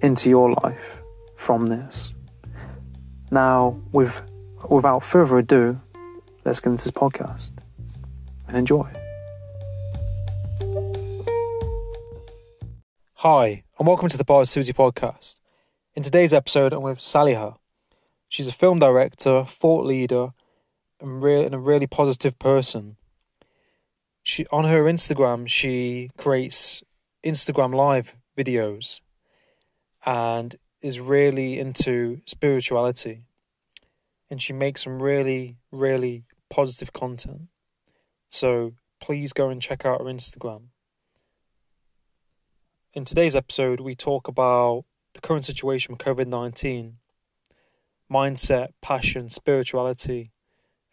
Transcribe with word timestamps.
into 0.00 0.28
your 0.28 0.52
life 0.62 1.02
from 1.36 1.66
this. 1.66 2.12
Now, 3.30 3.80
with, 3.92 4.22
without 4.68 5.04
further 5.04 5.38
ado, 5.38 5.80
let's 6.44 6.60
get 6.60 6.70
into 6.70 6.84
this 6.84 6.90
podcast 6.92 7.52
and 8.46 8.56
enjoy. 8.56 8.88
Hi, 13.14 13.64
and 13.78 13.86
welcome 13.86 14.08
to 14.08 14.16
the 14.16 14.24
Parrsitivity 14.24 14.72
Podcast. 14.72 15.36
In 15.94 16.02
today's 16.02 16.32
episode, 16.32 16.72
I'm 16.72 16.82
with 16.82 17.00
Sally. 17.00 17.34
Saliha. 17.34 17.56
She's 18.28 18.46
a 18.46 18.52
film 18.52 18.78
director, 18.78 19.44
thought 19.44 19.84
leader, 19.84 20.28
and, 21.00 21.22
re- 21.22 21.44
and 21.44 21.54
a 21.54 21.58
really 21.58 21.86
positive 21.86 22.38
person. 22.38 22.96
She 24.22 24.46
on 24.52 24.64
her 24.64 24.84
Instagram, 24.84 25.48
she 25.48 26.10
creates 26.16 26.82
Instagram 27.24 27.74
live 27.74 28.14
videos 28.36 29.00
and 30.04 30.56
is 30.80 31.00
really 31.00 31.58
into 31.58 32.20
spirituality. 32.26 33.22
And 34.30 34.42
she 34.42 34.52
makes 34.52 34.84
some 34.84 35.02
really, 35.02 35.56
really 35.72 36.24
positive 36.50 36.92
content. 36.92 37.48
So 38.28 38.74
please 39.00 39.32
go 39.32 39.48
and 39.48 39.60
check 39.60 39.84
out 39.84 40.00
her 40.00 40.06
Instagram. 40.06 40.64
In 42.92 43.04
today's 43.04 43.36
episode, 43.36 43.80
we 43.80 43.94
talk 43.94 44.28
about 44.28 44.84
the 45.14 45.20
current 45.20 45.44
situation 45.44 45.92
with 45.92 46.00
COVID 46.00 46.26
19, 46.26 46.96
mindset, 48.10 48.68
passion, 48.80 49.28
spirituality, 49.28 50.32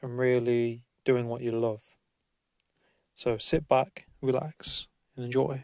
and 0.02 0.18
really 0.18 0.84
doing 1.04 1.28
what 1.28 1.42
you 1.42 1.52
love. 1.52 1.82
So 3.14 3.38
sit 3.38 3.68
back, 3.68 4.08
relax, 4.22 4.88
and 5.16 5.26
enjoy. 5.26 5.64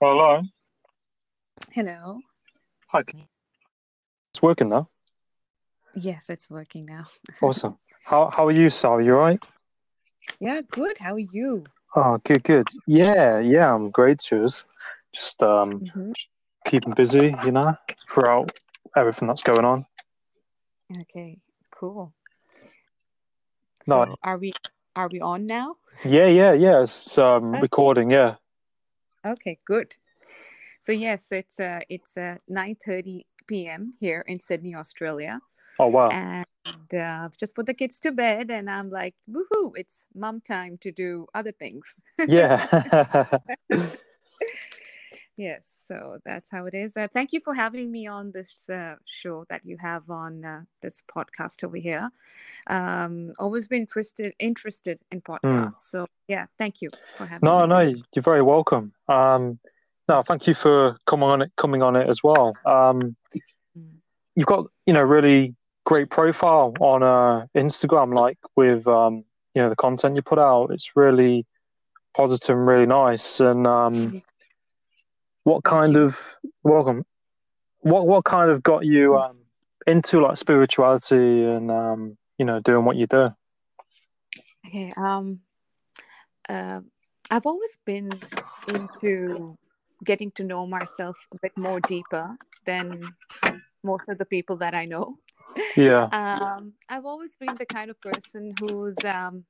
Hello. 0.00 0.42
Hello. 1.72 2.18
Hi. 2.88 3.02
Can 3.02 3.20
you... 3.20 3.24
It's 4.32 4.42
working 4.42 4.68
now. 4.68 4.88
Yes, 5.94 6.28
it's 6.28 6.50
working 6.50 6.84
now. 6.86 7.06
Awesome. 7.42 7.78
How 8.04 8.28
how 8.30 8.46
are 8.46 8.52
you, 8.52 8.68
Sal? 8.70 9.00
You 9.00 9.14
alright? 9.14 9.42
Yeah, 10.38 10.60
good. 10.70 10.98
How 10.98 11.14
are 11.14 11.18
you? 11.18 11.64
Oh, 11.94 12.18
good, 12.24 12.42
good. 12.44 12.68
Yeah, 12.86 13.38
yeah, 13.40 13.72
I'm 13.74 13.90
great. 13.90 14.20
Cheers. 14.20 14.64
Just 15.14 15.42
um, 15.42 15.80
Mhm. 15.80 16.12
keeping 16.66 16.92
busy, 16.94 17.34
you 17.44 17.52
know, 17.52 17.74
throughout 18.12 18.52
everything 18.94 19.28
that's 19.28 19.42
going 19.42 19.64
on. 19.64 19.86
Okay, 21.02 21.38
cool. 21.70 22.12
No, 23.88 24.04
So 24.04 24.16
are 24.22 24.36
we 24.38 24.52
are 24.94 25.08
we 25.08 25.20
on 25.20 25.46
now? 25.46 25.76
Yeah, 26.04 26.26
yeah, 26.26 26.52
yeah. 26.52 26.82
It's 26.82 27.16
um 27.18 27.54
Okay. 27.54 27.60
recording. 27.62 28.10
Yeah. 28.10 28.36
Okay, 29.26 29.58
good. 29.66 29.96
So 30.80 30.92
yes, 30.92 31.32
it's 31.32 31.58
uh 31.58 31.80
it's 31.88 32.16
uh 32.16 32.36
9:30 32.48 33.26
p.m. 33.48 33.94
here 33.98 34.24
in 34.26 34.38
Sydney, 34.38 34.74
Australia, 34.74 35.40
Oh 35.78 35.88
wow. 35.88 36.10
and 36.10 36.46
uh, 36.94 37.24
I've 37.24 37.36
just 37.36 37.54
put 37.54 37.66
the 37.66 37.74
kids 37.74 37.98
to 38.00 38.12
bed, 38.12 38.50
and 38.50 38.70
I'm 38.70 38.90
like, 38.90 39.14
woohoo! 39.28 39.72
It's 39.74 40.04
mom 40.14 40.40
time 40.40 40.78
to 40.82 40.92
do 40.92 41.26
other 41.34 41.52
things. 41.52 41.94
Yeah. 42.28 42.66
Yes, 45.36 45.84
so 45.86 46.18
that's 46.24 46.50
how 46.50 46.64
it 46.64 46.72
is. 46.72 46.96
Uh, 46.96 47.08
thank 47.12 47.32
you 47.34 47.40
for 47.40 47.52
having 47.52 47.92
me 47.92 48.06
on 48.06 48.32
this 48.32 48.70
uh, 48.70 48.94
show 49.04 49.44
that 49.50 49.60
you 49.66 49.76
have 49.78 50.08
on 50.08 50.44
uh, 50.44 50.62
this 50.80 51.02
podcast 51.14 51.62
over 51.62 51.76
here. 51.76 52.10
Um, 52.68 53.32
always 53.38 53.68
been 53.68 53.82
interested 53.82 54.32
interested 54.38 54.98
in 55.12 55.20
podcasts. 55.20 55.90
So 55.90 56.06
yeah, 56.26 56.46
thank 56.56 56.80
you 56.80 56.90
for 57.16 57.26
having 57.26 57.44
no, 57.46 57.60
me. 57.62 57.66
no, 57.66 57.80
you're 58.14 58.22
very 58.22 58.40
welcome. 58.42 58.92
Um, 59.08 59.58
no, 60.08 60.22
thank 60.22 60.46
you 60.46 60.54
for 60.54 60.96
coming 61.06 61.28
on 61.28 61.42
it, 61.42 61.52
coming 61.56 61.82
on 61.82 61.96
it 61.96 62.08
as 62.08 62.22
well. 62.22 62.54
Um, 62.64 63.16
Mm. 63.78 63.96
you've 64.34 64.46
got 64.46 64.64
you 64.86 64.94
know 64.94 65.02
really 65.02 65.54
great 65.84 66.08
profile 66.08 66.72
on 66.80 67.02
uh 67.02 67.46
Instagram, 67.54 68.14
like 68.14 68.38
with 68.56 68.86
um 68.86 69.22
you 69.54 69.60
know 69.60 69.68
the 69.68 69.76
content 69.76 70.16
you 70.16 70.22
put 70.22 70.38
out. 70.38 70.70
It's 70.70 70.96
really 70.96 71.44
positive 72.14 72.56
and 72.56 72.66
really 72.66 72.86
nice. 72.86 73.40
And 73.40 73.66
um, 73.66 74.22
what 75.46 75.62
kind 75.62 75.96
of 75.96 76.18
welcome? 76.64 77.06
What 77.78 78.08
what 78.08 78.24
kind 78.24 78.50
of 78.50 78.64
got 78.64 78.84
you 78.84 79.16
um 79.16 79.38
into 79.86 80.20
like 80.20 80.36
spirituality 80.36 81.44
and 81.44 81.70
um 81.70 82.18
you 82.36 82.44
know 82.44 82.58
doing 82.58 82.84
what 82.84 82.96
you 82.96 83.06
do? 83.06 83.28
Okay. 84.66 84.92
Um, 84.96 85.38
uh, 86.48 86.80
I've 87.30 87.46
always 87.46 87.78
been 87.86 88.10
into 88.66 89.56
getting 90.02 90.32
to 90.32 90.42
know 90.42 90.66
myself 90.66 91.16
a 91.32 91.38
bit 91.40 91.56
more 91.56 91.78
deeper 91.78 92.36
than 92.64 93.14
most 93.84 94.08
of 94.08 94.18
the 94.18 94.24
people 94.24 94.56
that 94.56 94.74
I 94.74 94.84
know. 94.84 95.16
Yeah. 95.76 96.08
Um, 96.12 96.72
I've 96.88 97.06
always 97.06 97.36
been 97.36 97.54
the 97.56 97.66
kind 97.66 97.88
of 97.88 98.00
person 98.00 98.52
who's 98.58 98.96
um, 99.04 99.44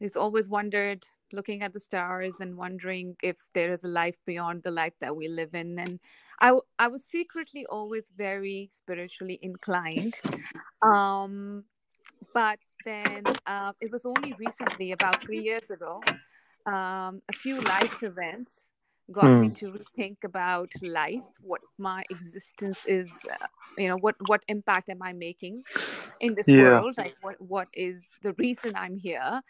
who's 0.00 0.16
always 0.16 0.48
wondered, 0.48 1.04
looking 1.32 1.62
at 1.62 1.72
the 1.72 1.80
stars 1.80 2.40
and 2.40 2.56
wondering 2.56 3.16
if 3.22 3.36
there 3.54 3.72
is 3.72 3.84
a 3.84 3.88
life 3.88 4.18
beyond 4.26 4.62
the 4.62 4.70
life 4.70 4.94
that 5.00 5.14
we 5.14 5.28
live 5.28 5.54
in. 5.54 5.78
And 5.78 6.00
I, 6.40 6.58
I 6.78 6.88
was 6.88 7.04
secretly 7.04 7.66
always 7.66 8.12
very 8.16 8.70
spiritually 8.72 9.38
inclined. 9.42 10.20
Um, 10.82 11.64
but 12.34 12.58
then 12.84 13.24
uh, 13.46 13.72
it 13.80 13.90
was 13.90 14.06
only 14.06 14.34
recently, 14.38 14.92
about 14.92 15.22
three 15.22 15.40
years 15.40 15.70
ago, 15.70 16.02
um, 16.66 17.22
a 17.28 17.32
few 17.32 17.60
life 17.60 18.02
events 18.02 18.68
got 19.12 19.24
mm. 19.24 19.40
me 19.40 19.48
hmm. 19.48 19.54
to 19.54 19.78
think 19.96 20.18
about 20.24 20.70
life 20.82 21.24
what 21.42 21.60
my 21.78 22.02
existence 22.10 22.84
is 22.86 23.10
uh, 23.30 23.46
you 23.76 23.88
know 23.88 23.96
what 23.96 24.14
what 24.26 24.42
impact 24.48 24.88
am 24.88 25.02
i 25.02 25.12
making 25.12 25.62
in 26.20 26.34
this 26.34 26.48
yeah. 26.48 26.62
world 26.62 26.94
like 26.96 27.16
what 27.22 27.40
what 27.40 27.68
is 27.74 28.08
the 28.22 28.32
reason 28.34 28.72
i'm 28.76 28.96
here 28.96 29.40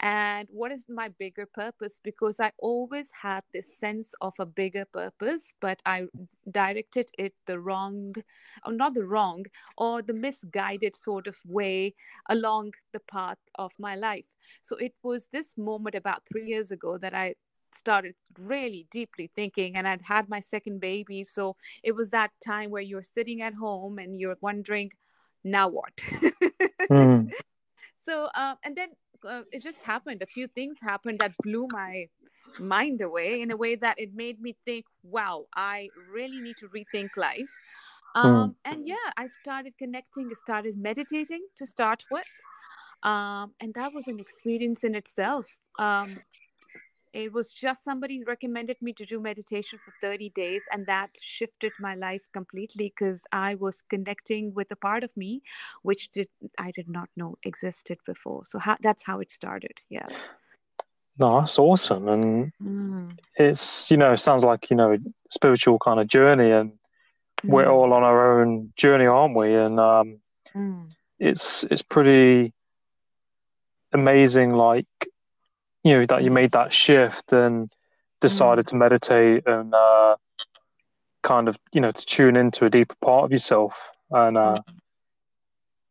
and 0.00 0.48
what 0.50 0.70
is 0.70 0.84
my 0.88 1.08
bigger 1.18 1.46
purpose 1.46 1.98
because 2.02 2.40
i 2.40 2.50
always 2.58 3.10
had 3.22 3.42
this 3.52 3.78
sense 3.78 4.14
of 4.20 4.34
a 4.38 4.46
bigger 4.46 4.84
purpose 4.92 5.54
but 5.60 5.80
i 5.86 6.04
directed 6.50 7.08
it 7.18 7.32
the 7.46 7.58
wrong 7.58 8.14
or 8.66 8.72
not 8.72 8.92
the 8.94 9.04
wrong 9.04 9.44
or 9.78 10.02
the 10.02 10.12
misguided 10.12 10.94
sort 10.94 11.26
of 11.26 11.36
way 11.46 11.94
along 12.28 12.72
the 12.92 13.00
path 13.00 13.38
of 13.54 13.72
my 13.78 13.94
life 13.94 14.24
so 14.62 14.76
it 14.76 14.92
was 15.02 15.26
this 15.32 15.56
moment 15.56 15.94
about 15.94 16.22
3 16.30 16.46
years 16.46 16.70
ago 16.70 16.98
that 16.98 17.14
i 17.14 17.34
started 17.76 18.14
really 18.38 18.86
deeply 18.90 19.30
thinking 19.34 19.76
and 19.76 19.86
i'd 19.86 20.02
had 20.02 20.28
my 20.28 20.40
second 20.40 20.80
baby 20.80 21.22
so 21.24 21.56
it 21.82 21.94
was 21.94 22.10
that 22.10 22.30
time 22.44 22.70
where 22.70 22.82
you're 22.82 23.02
sitting 23.02 23.42
at 23.42 23.54
home 23.54 23.98
and 23.98 24.20
you're 24.20 24.36
wondering 24.40 24.90
now 25.44 25.68
what 25.68 25.96
mm. 26.90 27.30
so 28.04 28.28
uh, 28.34 28.54
and 28.64 28.76
then 28.76 28.88
uh, 29.28 29.42
it 29.52 29.62
just 29.62 29.80
happened 29.80 30.22
a 30.22 30.26
few 30.26 30.46
things 30.48 30.78
happened 30.80 31.18
that 31.20 31.32
blew 31.42 31.66
my 31.72 32.06
mind 32.60 33.00
away 33.00 33.40
in 33.40 33.50
a 33.50 33.56
way 33.56 33.74
that 33.74 33.98
it 33.98 34.14
made 34.14 34.40
me 34.40 34.56
think 34.64 34.84
wow 35.02 35.44
i 35.54 35.88
really 36.12 36.40
need 36.40 36.56
to 36.56 36.68
rethink 36.68 37.16
life 37.16 37.52
hmm. 38.14 38.20
um, 38.20 38.50
mm. 38.50 38.54
and 38.64 38.88
yeah 38.88 39.08
i 39.16 39.26
started 39.26 39.72
connecting 39.78 40.30
started 40.34 40.76
meditating 40.76 41.44
to 41.56 41.66
start 41.66 42.04
with 42.10 42.26
um, 43.02 43.52
and 43.60 43.74
that 43.74 43.92
was 43.92 44.08
an 44.08 44.18
experience 44.18 44.82
in 44.82 44.94
itself 44.94 45.58
um, 45.78 46.18
it 47.16 47.32
was 47.32 47.54
just 47.54 47.82
somebody 47.82 48.22
recommended 48.24 48.76
me 48.82 48.92
to 48.92 49.06
do 49.06 49.18
meditation 49.18 49.78
for 49.82 49.92
30 50.02 50.28
days 50.30 50.62
and 50.70 50.86
that 50.86 51.10
shifted 51.20 51.72
my 51.80 51.94
life 51.94 52.28
completely 52.32 52.92
because 52.94 53.26
i 53.32 53.54
was 53.54 53.82
connecting 53.88 54.52
with 54.54 54.70
a 54.70 54.76
part 54.76 55.02
of 55.02 55.16
me 55.16 55.42
which 55.82 56.10
did 56.10 56.28
i 56.58 56.70
did 56.70 56.88
not 56.88 57.08
know 57.16 57.36
existed 57.44 57.98
before 58.06 58.44
so 58.44 58.58
how, 58.58 58.76
that's 58.80 59.02
how 59.02 59.20
it 59.20 59.30
started 59.30 59.78
yeah 59.88 60.06
no 61.18 61.40
that's 61.40 61.58
awesome 61.58 62.08
and 62.08 62.52
mm. 62.62 63.10
it's 63.36 63.90
you 63.90 63.96
know 63.96 64.14
sounds 64.14 64.44
like 64.44 64.70
you 64.70 64.76
know 64.76 64.96
spiritual 65.30 65.78
kind 65.78 65.98
of 65.98 66.06
journey 66.06 66.50
and 66.50 66.70
mm. 66.70 67.50
we're 67.50 67.68
all 67.68 67.92
on 67.94 68.02
our 68.02 68.40
own 68.42 68.72
journey 68.76 69.06
aren't 69.06 69.34
we 69.34 69.54
and 69.54 69.80
um 69.80 70.18
mm. 70.54 70.86
it's 71.18 71.64
it's 71.70 71.82
pretty 71.82 72.52
amazing 73.92 74.52
like 74.52 74.86
you 75.86 75.92
know 75.92 76.06
that 76.06 76.24
you 76.24 76.32
made 76.32 76.50
that 76.50 76.72
shift 76.72 77.32
and 77.32 77.70
decided 78.20 78.64
mm. 78.64 78.68
to 78.70 78.76
meditate 78.76 79.46
and 79.46 79.72
uh, 79.72 80.16
kind 81.22 81.46
of 81.46 81.56
you 81.70 81.80
know 81.80 81.92
to 81.92 82.04
tune 82.04 82.34
into 82.34 82.64
a 82.64 82.70
deeper 82.70 82.96
part 83.00 83.24
of 83.24 83.30
yourself 83.30 83.90
and 84.10 84.36
uh, 84.36 84.56
mm. 84.68 84.74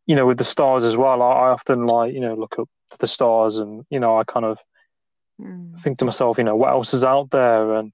you 0.05 0.13
know 0.13 0.25
with 0.25 0.37
the 0.37 0.43
stars 0.43 0.83
as 0.83 0.97
well 0.97 1.21
I, 1.21 1.31
I, 1.31 1.49
often 1.51 1.87
like 1.87 2.13
you 2.13 2.19
know 2.19 2.35
look 2.35 2.59
up 2.59 2.67
to 2.91 2.97
the 2.97 3.07
stars 3.07 3.55
and 3.55 3.85
you 3.89 4.01
know 4.01 4.17
I 4.17 4.25
kind 4.25 4.45
of 4.45 4.57
mm. 5.41 5.79
think 5.79 5.99
to 5.99 6.05
myself 6.05 6.37
you 6.37 6.43
know 6.43 6.57
what 6.57 6.71
else 6.71 6.93
is 6.93 7.05
out 7.05 7.29
there 7.29 7.75
and 7.75 7.93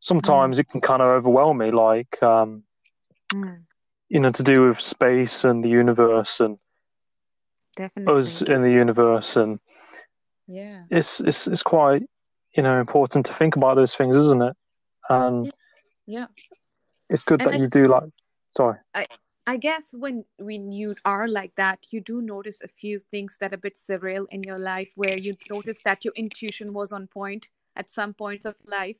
sometimes 0.00 0.56
mm. 0.56 0.60
it 0.62 0.68
can 0.70 0.80
kind 0.80 1.02
of 1.02 1.08
overwhelm 1.08 1.58
me 1.58 1.70
like 1.70 2.20
um, 2.20 2.64
mm. 3.32 3.60
you 4.08 4.18
know 4.18 4.32
to 4.32 4.42
do 4.42 4.66
with 4.66 4.80
space 4.80 5.44
and 5.44 5.62
the 5.62 5.68
universe 5.68 6.40
and 6.40 6.58
Definitely. 7.76 8.20
us 8.20 8.42
in 8.42 8.62
the 8.62 8.72
universe 8.72 9.36
and 9.36 9.60
yeah. 10.48 10.82
It's 10.90 11.20
it's 11.20 11.46
it's 11.46 11.62
quite 11.62 12.02
you 12.56 12.62
know 12.62 12.80
important 12.80 13.26
to 13.26 13.34
think 13.34 13.54
about 13.54 13.76
those 13.76 13.94
things 13.94 14.16
isn't 14.16 14.42
it? 14.42 14.56
And 15.08 15.52
yeah. 16.06 16.26
It's 17.10 17.22
good 17.22 17.40
and 17.40 17.48
that 17.48 17.54
I, 17.54 17.58
you 17.58 17.68
do 17.68 17.86
like 17.86 18.04
sorry. 18.50 18.78
I 18.94 19.06
i 19.46 19.56
guess 19.56 19.94
when 19.94 20.24
when 20.38 20.70
you 20.70 20.94
are 21.06 21.26
like 21.26 21.54
that 21.56 21.78
you 21.90 22.00
do 22.02 22.20
notice 22.20 22.60
a 22.62 22.68
few 22.68 22.98
things 22.98 23.38
that 23.40 23.52
are 23.52 23.54
a 23.54 23.64
bit 23.66 23.76
surreal 23.76 24.26
in 24.30 24.42
your 24.42 24.58
life 24.58 24.92
where 24.94 25.18
you 25.18 25.34
notice 25.50 25.80
that 25.82 26.04
your 26.04 26.12
intuition 26.16 26.74
was 26.74 26.92
on 26.92 27.06
point 27.06 27.48
at 27.74 27.90
some 27.90 28.12
points 28.12 28.44
of 28.44 28.54
life 28.66 28.98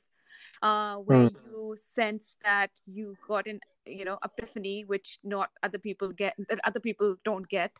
uh, 0.63 0.95
where 0.95 1.29
mm. 1.29 1.35
you 1.45 1.75
sense 1.77 2.35
that 2.43 2.71
you 2.87 3.15
got 3.27 3.45
an 3.45 3.59
you 3.85 4.05
know 4.05 4.17
epiphany 4.23 4.83
which 4.85 5.19
not 5.23 5.49
other 5.61 5.77
people 5.77 6.11
get 6.11 6.33
that 6.49 6.59
other 6.63 6.79
people 6.79 7.15
don't 7.23 7.47
get 7.47 7.79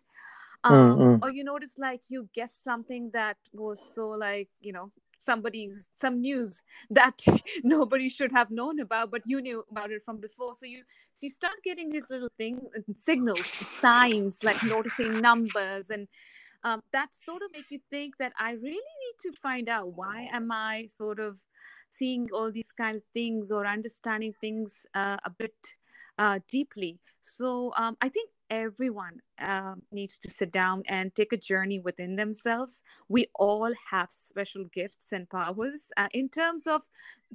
um, 0.63 0.73
mm-hmm. 0.73 1.23
or 1.23 1.31
you 1.31 1.44
notice 1.44 1.77
like 1.77 2.01
you 2.09 2.27
guess 2.33 2.53
something 2.53 3.09
that 3.13 3.38
was 3.53 3.94
so 3.95 4.09
like 4.09 4.50
you 4.59 4.71
know 4.71 4.91
somebody's 5.19 5.89
some 5.95 6.21
news 6.21 6.61
that 6.89 7.21
nobody 7.63 8.09
should 8.09 8.31
have 8.31 8.50
known 8.51 8.79
about 8.79 9.11
but 9.11 9.21
you 9.25 9.41
knew 9.41 9.63
about 9.71 9.91
it 9.91 10.03
from 10.03 10.17
before 10.17 10.53
so 10.53 10.65
you 10.65 10.81
so 11.13 11.25
you 11.25 11.29
start 11.29 11.56
getting 11.63 11.89
these 11.89 12.09
little 12.09 12.31
things 12.38 12.61
signals 12.97 13.45
signs 13.45 14.44
like 14.44 14.61
noticing 14.65 15.19
numbers 15.21 15.89
and 15.89 16.07
um, 16.65 16.81
that 16.91 17.15
sort 17.15 17.41
of 17.41 17.50
make 17.53 17.71
you 17.71 17.79
think 17.89 18.17
that 18.17 18.33
i 18.38 18.51
really 18.51 18.71
need 18.73 19.17
to 19.21 19.31
find 19.41 19.69
out 19.69 19.94
why 19.95 20.27
am 20.33 20.51
i 20.51 20.85
sort 20.88 21.19
of 21.19 21.39
seeing 21.89 22.27
all 22.33 22.51
these 22.51 22.71
kind 22.71 22.97
of 22.97 23.03
things 23.13 23.51
or 23.51 23.65
understanding 23.65 24.33
things 24.39 24.85
uh, 24.94 25.17
a 25.25 25.29
bit 25.29 25.55
uh, 26.19 26.39
deeply 26.48 27.00
so 27.21 27.74
um, 27.75 27.98
i 28.01 28.10
think 28.10 28.30
everyone 28.50 29.21
um, 29.39 29.81
needs 29.92 30.18
to 30.18 30.30
sit 30.30 30.51
down 30.51 30.83
and 30.88 31.13
take 31.13 31.33
a 31.33 31.38
journey 31.38 31.80
within 31.80 32.16
themselves. 32.16 32.81
We 33.07 33.27
all 33.36 33.71
have 33.89 34.12
special 34.12 34.66
gifts 34.74 35.12
and 35.12 35.30
powers 35.30 35.92
uh, 35.98 36.07
in 36.13 36.30
terms 36.30 36.68
of 36.68 36.81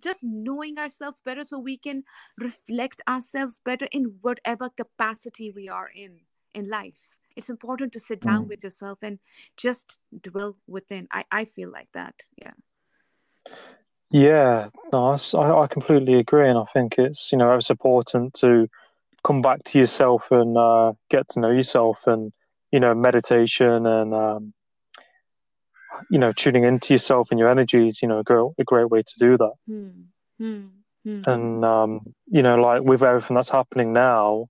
just 0.00 0.24
knowing 0.24 0.78
ourselves 0.78 1.20
better 1.24 1.44
so 1.44 1.58
we 1.58 1.76
can 1.76 2.04
reflect 2.38 3.00
ourselves 3.08 3.60
better 3.64 3.86
in 3.92 4.16
whatever 4.22 4.68
capacity 4.70 5.50
we 5.50 5.68
are 5.68 5.90
in 5.94 6.18
in 6.54 6.68
life. 6.68 7.10
It's 7.36 7.50
important 7.50 7.92
to 7.94 8.00
sit 8.00 8.20
down 8.20 8.44
mm. 8.44 8.48
with 8.48 8.62
yourself 8.62 8.98
and 9.02 9.18
just 9.56 9.98
dwell 10.22 10.56
within. 10.68 11.08
I, 11.10 11.24
I 11.32 11.44
feel 11.44 11.70
like 11.70 11.88
that. 11.92 12.14
Yeah. 12.40 12.52
Yeah, 14.14 14.68
no, 14.92 15.16
I, 15.34 15.62
I 15.62 15.66
completely 15.66 16.14
agree. 16.14 16.48
And 16.48 16.56
I 16.56 16.64
think 16.72 16.94
it's, 16.98 17.32
you 17.32 17.38
know, 17.38 17.52
it's 17.56 17.68
important 17.68 18.34
to 18.34 18.68
come 19.24 19.42
back 19.42 19.64
to 19.64 19.78
yourself 19.78 20.30
and 20.30 20.56
uh, 20.56 20.92
get 21.10 21.28
to 21.30 21.40
know 21.40 21.50
yourself 21.50 22.06
and 22.06 22.32
you 22.70 22.78
know 22.78 22.94
meditation 22.94 23.86
and 23.86 24.14
um, 24.14 24.52
you 26.10 26.18
know 26.18 26.32
tuning 26.32 26.64
into 26.64 26.92
yourself 26.92 27.28
and 27.30 27.40
your 27.40 27.48
energies 27.48 28.02
you 28.02 28.08
know 28.08 28.18
a 28.18 28.22
great, 28.24 28.50
a 28.58 28.64
great 28.64 28.90
way 28.90 29.02
to 29.02 29.14
do 29.18 29.36
that 29.38 29.52
mm-hmm. 29.68 31.30
and 31.30 31.64
um, 31.64 32.00
you 32.26 32.42
know 32.42 32.56
like 32.56 32.82
with 32.82 33.02
everything 33.02 33.36
that's 33.36 33.48
happening 33.48 33.92
now 33.92 34.46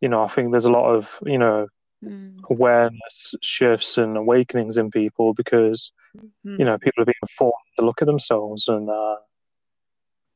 you 0.00 0.08
know 0.08 0.22
i 0.22 0.28
think 0.28 0.50
there's 0.50 0.64
a 0.64 0.70
lot 0.70 0.90
of 0.90 1.18
you 1.24 1.36
know 1.38 1.68
mm. 2.02 2.34
awareness 2.48 3.34
shifts 3.42 3.98
and 3.98 4.16
awakenings 4.16 4.76
in 4.76 4.90
people 4.90 5.34
because 5.34 5.92
mm-hmm. 6.16 6.56
you 6.58 6.64
know 6.64 6.78
people 6.78 7.02
are 7.02 7.06
being 7.06 7.30
forced 7.30 7.56
to 7.78 7.84
look 7.84 8.02
at 8.02 8.06
themselves 8.06 8.68
and 8.68 8.88
uh, 8.88 9.16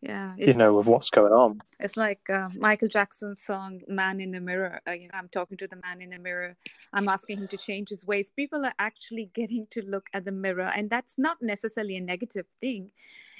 yeah 0.00 0.35
you 0.37 0.53
know 0.53 0.75
with 0.75 0.87
what's 0.87 1.11
going 1.11 1.32
on. 1.32 1.61
It's 1.81 1.97
like 1.97 2.29
uh, 2.31 2.49
michael 2.59 2.88
jackson's 2.88 3.43
song 3.43 3.81
man 3.88 4.21
in 4.21 4.31
the 4.31 4.41
mirror. 4.41 4.81
Uh, 4.87 4.93
you 4.93 5.09
know 5.09 5.19
i'm 5.19 5.29
talking 5.29 5.56
to 5.59 5.67
the 5.67 5.76
man 5.76 6.00
in 6.00 6.11
the 6.11 6.19
mirror. 6.19 6.56
I'm 6.93 7.09
asking 7.09 7.38
him 7.38 7.49
to 7.49 7.56
change 7.56 7.88
his 7.88 8.05
ways. 8.05 8.31
People 8.31 8.65
are 8.65 8.75
actually 8.79 9.31
getting 9.34 9.67
to 9.70 9.82
look 9.82 10.08
at 10.13 10.25
the 10.25 10.32
mirror 10.32 10.70
and 10.75 10.91
that's 10.91 11.19
not 11.19 11.39
necessarily 11.41 11.96
a 11.96 12.01
negative 12.01 12.46
thing. 12.60 12.91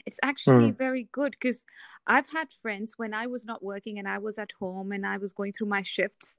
It's 0.07 0.21
actually 0.23 0.73
mm. 0.73 0.77
very 0.77 1.09
good 1.13 1.33
because 1.33 1.65
i've 2.07 2.29
had 2.29 2.49
friends 2.61 2.95
when 2.99 3.15
i 3.15 3.27
was 3.27 3.47
not 3.47 3.63
working 3.63 3.99
and 3.99 4.07
i 4.07 4.19
was 4.19 4.39
at 4.39 4.51
home 4.61 4.93
and 4.93 5.07
i 5.07 5.17
was 5.17 5.33
going 5.33 5.53
through 5.53 5.69
my 5.69 5.83
shifts. 5.83 6.37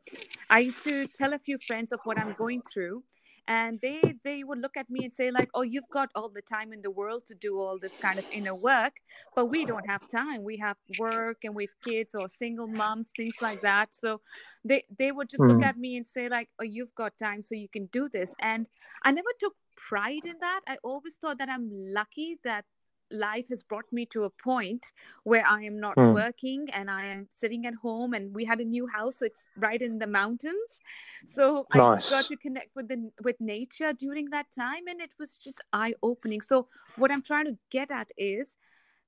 I 0.50 0.60
used 0.60 0.84
to 0.84 1.08
tell 1.08 1.34
a 1.34 1.40
few 1.40 1.58
friends 1.58 1.92
of 1.92 2.00
what 2.04 2.20
i'm 2.20 2.34
going 2.34 2.62
through 2.62 3.04
and 3.48 3.80
they 3.82 4.02
they 4.24 4.44
would 4.44 4.60
look 4.60 4.76
at 4.78 4.90
me 4.90 5.04
and 5.04 5.14
say 5.14 5.30
like 5.32 5.50
oh 5.54 5.62
you've 5.62 5.90
got 5.92 6.10
all 6.16 6.30
the 6.30 6.42
time 6.42 6.74
in 6.74 6.82
the 6.82 6.90
world 6.90 7.26
to 7.26 7.36
do 7.36 7.60
all 7.60 7.78
this 7.80 8.00
kind 8.00 8.18
of 8.18 8.26
inner 8.32 8.56
work 8.56 8.94
but 9.36 9.46
we 9.46 9.66
don't 9.66 9.88
have 9.88 10.08
time 10.08 10.44
we 10.44 10.58
have 10.58 10.78
work 11.00 11.38
and 11.44 11.54
we 11.56 11.66
have 11.66 11.82
kids 11.84 12.16
or 12.16 12.28
single 12.28 12.68
moms 12.68 13.12
things 13.16 13.36
like 13.42 13.62
that 13.62 13.94
so 13.94 14.20
they 14.64 14.84
they 14.98 15.12
would 15.12 15.30
just 15.30 15.42
mm. 15.44 15.50
look 15.50 15.58
hmm. 15.58 15.64
at 15.64 15.78
me 15.78 15.96
and 15.96 16.08
say 16.08 16.28
like 16.28 16.50
oh 16.60 16.64
you've 16.64 16.94
got 16.96 17.18
time 17.18 17.42
so 17.42 17.56
you 17.56 17.70
can 17.70 17.86
do 17.88 18.10
this 18.10 18.34
and 18.42 18.66
i 19.04 19.12
never 19.12 19.30
took 19.40 19.54
pride 19.76 20.26
in 20.26 20.36
that 20.40 20.62
i 20.68 20.78
always 20.84 21.16
thought 21.16 21.38
that 21.38 21.50
i'm 21.50 21.70
lucky 21.72 22.40
that 22.44 22.66
life 23.12 23.50
has 23.50 23.64
brought 23.64 23.92
me 23.92 24.06
to 24.08 24.24
a 24.24 24.30
point 24.30 24.92
where 25.24 25.46
I 25.46 25.64
am 25.64 25.80
not 25.80 25.96
mm. 25.96 26.14
working 26.14 26.68
and 26.74 26.90
I 26.90 27.06
am 27.06 27.28
sitting 27.30 27.66
at 27.66 27.76
home 27.76 28.14
and 28.14 28.34
we 28.34 28.46
had 28.46 28.60
a 28.60 28.66
new 28.66 28.88
house 28.88 29.18
so 29.18 29.26
it's 29.26 29.50
right 29.58 29.82
in 29.82 30.00
the 30.00 30.08
mountains 30.08 30.82
so 31.26 31.66
nice. 31.74 32.12
I 32.12 32.22
got 32.22 32.28
to 32.28 32.38
connect 32.38 32.76
with 32.76 32.88
the 32.88 33.12
with 33.24 33.40
nature 33.40 33.94
during 33.94 34.30
that 34.32 34.48
time 34.52 34.88
and 34.88 35.00
it 35.02 35.14
was 35.20 35.38
just 35.38 35.62
eye 35.72 35.94
opening 36.02 36.42
so 36.42 36.68
what 36.98 37.12
I'm 37.12 37.22
trying 37.22 37.46
to 37.46 37.58
get 37.70 37.92
at 37.92 38.10
is 38.18 38.58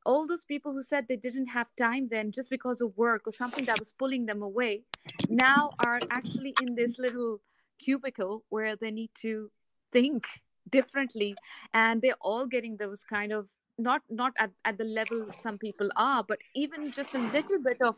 all 0.05 0.25
those 0.25 0.45
people 0.45 0.71
who 0.73 0.83
said 0.83 1.05
they 1.07 1.17
didn't 1.17 1.47
have 1.47 1.75
time 1.75 2.07
then 2.09 2.31
just 2.31 2.49
because 2.49 2.81
of 2.81 2.95
work 2.97 3.23
or 3.25 3.31
something 3.31 3.65
that 3.65 3.79
was 3.79 3.91
pulling 3.91 4.25
them 4.25 4.41
away 4.41 4.83
now 5.29 5.71
are 5.85 5.99
actually 6.11 6.55
in 6.61 6.75
this 6.75 6.97
little 6.97 7.39
cubicle 7.79 8.43
where 8.49 8.75
they 8.75 8.91
need 8.91 9.11
to 9.15 9.49
think 9.91 10.25
differently 10.69 11.35
and 11.73 12.01
they're 12.01 12.21
all 12.21 12.45
getting 12.45 12.77
those 12.77 13.03
kind 13.03 13.31
of 13.31 13.49
not 13.77 14.01
not 14.09 14.33
at, 14.39 14.51
at 14.65 14.77
the 14.77 14.83
level 14.83 15.27
some 15.35 15.57
people 15.57 15.89
are 15.95 16.23
but 16.23 16.39
even 16.55 16.91
just 16.91 17.13
a 17.13 17.19
little 17.19 17.59
bit 17.63 17.77
of 17.81 17.95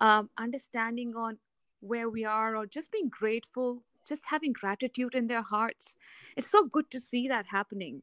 um, 0.00 0.30
understanding 0.38 1.14
on 1.14 1.38
where 1.80 2.08
we 2.08 2.24
are 2.24 2.56
or 2.56 2.66
just 2.66 2.90
being 2.90 3.10
grateful 3.10 3.82
just 4.06 4.22
having 4.26 4.52
gratitude 4.52 5.14
in 5.14 5.26
their 5.26 5.42
hearts. 5.42 5.96
It's 6.36 6.50
so 6.50 6.64
good 6.66 6.90
to 6.90 7.00
see 7.00 7.28
that 7.28 7.46
happening. 7.46 8.02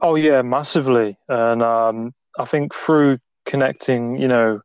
Oh 0.00 0.14
yeah 0.14 0.42
massively. 0.42 1.18
And 1.28 1.62
um, 1.62 2.14
i 2.38 2.44
think 2.44 2.72
through 2.74 3.18
connecting 3.44 4.16
you 4.16 4.28
know 4.28 4.60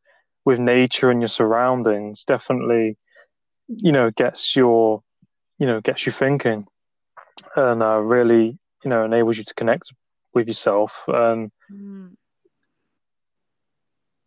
with 0.45 0.59
nature 0.59 1.09
and 1.09 1.21
your 1.21 1.27
surroundings 1.27 2.23
definitely 2.23 2.97
you 3.67 3.91
know 3.91 4.11
gets 4.11 4.55
your 4.55 5.01
you 5.57 5.65
know 5.65 5.81
gets 5.81 6.05
you 6.05 6.11
thinking 6.11 6.67
and 7.55 7.81
uh, 7.81 7.97
really 7.97 8.59
you 8.83 8.89
know 8.89 9.03
enables 9.03 9.37
you 9.37 9.43
to 9.43 9.53
connect 9.55 9.91
with 10.35 10.47
yourself 10.47 11.03
and 11.07 11.51
mm. 11.71 12.11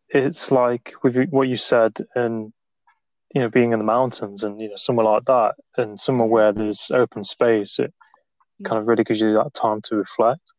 it's 0.09 0.51
like 0.51 0.95
with 1.03 1.29
what 1.29 1.49
you 1.49 1.57
said 1.57 1.93
and 2.15 2.53
you 3.35 3.41
know 3.43 3.49
being 3.49 3.73
in 3.73 3.79
the 3.79 3.85
mountains 3.85 4.43
and 4.43 4.61
you 4.61 4.69
know 4.69 4.77
somewhere 4.77 5.07
like 5.07 5.25
that 5.27 5.55
and 5.77 6.01
somewhere 6.01 6.27
where 6.27 6.53
there's 6.53 6.91
open 6.93 7.23
space 7.23 7.79
it 7.79 7.93
yes. 8.59 8.69
kind 8.69 8.81
of 8.81 8.89
really 8.89 9.05
gives 9.05 9.21
you 9.21 9.35
that 9.35 9.53
time 9.55 9.81
to 9.83 9.95
reflect 9.95 10.53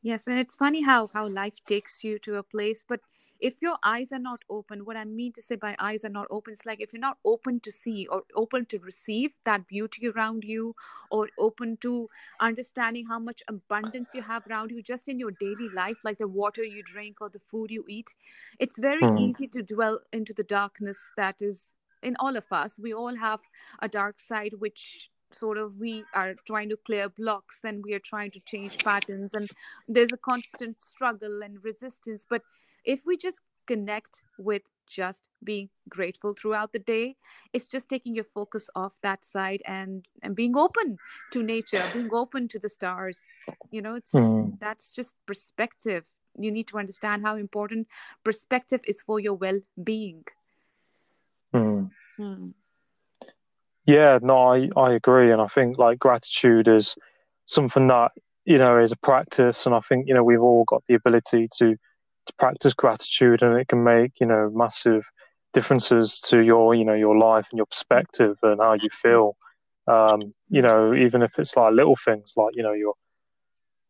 yes 0.00 0.26
and 0.26 0.38
it's 0.38 0.54
funny 0.54 0.82
how 0.82 1.08
how 1.08 1.26
life 1.26 1.58
takes 1.66 2.04
you 2.04 2.18
to 2.18 2.36
a 2.36 2.42
place 2.42 2.84
but 2.88 3.00
if 3.44 3.60
your 3.60 3.76
eyes 3.82 4.10
are 4.16 4.22
not 4.26 4.44
open 4.48 4.84
what 4.86 4.96
i 4.96 5.04
mean 5.04 5.32
to 5.38 5.42
say 5.46 5.56
by 5.64 5.74
eyes 5.78 6.04
are 6.04 6.14
not 6.16 6.26
open 6.30 6.52
it's 6.54 6.64
like 6.64 6.80
if 6.80 6.92
you're 6.92 7.06
not 7.06 7.18
open 7.32 7.60
to 7.60 7.70
see 7.70 8.06
or 8.06 8.22
open 8.42 8.64
to 8.64 8.78
receive 8.78 9.38
that 9.44 9.66
beauty 9.66 10.08
around 10.08 10.44
you 10.44 10.74
or 11.10 11.28
open 11.38 11.76
to 11.76 12.08
understanding 12.40 13.04
how 13.04 13.18
much 13.18 13.42
abundance 13.48 14.14
you 14.14 14.22
have 14.22 14.46
around 14.50 14.70
you 14.70 14.82
just 14.82 15.08
in 15.08 15.18
your 15.18 15.32
daily 15.32 15.68
life 15.74 15.98
like 16.04 16.18
the 16.18 16.32
water 16.40 16.64
you 16.64 16.82
drink 16.82 17.20
or 17.20 17.28
the 17.28 17.44
food 17.50 17.70
you 17.70 17.84
eat 17.86 18.14
it's 18.58 18.78
very 18.78 19.02
mm. 19.02 19.20
easy 19.20 19.46
to 19.46 19.62
dwell 19.62 20.00
into 20.12 20.32
the 20.32 20.44
darkness 20.44 21.12
that 21.16 21.42
is 21.42 21.70
in 22.02 22.16
all 22.20 22.36
of 22.36 22.46
us 22.50 22.78
we 22.78 22.94
all 22.94 23.14
have 23.14 23.40
a 23.82 23.88
dark 23.88 24.20
side 24.20 24.52
which 24.58 25.10
sort 25.34 25.58
of 25.58 25.78
we 25.78 26.04
are 26.14 26.34
trying 26.46 26.68
to 26.68 26.76
clear 26.86 27.08
blocks 27.08 27.64
and 27.64 27.84
we 27.84 27.92
are 27.92 28.04
trying 28.10 28.30
to 28.30 28.40
change 28.40 28.78
patterns 28.84 29.34
and 29.34 29.50
there's 29.88 30.12
a 30.12 30.16
constant 30.16 30.80
struggle 30.80 31.42
and 31.42 31.62
resistance 31.64 32.24
but 32.28 32.42
if 32.84 33.04
we 33.06 33.16
just 33.16 33.40
connect 33.66 34.22
with 34.38 34.62
just 34.86 35.28
being 35.42 35.68
grateful 35.88 36.34
throughout 36.34 36.72
the 36.72 36.78
day 36.78 37.16
it's 37.52 37.68
just 37.68 37.88
taking 37.88 38.14
your 38.14 38.24
focus 38.24 38.68
off 38.74 39.00
that 39.02 39.24
side 39.24 39.62
and 39.66 40.06
and 40.22 40.36
being 40.36 40.56
open 40.56 40.98
to 41.30 41.42
nature 41.42 41.82
being 41.92 42.10
open 42.12 42.46
to 42.46 42.58
the 42.58 42.68
stars 42.68 43.24
you 43.70 43.80
know 43.80 43.94
it's 43.94 44.12
mm. 44.12 44.52
that's 44.60 44.92
just 44.92 45.16
perspective 45.26 46.12
you 46.38 46.50
need 46.50 46.68
to 46.68 46.78
understand 46.78 47.22
how 47.22 47.36
important 47.36 47.86
perspective 48.24 48.80
is 48.86 49.00
for 49.02 49.18
your 49.18 49.34
well-being 49.34 50.24
mm. 51.54 51.90
Mm. 52.18 52.52
yeah 53.86 54.18
no 54.20 54.54
i 54.54 54.68
i 54.76 54.92
agree 54.92 55.32
and 55.32 55.40
i 55.40 55.46
think 55.46 55.78
like 55.78 55.98
gratitude 55.98 56.68
is 56.68 56.94
something 57.46 57.86
that 57.88 58.12
you 58.44 58.58
know 58.58 58.78
is 58.78 58.92
a 58.92 58.96
practice 58.96 59.64
and 59.64 59.74
i 59.74 59.80
think 59.80 60.06
you 60.06 60.12
know 60.12 60.24
we've 60.24 60.42
all 60.42 60.64
got 60.64 60.82
the 60.88 60.94
ability 60.94 61.48
to 61.56 61.76
to 62.26 62.32
practice 62.38 62.74
gratitude 62.74 63.42
and 63.42 63.58
it 63.58 63.68
can 63.68 63.84
make 63.84 64.20
you 64.20 64.26
know 64.26 64.50
massive 64.54 65.04
differences 65.52 66.18
to 66.20 66.40
your 66.40 66.74
you 66.74 66.84
know 66.84 66.94
your 66.94 67.16
life 67.16 67.46
and 67.50 67.58
your 67.58 67.66
perspective 67.66 68.36
and 68.42 68.60
how 68.60 68.74
you 68.74 68.88
feel 68.90 69.36
um, 69.86 70.34
you 70.48 70.60
know 70.60 70.94
even 70.94 71.22
if 71.22 71.38
it's 71.38 71.56
like 71.56 71.72
little 71.72 71.96
things 71.96 72.34
like 72.36 72.54
you 72.54 72.62
know 72.62 72.72
your 72.72 72.94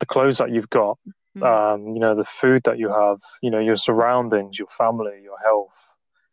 the 0.00 0.06
clothes 0.06 0.38
that 0.38 0.50
you've 0.50 0.70
got 0.70 0.98
mm. 1.36 1.42
um, 1.42 1.88
you 1.88 2.00
know 2.00 2.14
the 2.14 2.24
food 2.24 2.62
that 2.64 2.78
you 2.78 2.88
have 2.88 3.18
you 3.42 3.50
know 3.50 3.60
your 3.60 3.76
surroundings 3.76 4.58
your 4.58 4.68
family 4.68 5.20
your 5.22 5.38
health 5.42 5.72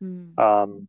mm. 0.04 0.38
um, 0.38 0.88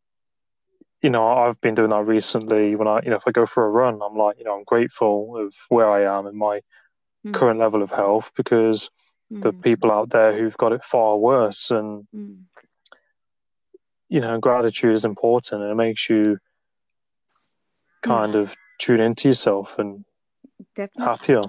you 1.03 1.11
know 1.11 1.27
i've 1.29 1.61
been 1.61 1.75
doing 1.75 1.91
that 1.91 2.07
recently 2.07 2.75
when 2.75 2.89
i 2.89 3.01
you 3.03 3.11
know 3.11 3.17
if 3.17 3.27
i 3.27 3.31
go 3.31 3.47
for 3.47 3.65
a 3.65 3.71
run 3.71 4.01
i'm 4.05 4.17
like 4.17 4.39
you 4.39 4.45
know 4.45 4.57
i'm 4.57 4.65
grateful 4.65 5.37
of 5.37 5.55
where 5.69 5.91
i 5.91 6.19
am 6.19 6.27
and 6.27 6.37
my 6.37 6.61
mm. 7.27 7.35
current 7.35 7.61
level 7.61 7.83
of 7.83 7.91
health 7.91 8.33
because 8.37 8.91
the 9.41 9.53
mm. 9.53 9.63
people 9.63 9.91
out 9.91 10.11
there 10.11 10.37
who've 10.37 10.57
got 10.57 10.73
it 10.73 10.85
far 10.85 11.17
worse. 11.17 11.71
And, 11.71 12.07
mm. 12.15 12.41
you 14.09 14.21
know, 14.21 14.39
gratitude 14.39 14.95
is 14.95 15.05
important 15.05 15.63
and 15.63 15.71
it 15.71 15.75
makes 15.75 16.09
you 16.11 16.39
kind 18.03 18.35
of 18.35 18.55
tune 18.79 19.01
into 19.01 19.29
yourself 19.29 19.79
and 19.79 20.05
Definitely. 20.75 21.05
happier 21.05 21.43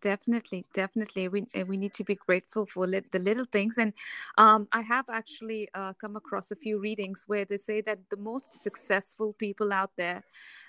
definitely 0.00 0.64
definitely 0.72 1.28
we 1.28 1.46
eh, 1.54 1.62
we 1.62 1.76
need 1.76 1.92
to 1.94 2.04
be 2.04 2.14
grateful 2.14 2.66
for 2.66 2.86
li- 2.86 3.02
the 3.12 3.18
little 3.18 3.44
things 3.44 3.78
and 3.78 3.92
um, 4.38 4.66
i 4.72 4.80
have 4.80 5.04
actually 5.10 5.68
uh, 5.74 5.92
come 6.00 6.16
across 6.16 6.50
a 6.50 6.56
few 6.56 6.78
readings 6.78 7.24
where 7.26 7.44
they 7.44 7.56
say 7.56 7.80
that 7.80 7.98
the 8.10 8.16
most 8.16 8.52
successful 8.52 9.32
people 9.34 9.72
out 9.72 9.90
there 9.96 10.22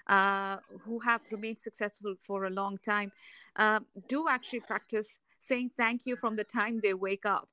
uh, 0.08 0.58
who 0.84 1.00
have 1.00 1.22
remained 1.32 1.58
successful 1.58 2.16
for 2.20 2.46
a 2.46 2.50
long 2.50 2.78
time 2.80 3.12
uh, 3.56 3.80
do 4.08 4.28
actually 4.30 4.60
practice 4.60 5.20
saying 5.42 5.72
thank 5.78 6.06
you 6.06 6.16
from 6.16 6.36
the 6.38 6.44
time 6.46 6.80
they 6.82 6.94
wake 6.94 7.26
up. 7.26 7.50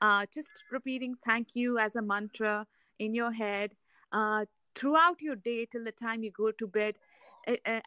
Uh, 0.00 0.26
just 0.32 0.48
repeating 0.70 1.14
thank 1.24 1.54
you 1.54 1.78
as 1.78 1.96
a 1.96 2.02
mantra 2.02 2.66
in 2.98 3.14
your 3.14 3.32
head 3.32 3.72
uh, 4.12 4.44
throughout 4.74 5.20
your 5.20 5.36
day 5.36 5.66
till 5.66 5.84
the 5.84 5.92
time 5.92 6.22
you 6.22 6.30
go 6.30 6.50
to 6.50 6.66
bed 6.66 6.96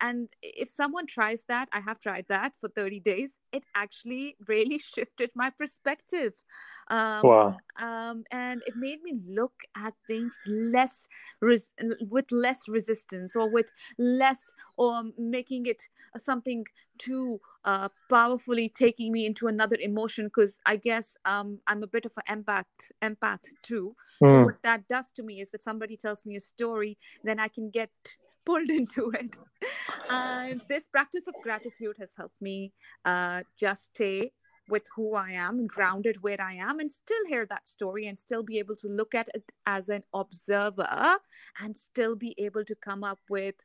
and 0.01 0.29
if 0.41 0.69
someone 0.69 1.05
tries 1.07 1.43
that 1.45 1.67
i 1.73 1.79
have 1.79 1.99
tried 1.99 2.25
that 2.29 2.53
for 2.59 2.69
30 2.69 2.99
days 2.99 3.39
it 3.51 3.65
actually 3.75 4.35
really 4.47 4.77
shifted 4.93 5.31
my 5.35 5.49
perspective 5.49 6.33
um, 6.89 7.23
wow. 7.23 7.51
Um, 8.07 8.23
and 8.31 8.61
it 8.65 8.75
made 8.75 9.01
me 9.03 9.19
look 9.27 9.53
at 9.75 9.93
things 10.07 10.39
less 10.45 11.07
res- 11.41 11.71
with 12.09 12.31
less 12.31 12.67
resistance 12.67 13.35
or 13.35 13.49
with 13.49 13.69
less 13.97 14.53
or 14.77 15.03
making 15.17 15.65
it 15.65 15.81
something 16.17 16.65
too 16.97 17.39
uh, 17.65 17.89
powerfully 18.09 18.69
taking 18.69 19.11
me 19.11 19.25
into 19.25 19.47
another 19.47 19.77
emotion 19.79 20.25
because 20.25 20.59
i 20.65 20.75
guess 20.75 21.15
um, 21.25 21.59
i'm 21.67 21.83
a 21.83 21.87
bit 21.87 22.05
of 22.05 22.11
an 22.17 22.43
empath 22.43 22.65
empath 23.03 23.43
too 23.61 23.95
mm. 24.23 24.27
so 24.27 24.37
hmm. 24.37 24.43
what 24.45 24.61
that 24.63 24.87
does 24.87 25.11
to 25.11 25.23
me 25.23 25.41
is 25.41 25.53
if 25.53 25.61
somebody 25.61 25.95
tells 25.97 26.25
me 26.25 26.35
a 26.35 26.39
story 26.39 26.97
then 27.23 27.39
i 27.39 27.47
can 27.47 27.69
get 27.69 27.91
pulled 28.47 28.69
into 28.69 29.11
it. 29.11 29.35
And 30.09 30.61
this 30.69 30.87
practice 30.87 31.27
of 31.27 31.35
gratitude 31.43 31.97
has 31.99 32.13
helped 32.15 32.41
me 32.41 32.71
uh, 33.03 33.43
just 33.59 33.91
stay 33.93 34.31
with 34.69 34.83
who 34.95 35.15
I 35.15 35.31
am, 35.31 35.65
grounded 35.67 36.21
where 36.21 36.41
I 36.41 36.55
am, 36.55 36.79
and 36.79 36.91
still 36.91 37.25
hear 37.27 37.45
that 37.47 37.67
story 37.67 38.07
and 38.07 38.17
still 38.17 38.43
be 38.43 38.59
able 38.59 38.75
to 38.77 38.87
look 38.87 39.15
at 39.15 39.29
it 39.33 39.51
as 39.65 39.89
an 39.89 40.03
observer 40.13 41.17
and 41.61 41.75
still 41.75 42.15
be 42.15 42.35
able 42.37 42.63
to 42.65 42.75
come 42.75 43.03
up 43.03 43.19
with 43.29 43.55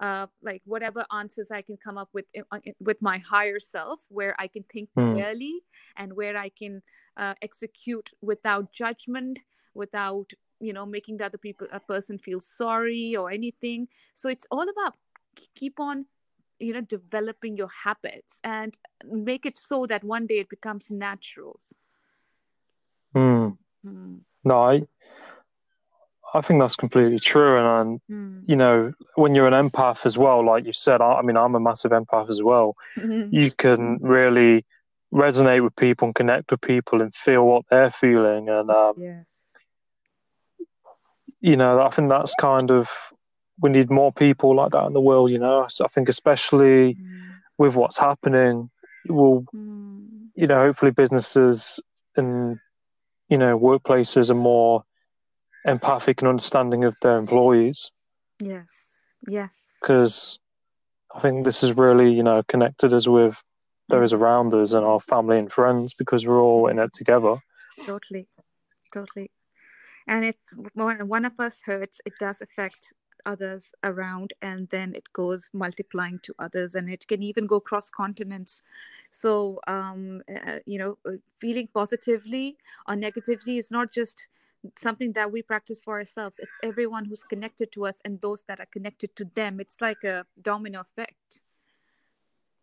uh, 0.00 0.26
like 0.42 0.62
whatever 0.64 1.04
answers 1.12 1.50
I 1.50 1.62
can 1.62 1.76
come 1.76 1.98
up 1.98 2.08
with 2.12 2.26
uh, 2.52 2.58
with 2.80 3.02
my 3.02 3.18
higher 3.18 3.58
self, 3.58 4.00
where 4.08 4.34
I 4.38 4.46
can 4.46 4.64
think 4.72 4.90
mm. 4.96 5.12
clearly 5.14 5.60
and 5.96 6.12
where 6.12 6.36
I 6.36 6.50
can 6.50 6.82
uh, 7.16 7.34
execute 7.42 8.10
without 8.20 8.72
judgment, 8.72 9.40
without 9.74 10.32
you 10.60 10.72
know 10.72 10.86
making 10.86 11.16
the 11.16 11.26
other 11.26 11.38
people 11.38 11.66
a 11.72 11.80
person 11.80 12.18
feel 12.18 12.40
sorry 12.40 13.14
or 13.16 13.30
anything 13.30 13.88
so 14.14 14.28
it's 14.28 14.46
all 14.50 14.68
about 14.68 14.94
keep 15.54 15.78
on 15.78 16.06
you 16.58 16.72
know 16.72 16.80
developing 16.80 17.56
your 17.56 17.70
habits 17.84 18.40
and 18.44 18.76
make 19.04 19.46
it 19.46 19.58
so 19.58 19.86
that 19.86 20.04
one 20.04 20.26
day 20.26 20.38
it 20.38 20.48
becomes 20.48 20.90
natural 20.90 21.60
mm. 23.14 23.56
Mm. 23.86 24.20
no 24.44 24.62
i 24.62 24.82
i 26.34 26.40
think 26.40 26.60
that's 26.60 26.76
completely 26.76 27.18
true 27.18 27.58
and 27.80 28.00
mm. 28.10 28.48
you 28.48 28.56
know 28.56 28.92
when 29.14 29.34
you're 29.34 29.48
an 29.48 29.70
empath 29.70 30.04
as 30.04 30.18
well 30.18 30.44
like 30.44 30.66
you 30.66 30.72
said 30.72 31.00
i, 31.00 31.14
I 31.14 31.22
mean 31.22 31.36
i'm 31.36 31.54
a 31.54 31.60
massive 31.60 31.92
empath 31.92 32.28
as 32.28 32.42
well 32.42 32.76
you 32.96 33.50
can 33.50 33.98
really 34.00 34.64
resonate 35.12 35.64
with 35.64 35.74
people 35.76 36.06
and 36.06 36.14
connect 36.14 36.50
with 36.50 36.60
people 36.60 37.00
and 37.00 37.14
feel 37.14 37.46
what 37.46 37.64
they're 37.70 37.90
feeling 37.90 38.48
and 38.48 38.70
um, 38.70 38.94
yes 38.98 39.48
you 41.40 41.56
know, 41.56 41.80
I 41.80 41.90
think 41.90 42.08
that's 42.08 42.34
kind 42.40 42.70
of 42.70 42.88
we 43.60 43.70
need 43.70 43.90
more 43.90 44.12
people 44.12 44.54
like 44.54 44.72
that 44.72 44.86
in 44.86 44.92
the 44.92 45.00
world. 45.00 45.30
You 45.30 45.38
know, 45.38 45.66
so 45.68 45.84
I 45.84 45.88
think 45.88 46.08
especially 46.08 46.94
mm. 46.94 47.30
with 47.56 47.74
what's 47.74 47.98
happening, 47.98 48.70
will 49.08 49.42
mm. 49.54 50.28
you 50.34 50.46
know, 50.46 50.66
hopefully 50.66 50.92
businesses 50.92 51.80
and 52.16 52.58
you 53.28 53.38
know 53.38 53.58
workplaces 53.58 54.30
are 54.30 54.34
more 54.34 54.84
empathic 55.64 56.20
and 56.22 56.28
understanding 56.28 56.84
of 56.84 56.96
their 57.02 57.18
employees. 57.18 57.90
Yes. 58.40 59.00
Yes. 59.26 59.72
Because 59.80 60.38
I 61.14 61.20
think 61.20 61.44
this 61.44 61.62
is 61.62 61.76
really 61.76 62.12
you 62.12 62.22
know 62.22 62.42
connected 62.48 62.92
us 62.92 63.08
with 63.08 63.36
those 63.88 64.12
around 64.12 64.52
us 64.52 64.72
and 64.72 64.84
our 64.84 65.00
family 65.00 65.38
and 65.38 65.50
friends 65.50 65.94
because 65.94 66.26
we're 66.26 66.42
all 66.42 66.68
in 66.68 66.78
it 66.78 66.92
together. 66.92 67.34
Totally. 67.86 68.28
Totally 68.92 69.30
and 70.08 70.24
it's 70.24 70.54
when 70.72 71.06
one 71.06 71.24
of 71.24 71.34
us 71.38 71.60
hurts 71.66 72.00
it 72.04 72.14
does 72.18 72.40
affect 72.40 72.92
others 73.26 73.72
around 73.84 74.32
and 74.42 74.68
then 74.68 74.94
it 74.94 75.12
goes 75.12 75.50
multiplying 75.52 76.18
to 76.20 76.34
others 76.38 76.74
and 76.74 76.88
it 76.88 77.06
can 77.08 77.22
even 77.22 77.46
go 77.46 77.60
cross 77.60 77.90
continents 77.90 78.62
so 79.10 79.60
um, 79.66 80.22
uh, 80.46 80.58
you 80.66 80.78
know 80.78 80.98
uh, 81.06 81.12
feeling 81.38 81.68
positively 81.72 82.56
or 82.88 82.96
negatively 82.96 83.56
is 83.56 83.70
not 83.70 83.92
just 83.92 84.26
something 84.76 85.12
that 85.12 85.30
we 85.30 85.40
practice 85.42 85.80
for 85.82 85.94
ourselves 85.94 86.38
it's 86.38 86.58
everyone 86.62 87.04
who's 87.04 87.22
connected 87.22 87.70
to 87.70 87.86
us 87.86 88.00
and 88.04 88.20
those 88.20 88.42
that 88.44 88.58
are 88.60 88.66
connected 88.66 89.14
to 89.14 89.24
them 89.34 89.60
it's 89.60 89.80
like 89.80 90.02
a 90.04 90.26
domino 90.42 90.80
effect 90.80 91.42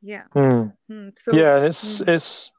yeah 0.02 0.24
Mm. 0.36 0.74
Mm, 0.92 1.18
so 1.18 1.36
yeah, 1.36 1.64
it's 1.66 2.02
mm, 2.02 2.08
it's. 2.08 2.52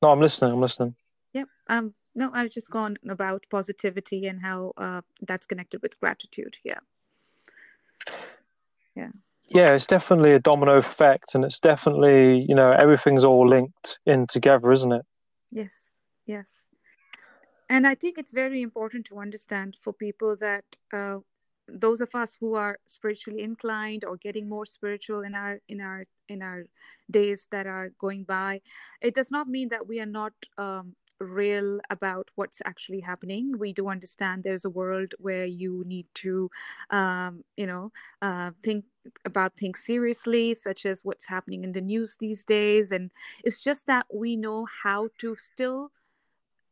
No, 0.00 0.10
I'm 0.10 0.20
listening. 0.20 0.52
I'm 0.52 0.60
listening. 0.60 0.94
yeah 1.32 1.44
um 1.68 1.94
no 2.14 2.30
i 2.32 2.42
was 2.42 2.54
just 2.54 2.70
going 2.70 2.96
about 3.08 3.44
positivity 3.50 4.26
and 4.26 4.40
how 4.40 4.72
uh, 4.78 5.02
that's 5.22 5.46
connected 5.46 5.82
with 5.82 6.00
gratitude 6.00 6.56
yeah 6.64 6.78
Yeah, 8.98 9.10
yeah 9.48 9.74
it's 9.74 9.86
definitely 9.86 10.32
a 10.32 10.40
domino 10.40 10.76
effect, 10.76 11.34
and 11.34 11.44
it's 11.44 11.60
definitely 11.60 12.44
you 12.48 12.54
know 12.54 12.72
everything's 12.72 13.24
all 13.24 13.48
linked 13.48 13.98
in 14.06 14.26
together, 14.26 14.72
isn't 14.72 14.92
it? 14.92 15.04
Yes, 15.50 15.94
yes. 16.26 16.66
And 17.70 17.86
I 17.86 17.94
think 17.94 18.18
it's 18.18 18.32
very 18.32 18.62
important 18.62 19.06
to 19.06 19.18
understand 19.18 19.76
for 19.80 19.92
people 19.92 20.36
that 20.36 20.64
uh, 20.92 21.18
those 21.68 22.00
of 22.00 22.14
us 22.14 22.36
who 22.40 22.54
are 22.54 22.78
spiritually 22.86 23.42
inclined 23.42 24.04
or 24.04 24.16
getting 24.16 24.48
more 24.48 24.66
spiritual 24.66 25.22
in 25.22 25.34
our 25.34 25.60
in 25.68 25.80
our 25.80 26.06
in 26.28 26.42
our 26.42 26.64
days 27.10 27.46
that 27.50 27.66
are 27.66 27.90
going 27.98 28.24
by, 28.24 28.60
it 29.00 29.14
does 29.14 29.30
not 29.30 29.48
mean 29.48 29.68
that 29.68 29.86
we 29.86 30.00
are 30.00 30.12
not 30.20 30.32
um, 30.56 30.94
real 31.20 31.80
about 31.90 32.28
what's 32.34 32.62
actually 32.64 33.00
happening. 33.00 33.58
We 33.58 33.72
do 33.72 33.88
understand 33.88 34.42
there's 34.42 34.64
a 34.64 34.70
world 34.70 35.14
where 35.18 35.44
you 35.46 35.84
need 35.86 36.06
to, 36.14 36.50
um, 36.90 37.44
you 37.56 37.66
know, 37.66 37.92
uh, 38.22 38.52
think 38.62 38.84
about 39.24 39.56
things 39.56 39.84
seriously, 39.84 40.54
such 40.54 40.86
as 40.86 41.04
what's 41.04 41.26
happening 41.26 41.64
in 41.64 41.72
the 41.72 41.80
news 41.80 42.16
these 42.18 42.44
days. 42.44 42.92
And 42.92 43.10
it's 43.44 43.60
just 43.60 43.86
that 43.86 44.06
we 44.12 44.36
know 44.36 44.66
how 44.84 45.08
to 45.18 45.36
still 45.36 45.90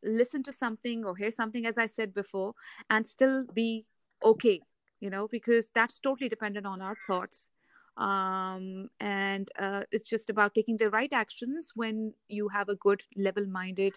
listen 0.03 0.43
to 0.43 0.51
something 0.51 1.03
or 1.05 1.15
hear 1.15 1.31
something, 1.31 1.65
as 1.65 1.77
I 1.77 1.87
said 1.87 2.13
before, 2.13 2.53
and 2.89 3.05
still 3.05 3.45
be 3.53 3.85
okay, 4.23 4.61
you 4.99 5.09
know, 5.09 5.27
because 5.27 5.71
that's 5.73 5.99
totally 5.99 6.29
dependent 6.29 6.65
on 6.65 6.81
our 6.81 6.95
thoughts. 7.07 7.49
Um, 7.97 8.89
and 8.99 9.49
uh, 9.57 9.83
it's 9.91 10.07
just 10.07 10.29
about 10.29 10.53
taking 10.53 10.77
the 10.77 10.91
right 10.91 11.11
actions 11.11 11.71
when 11.75 12.13
you 12.27 12.47
have 12.49 12.69
a 12.69 12.75
good, 12.75 13.01
level 13.15 13.47
minded 13.47 13.95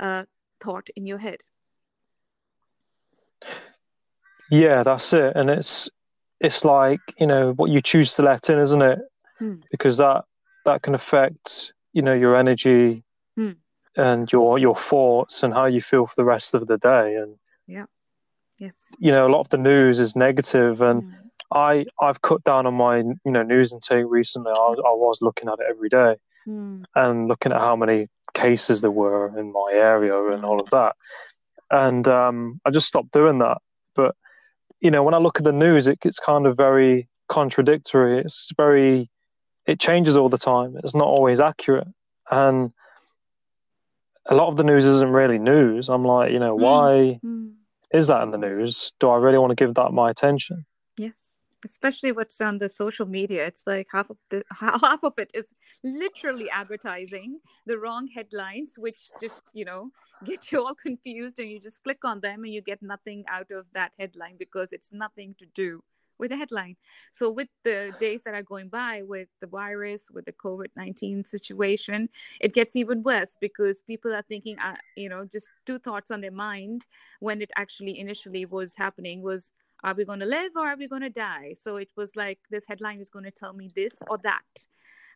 uh, 0.00 0.24
thought 0.60 0.88
in 0.96 1.06
your 1.06 1.18
head. 1.18 1.40
Yeah, 4.50 4.82
that's 4.82 5.12
it, 5.12 5.32
and 5.34 5.48
it's 5.50 5.88
it's 6.40 6.64
like 6.64 7.00
you 7.18 7.26
know 7.26 7.52
what 7.52 7.70
you 7.70 7.80
choose 7.80 8.14
to 8.16 8.22
let 8.22 8.50
in, 8.50 8.58
isn't 8.58 8.82
it? 8.82 8.98
Hmm. 9.38 9.54
Because 9.70 9.96
that 9.96 10.24
that 10.64 10.82
can 10.82 10.94
affect 10.94 11.72
you 11.92 12.02
know 12.02 12.14
your 12.14 12.36
energy 12.36 13.02
Hmm. 13.36 13.52
and 13.96 14.30
your 14.30 14.58
your 14.58 14.76
thoughts 14.76 15.42
and 15.42 15.54
how 15.54 15.66
you 15.66 15.80
feel 15.80 16.06
for 16.06 16.14
the 16.16 16.24
rest 16.24 16.54
of 16.54 16.66
the 16.66 16.78
day. 16.78 17.16
And 17.16 17.36
yeah 17.66 17.86
Yes. 18.58 18.90
you 18.98 19.10
know 19.10 19.26
a 19.26 19.32
lot 19.32 19.40
of 19.40 19.48
the 19.48 19.58
news 19.58 19.98
is 19.98 20.14
negative, 20.14 20.80
and 20.82 21.02
Mm. 21.02 21.14
I 21.54 21.86
I've 22.00 22.20
cut 22.22 22.44
down 22.44 22.66
on 22.66 22.74
my 22.74 22.98
you 22.98 23.32
know 23.32 23.42
news 23.42 23.72
intake 23.72 24.04
recently. 24.06 24.52
I, 24.52 24.74
I 24.90 24.92
was 24.92 25.18
looking 25.22 25.48
at 25.48 25.60
it 25.60 25.66
every 25.68 25.88
day 25.88 26.16
Mm. 26.46 26.84
and 26.94 27.28
looking 27.28 27.52
at 27.52 27.60
how 27.60 27.76
many 27.76 28.08
cases 28.34 28.80
there 28.80 28.90
were 28.90 29.38
in 29.38 29.52
my 29.52 29.70
area 29.72 30.16
and 30.32 30.44
all 30.44 30.60
of 30.60 30.70
that. 30.70 30.96
And 31.70 32.06
um, 32.08 32.60
I 32.64 32.70
just 32.70 32.88
stopped 32.88 33.12
doing 33.12 33.38
that. 33.38 33.58
But 33.94 34.14
you 34.80 34.90
know, 34.90 35.02
when 35.04 35.14
I 35.14 35.18
look 35.18 35.38
at 35.38 35.44
the 35.44 35.52
news, 35.52 35.86
it 35.86 36.00
gets 36.00 36.18
kind 36.18 36.46
of 36.46 36.56
very 36.56 37.08
contradictory. 37.28 38.18
It's 38.18 38.50
very, 38.56 39.08
it 39.66 39.78
changes 39.78 40.16
all 40.18 40.28
the 40.28 40.38
time. 40.38 40.76
It's 40.82 40.94
not 40.94 41.06
always 41.06 41.40
accurate, 41.40 41.88
and 42.30 42.72
a 44.26 44.34
lot 44.34 44.48
of 44.48 44.56
the 44.56 44.64
news 44.64 44.84
isn't 44.84 45.10
really 45.12 45.38
news. 45.38 45.88
I'm 45.88 46.04
like, 46.04 46.32
you 46.32 46.38
know, 46.38 46.54
why 46.54 47.18
Mm. 47.24 47.54
is 47.92 48.06
that 48.08 48.22
in 48.22 48.30
the 48.32 48.38
news? 48.38 48.92
Do 49.00 49.08
I 49.10 49.16
really 49.18 49.38
want 49.38 49.50
to 49.50 49.56
give 49.64 49.74
that 49.74 49.92
my 49.92 50.10
attention? 50.10 50.64
Yes. 50.96 51.31
Especially 51.64 52.12
what's 52.12 52.40
on 52.40 52.58
the 52.58 52.68
social 52.68 53.06
media. 53.06 53.46
It's 53.46 53.64
like 53.66 53.88
half 53.92 54.10
of 54.10 54.18
the 54.30 54.42
half 54.60 55.04
of 55.04 55.14
it 55.18 55.30
is 55.34 55.54
literally 55.82 56.50
advertising 56.50 57.40
the 57.66 57.78
wrong 57.78 58.08
headlines, 58.08 58.74
which 58.76 59.10
just, 59.20 59.42
you 59.54 59.64
know, 59.64 59.90
get 60.24 60.50
you 60.50 60.64
all 60.64 60.74
confused 60.74 61.38
and 61.38 61.48
you 61.50 61.60
just 61.60 61.82
click 61.84 62.04
on 62.04 62.20
them 62.20 62.44
and 62.44 62.52
you 62.52 62.62
get 62.62 62.82
nothing 62.82 63.24
out 63.28 63.50
of 63.50 63.66
that 63.74 63.92
headline 63.98 64.36
because 64.38 64.72
it's 64.72 64.92
nothing 64.92 65.34
to 65.38 65.46
do 65.54 65.82
with 66.22 66.30
the 66.30 66.36
headline. 66.36 66.76
So 67.10 67.30
with 67.30 67.48
the 67.64 67.92
days 67.98 68.22
that 68.24 68.34
are 68.34 68.42
going 68.42 68.68
by 68.68 69.02
with 69.02 69.28
the 69.40 69.46
virus, 69.46 70.08
with 70.10 70.24
the 70.24 70.32
COVID-19 70.32 71.26
situation, 71.26 72.08
it 72.40 72.54
gets 72.54 72.76
even 72.76 73.02
worse 73.02 73.36
because 73.40 73.82
people 73.82 74.14
are 74.14 74.22
thinking, 74.22 74.58
uh, 74.58 74.76
you 74.96 75.08
know, 75.08 75.24
just 75.24 75.50
two 75.66 75.78
thoughts 75.78 76.10
on 76.10 76.20
their 76.20 76.30
mind 76.30 76.86
when 77.20 77.42
it 77.42 77.50
actually 77.56 77.98
initially 77.98 78.46
was 78.46 78.74
happening 78.76 79.20
was 79.20 79.52
are 79.82 79.94
we 79.94 80.04
going 80.04 80.20
to 80.20 80.26
live 80.26 80.52
or 80.56 80.66
are 80.68 80.76
we 80.76 80.88
going 80.88 81.02
to 81.02 81.10
die 81.10 81.54
so 81.56 81.76
it 81.76 81.90
was 81.96 82.16
like 82.16 82.38
this 82.50 82.66
headline 82.66 83.00
is 83.00 83.10
going 83.10 83.24
to 83.24 83.30
tell 83.30 83.52
me 83.52 83.70
this 83.74 84.00
or 84.08 84.18
that 84.18 84.66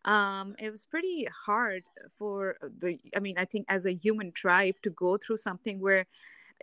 um, 0.05 0.55
it 0.59 0.70
was 0.70 0.85
pretty 0.85 1.26
hard 1.46 1.83
for 2.18 2.57
the 2.81 2.98
i 3.16 3.20
mean 3.20 3.37
i 3.38 3.44
think 3.44 3.66
as 3.68 3.87
a 3.87 3.94
human 3.94 4.33
tribe 4.33 4.74
to 4.83 4.90
go 4.90 5.16
through 5.16 5.37
something 5.37 5.81
where 5.81 6.07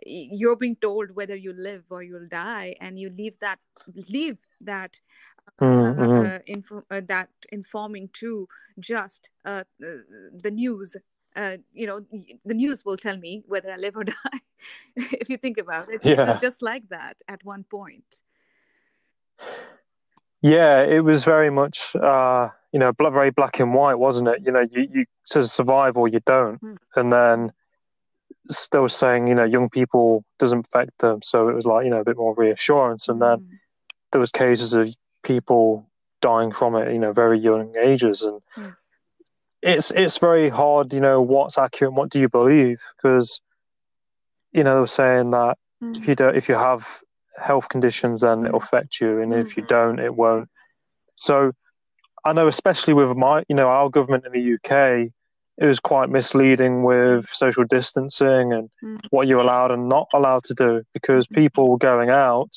you're 0.04 0.56
being 0.56 0.76
told 0.76 1.12
whether 1.14 1.36
you 1.36 1.52
live 1.52 1.84
or 1.90 2.02
you'll 2.02 2.28
die 2.28 2.74
and 2.80 2.98
you 2.98 3.08
leave 3.10 3.38
that 3.38 3.58
leave 4.08 4.38
that 4.60 5.00
uh, 5.60 5.92
Mhm. 5.94 6.36
uh, 6.36 6.38
info, 6.46 6.82
uh, 6.90 7.00
that 7.06 7.28
informing 7.52 8.08
to 8.14 8.48
just 8.80 9.30
uh, 9.44 9.64
uh, 9.82 9.96
the 10.42 10.50
news 10.50 10.96
uh, 11.36 11.56
you 11.72 11.86
know 11.86 12.00
the 12.44 12.54
news 12.54 12.84
will 12.84 12.96
tell 12.96 13.16
me 13.16 13.42
whether 13.46 13.70
i 13.72 13.76
live 13.76 13.96
or 13.96 14.04
die 14.14 14.40
if 14.96 15.28
you 15.28 15.36
think 15.36 15.58
about 15.58 15.88
it 15.88 16.04
it 16.04 16.24
was 16.26 16.40
just 16.40 16.62
like 16.62 16.88
that 16.88 17.20
at 17.28 17.44
one 17.44 17.64
point 17.64 18.22
Yeah, 20.42 20.82
it 20.82 21.00
was 21.00 21.24
very 21.24 21.50
much, 21.50 21.96
uh, 21.96 22.50
you 22.70 22.78
know, 22.78 22.92
very 22.98 23.30
black 23.30 23.60
and 23.60 23.72
white, 23.72 23.94
wasn't 23.94 24.28
it? 24.28 24.42
You 24.44 24.52
know, 24.52 24.60
you, 24.70 24.88
you 24.92 25.04
of 25.44 25.50
survive 25.50 25.96
or 25.96 26.06
you 26.06 26.20
don't, 26.26 26.60
Mm. 26.62 26.76
and 26.96 27.12
then 27.12 27.52
still 28.50 28.88
saying, 28.88 29.26
you 29.26 29.34
know, 29.34 29.44
young 29.44 29.70
people 29.70 30.22
doesn't 30.38 30.66
affect 30.66 30.98
them. 30.98 31.22
So 31.22 31.48
it 31.48 31.54
was 31.54 31.64
like, 31.64 31.84
you 31.84 31.90
know, 31.90 32.00
a 32.00 32.04
bit 32.04 32.18
more 32.18 32.34
reassurance. 32.34 33.08
And 33.08 33.22
then 33.22 33.38
Mm, 33.38 33.58
there 34.12 34.20
was 34.20 34.30
cases 34.30 34.74
of 34.74 34.94
people 35.22 35.88
dying 36.20 36.52
from 36.52 36.76
it, 36.76 36.92
you 36.92 36.98
know, 36.98 37.12
very 37.12 37.38
young 37.38 37.74
ages, 37.76 38.20
and 38.22 38.42
yes 38.56 38.83
it's 39.64 39.90
it's 39.92 40.18
very 40.18 40.50
hard, 40.50 40.92
you 40.92 41.00
know, 41.00 41.22
what's 41.22 41.56
accurate, 41.56 41.88
and 41.88 41.96
what 41.96 42.10
do 42.10 42.20
you 42.20 42.28
believe? 42.28 42.80
Because, 42.96 43.40
you 44.52 44.62
know, 44.62 44.74
they 44.74 44.80
were 44.80 44.86
saying 44.86 45.30
that 45.30 45.56
if 45.80 46.06
you 46.06 46.14
mm. 46.14 46.18
don't, 46.18 46.36
if 46.36 46.48
you 46.50 46.54
have 46.54 46.86
health 47.42 47.70
conditions, 47.70 48.20
then 48.20 48.44
it'll 48.44 48.60
affect 48.60 49.00
you, 49.00 49.20
and 49.20 49.32
if 49.32 49.56
you 49.56 49.62
mm. 49.62 49.68
don't, 49.68 49.98
it 49.98 50.14
won't. 50.14 50.50
So, 51.16 51.52
I 52.26 52.34
know, 52.34 52.46
especially 52.46 52.92
with 52.92 53.16
my, 53.16 53.42
you 53.48 53.56
know, 53.56 53.68
our 53.68 53.88
government 53.88 54.26
in 54.26 54.32
the 54.32 54.54
UK, 54.54 55.10
it 55.56 55.64
was 55.64 55.80
quite 55.80 56.10
misleading 56.10 56.82
with 56.82 57.28
social 57.32 57.64
distancing 57.64 58.52
and 58.52 58.68
Mm. 58.82 59.00
what 59.10 59.26
you're 59.26 59.40
allowed 59.40 59.70
and 59.70 59.88
not 59.88 60.08
allowed 60.12 60.44
to 60.44 60.54
do 60.54 60.82
because 60.92 61.26
mm-hmm. 61.26 61.40
people 61.40 61.70
were 61.70 61.78
going 61.78 62.10
out, 62.10 62.50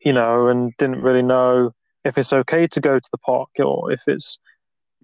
you 0.00 0.12
know, 0.12 0.48
and 0.48 0.76
didn't 0.76 1.00
really 1.00 1.22
know 1.22 1.72
if 2.04 2.18
it's 2.18 2.34
okay 2.34 2.66
to 2.66 2.80
go 2.80 2.98
to 2.98 3.08
the 3.10 3.18
park 3.18 3.48
or 3.58 3.90
if 3.90 4.02
it's 4.06 4.38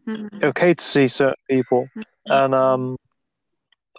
Mhm. 0.06 0.42
okay 0.44 0.74
to 0.74 0.84
see 0.84 1.08
certain 1.08 1.34
people. 1.48 1.88
And 2.26 2.54
um, 2.54 2.96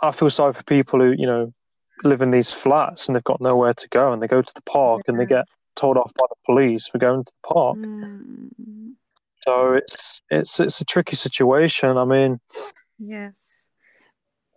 I 0.01 0.11
feel 0.11 0.29
sorry 0.29 0.53
for 0.53 0.63
people 0.63 0.99
who, 0.99 1.11
you 1.11 1.25
know, 1.27 1.53
live 2.03 2.21
in 2.21 2.31
these 2.31 2.51
flats 2.51 3.07
and 3.07 3.15
they've 3.15 3.23
got 3.23 3.41
nowhere 3.41 3.73
to 3.73 3.87
go 3.89 4.11
and 4.11 4.21
they 4.21 4.27
go 4.27 4.41
to 4.41 4.53
the 4.53 4.61
park 4.61 5.03
and 5.07 5.19
they 5.19 5.25
get 5.25 5.45
told 5.75 5.97
off 5.97 6.11
by 6.17 6.25
the 6.29 6.35
police 6.45 6.87
for 6.87 6.97
going 6.97 7.23
to 7.23 7.31
the 7.31 7.47
park. 7.53 7.77
Mm, 7.77 8.93
So 9.43 9.73
it's 9.73 10.21
it's 10.29 10.59
it's 10.59 10.81
a 10.81 10.85
tricky 10.85 11.15
situation. 11.15 11.97
I 11.97 12.05
mean, 12.05 12.39
yes 12.99 13.67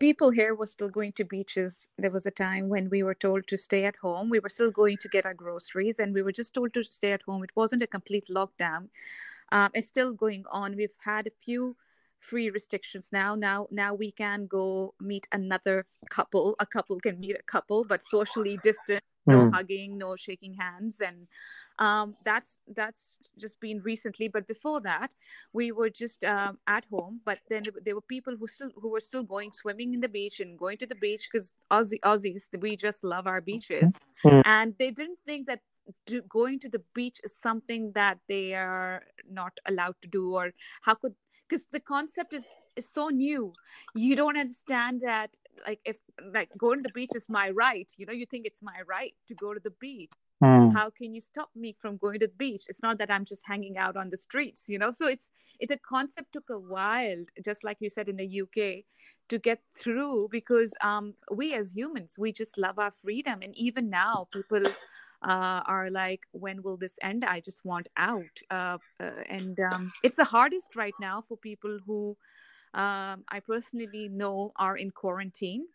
people 0.00 0.30
here 0.30 0.54
were 0.54 0.66
still 0.66 0.88
going 0.88 1.12
to 1.12 1.24
beaches 1.24 1.88
there 1.98 2.10
was 2.10 2.24
a 2.26 2.30
time 2.30 2.68
when 2.68 2.88
we 2.88 3.02
were 3.02 3.14
told 3.14 3.46
to 3.48 3.56
stay 3.56 3.84
at 3.84 3.96
home 3.96 4.30
we 4.30 4.38
were 4.38 4.48
still 4.48 4.70
going 4.70 4.96
to 4.96 5.08
get 5.08 5.26
our 5.26 5.34
groceries 5.34 5.98
and 5.98 6.14
we 6.14 6.22
were 6.22 6.32
just 6.32 6.54
told 6.54 6.72
to 6.72 6.84
stay 6.84 7.12
at 7.12 7.22
home 7.22 7.42
it 7.42 7.50
wasn't 7.56 7.82
a 7.82 7.86
complete 7.86 8.24
lockdown 8.30 8.88
um, 9.52 9.70
it's 9.74 9.88
still 9.88 10.12
going 10.12 10.44
on. 10.50 10.76
We've 10.76 10.94
had 11.04 11.26
a 11.26 11.30
few 11.30 11.76
free 12.18 12.50
restrictions 12.50 13.10
now. 13.12 13.34
Now 13.34 13.68
now 13.70 13.94
we 13.94 14.10
can 14.10 14.46
go 14.46 14.94
meet 15.00 15.26
another 15.32 15.86
couple. 16.10 16.56
A 16.58 16.66
couple 16.66 16.98
can 17.00 17.20
meet 17.20 17.36
a 17.38 17.42
couple 17.42 17.84
but 17.84 18.02
socially 18.02 18.58
distant 18.62 19.02
no 19.26 19.44
Mm. 19.44 19.54
hugging 19.54 19.98
no 19.98 20.16
shaking 20.16 20.54
hands. 20.54 21.00
And 21.00 21.28
um, 21.78 22.16
that's 22.24 22.56
that's 22.74 23.18
just 23.38 23.60
been 23.60 23.80
recently. 23.82 24.26
But 24.28 24.48
before 24.48 24.80
that 24.80 25.12
we 25.52 25.70
were 25.70 25.90
just 25.90 26.24
um, 26.24 26.58
at 26.66 26.84
home. 26.90 27.20
But 27.24 27.38
then 27.48 27.62
there 27.84 27.94
were 27.94 28.08
people 28.08 28.34
who 28.36 28.46
still 28.46 28.70
who 28.74 28.88
were 28.88 29.00
still 29.00 29.22
going 29.22 29.52
swimming 29.52 29.94
in 29.94 30.00
the 30.00 30.08
beach 30.08 30.40
and 30.40 30.58
going 30.58 30.78
to 30.78 30.86
the 30.86 30.96
beach 30.96 31.28
because 31.30 31.54
Aussie, 31.70 32.00
aussies 32.00 32.48
we 32.58 32.74
just 32.74 33.04
love 33.04 33.26
our 33.26 33.40
beaches. 33.40 33.98
Mm. 34.24 34.42
and 34.44 34.74
they 34.78 34.90
didn't 34.90 35.18
think 35.24 35.46
that 35.46 35.60
do, 36.06 36.22
going 36.22 36.58
to 36.60 36.68
the 36.68 36.82
beach 36.94 37.20
is 37.24 37.36
something 37.36 37.92
that 37.94 38.18
they 38.28 38.54
are 38.54 39.02
not 39.30 39.52
allowed 39.66 39.94
to 40.02 40.08
do 40.08 40.34
or 40.34 40.52
how 40.82 40.94
could 40.94 41.14
because 41.48 41.66
the 41.72 41.80
concept 41.80 42.32
is 42.32 42.46
is 42.76 42.88
so 42.88 43.08
new. 43.08 43.52
You 43.94 44.14
don't 44.14 44.38
understand 44.38 45.02
that 45.02 45.36
like 45.66 45.80
if 45.84 45.96
like 46.32 46.50
going 46.56 46.78
to 46.78 46.82
the 46.82 46.92
beach 46.94 47.10
is 47.14 47.28
my 47.28 47.50
right 47.50 47.90
you 47.96 48.06
know 48.06 48.12
you 48.12 48.26
think 48.26 48.46
it's 48.46 48.62
my 48.62 48.80
right 48.88 49.14
to 49.28 49.34
go 49.34 49.54
to 49.54 49.60
the 49.60 49.74
beach. 49.80 50.12
Mm. 50.40 50.72
how 50.72 50.88
can 50.88 51.12
you 51.12 51.20
stop 51.20 51.50
me 51.56 51.74
from 51.80 51.96
going 51.96 52.20
to 52.20 52.26
the 52.28 52.32
beach? 52.38 52.64
It's 52.68 52.80
not 52.80 52.98
that 52.98 53.10
i'm 53.10 53.24
just 53.24 53.44
hanging 53.44 53.76
out 53.76 53.96
on 53.96 54.08
the 54.10 54.16
streets 54.16 54.68
you 54.68 54.78
know? 54.78 54.92
So 54.92 55.08
it's 55.08 55.32
it's 55.58 55.72
a 55.72 55.78
concept 55.78 56.32
took 56.32 56.48
a 56.50 56.60
while 56.74 57.24
just 57.44 57.64
like 57.64 57.78
you 57.80 57.90
said 57.90 58.08
in 58.08 58.16
the 58.16 58.42
uk 58.42 58.84
to 59.28 59.38
get 59.38 59.60
through 59.76 60.28
because 60.30 60.74
um, 60.80 61.14
we 61.32 61.54
as 61.54 61.74
humans 61.74 62.16
we 62.18 62.32
just 62.32 62.56
love 62.56 62.78
our 62.78 62.90
freedom. 62.90 63.40
And 63.42 63.54
even 63.56 63.90
now 63.90 64.28
people 64.32 64.62
uh, 65.22 65.62
are 65.66 65.90
like 65.90 66.26
when 66.32 66.62
will 66.62 66.76
this 66.76 66.98
end 67.02 67.24
i 67.24 67.40
just 67.40 67.64
want 67.64 67.88
out 67.96 68.34
uh, 68.50 68.78
uh, 69.00 69.10
and 69.28 69.58
um, 69.60 69.92
it's 70.02 70.16
the 70.16 70.24
hardest 70.24 70.76
right 70.76 70.94
now 71.00 71.22
for 71.26 71.36
people 71.36 71.78
who 71.86 72.16
um, 72.74 73.24
i 73.28 73.40
personally 73.44 74.08
know 74.08 74.52
are 74.56 74.76
in 74.76 74.90
quarantine 74.90 75.66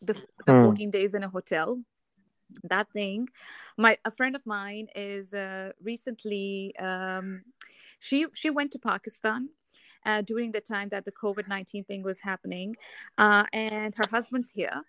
the, 0.00 0.14
the 0.46 0.52
mm. 0.52 0.64
14 0.64 0.90
days 0.90 1.14
in 1.14 1.24
a 1.24 1.28
hotel 1.28 1.80
that 2.62 2.90
thing 2.92 3.28
my 3.76 3.98
a 4.04 4.10
friend 4.10 4.34
of 4.36 4.46
mine 4.46 4.86
is 4.94 5.34
uh, 5.34 5.72
recently 5.82 6.74
um, 6.78 7.42
she 7.98 8.26
she 8.34 8.50
went 8.50 8.70
to 8.70 8.78
pakistan 8.78 9.48
uh, 10.04 10.22
during 10.22 10.52
the 10.52 10.60
time 10.60 10.88
that 10.90 11.04
the 11.04 11.12
COVID 11.12 11.48
19 11.48 11.84
thing 11.84 12.02
was 12.02 12.20
happening. 12.20 12.76
Uh, 13.16 13.44
and 13.52 13.94
her 13.96 14.06
husband's 14.10 14.50
here. 14.50 14.82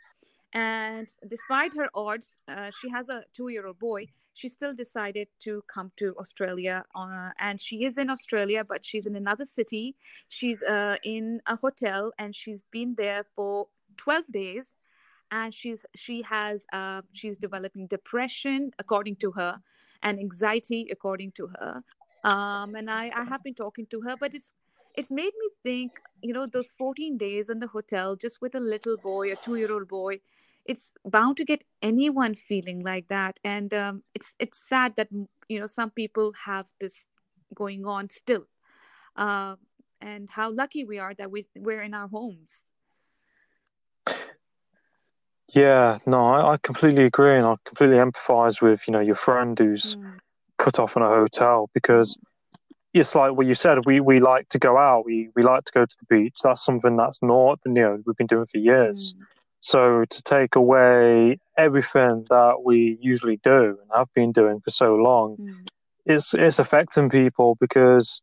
And 0.53 1.07
despite 1.27 1.75
her 1.75 1.89
odds, 1.93 2.39
uh, 2.47 2.71
she 2.79 2.89
has 2.89 3.07
a 3.09 3.23
two 3.33 3.49
year 3.49 3.67
old 3.67 3.77
boy. 3.79 4.07
She 4.33 4.49
still 4.49 4.73
decided 4.73 5.27
to 5.41 5.63
come 5.67 5.91
to 5.97 6.15
Australia. 6.17 6.83
Uh, 6.95 7.29
and 7.39 7.61
she 7.61 7.85
is 7.85 7.97
in 7.97 8.09
Australia, 8.09 8.63
but 8.63 8.83
she's 8.83 9.05
in 9.05 9.15
another 9.15 9.45
city. 9.45 9.95
She's 10.27 10.63
uh, 10.63 10.97
in 11.03 11.41
a 11.45 11.55
hotel 11.55 12.11
and 12.17 12.33
she's 12.33 12.63
been 12.71 12.95
there 12.97 13.25
for 13.35 13.67
12 13.97 14.23
days 14.31 14.73
and 15.31 15.53
she's 15.53 15.85
she 15.95 16.21
has 16.23 16.65
uh, 16.73 17.01
she's 17.13 17.37
developing 17.37 17.87
depression 17.87 18.71
according 18.79 19.15
to 19.17 19.31
her 19.31 19.59
and 20.03 20.19
anxiety 20.19 20.87
according 20.91 21.31
to 21.31 21.47
her 21.59 21.83
um, 22.23 22.75
and 22.75 22.89
I, 22.89 23.11
I 23.15 23.23
have 23.23 23.43
been 23.43 23.53
talking 23.53 23.85
to 23.91 24.01
her 24.01 24.15
but 24.19 24.33
it's 24.33 24.53
it's 24.97 25.11
made 25.11 25.33
me 25.39 25.49
think 25.63 25.91
you 26.21 26.33
know 26.33 26.45
those 26.45 26.73
14 26.73 27.17
days 27.17 27.49
in 27.49 27.59
the 27.59 27.67
hotel 27.67 28.15
just 28.15 28.41
with 28.41 28.55
a 28.55 28.59
little 28.59 28.97
boy 28.97 29.31
a 29.31 29.35
two 29.35 29.55
year 29.55 29.71
old 29.71 29.87
boy 29.87 30.19
it's 30.69 30.93
bound 31.03 31.35
to 31.37 31.45
get 31.45 31.63
anyone 31.81 32.35
feeling 32.35 32.83
like 32.83 33.07
that. 33.07 33.39
And 33.43 33.73
um, 33.73 34.03
it's 34.13 34.35
it's 34.37 34.59
sad 34.69 34.95
that 34.97 35.07
you 35.47 35.59
know 35.59 35.65
some 35.65 35.89
people 35.89 36.33
have 36.45 36.67
this 36.79 37.07
going 37.55 37.87
on 37.87 38.09
still. 38.09 38.45
Uh, 39.15 39.55
and 39.99 40.29
how 40.29 40.51
lucky 40.51 40.85
we 40.85 40.99
are 40.99 41.15
that 41.15 41.31
we 41.31 41.47
we're 41.57 41.81
in 41.81 41.95
our 41.95 42.07
homes. 42.07 42.63
Yeah 45.51 45.97
no 46.05 46.27
I, 46.27 46.53
I 46.53 46.57
completely 46.57 47.05
agree 47.05 47.35
and 47.35 47.45
i 47.45 47.55
completely 47.65 47.97
empathize 47.97 48.61
with 48.61 48.87
you 48.87 48.93
know 48.93 48.99
your 48.99 49.15
friend 49.15 49.57
who's 49.57 49.95
mm. 49.95 50.19
cut 50.59 50.77
off 50.77 50.95
in 50.95 51.01
a 51.01 51.07
hotel 51.07 51.71
because 51.73 52.19
it's 52.93 53.15
like 53.15 53.33
what 53.33 53.45
you 53.45 53.53
said. 53.53 53.85
We 53.85 53.99
we 53.99 54.19
like 54.19 54.49
to 54.49 54.59
go 54.59 54.77
out. 54.77 55.05
We 55.05 55.29
we 55.35 55.43
like 55.43 55.65
to 55.65 55.71
go 55.71 55.85
to 55.85 55.97
the 55.99 56.05
beach. 56.05 56.35
That's 56.43 56.63
something 56.63 56.97
that's 56.97 57.21
not 57.21 57.59
you 57.65 57.73
know 57.73 58.01
we've 58.05 58.15
been 58.15 58.27
doing 58.27 58.45
for 58.45 58.57
years. 58.57 59.13
Mm. 59.13 59.25
So 59.61 60.05
to 60.09 60.21
take 60.23 60.55
away 60.55 61.37
everything 61.57 62.25
that 62.29 62.63
we 62.63 62.97
usually 63.01 63.37
do 63.37 63.77
and 63.81 63.91
have 63.93 64.07
been 64.13 64.31
doing 64.31 64.61
for 64.61 64.71
so 64.71 64.95
long, 64.95 65.37
mm. 65.37 65.67
it's 66.05 66.33
it's 66.33 66.59
affecting 66.59 67.09
people 67.09 67.55
because 67.59 68.21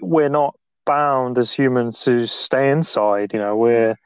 we're 0.00 0.28
not 0.28 0.54
bound 0.86 1.36
as 1.36 1.52
humans 1.52 2.02
to 2.04 2.26
stay 2.26 2.70
inside. 2.70 3.32
You 3.34 3.40
know, 3.40 3.56
we're 3.56 3.96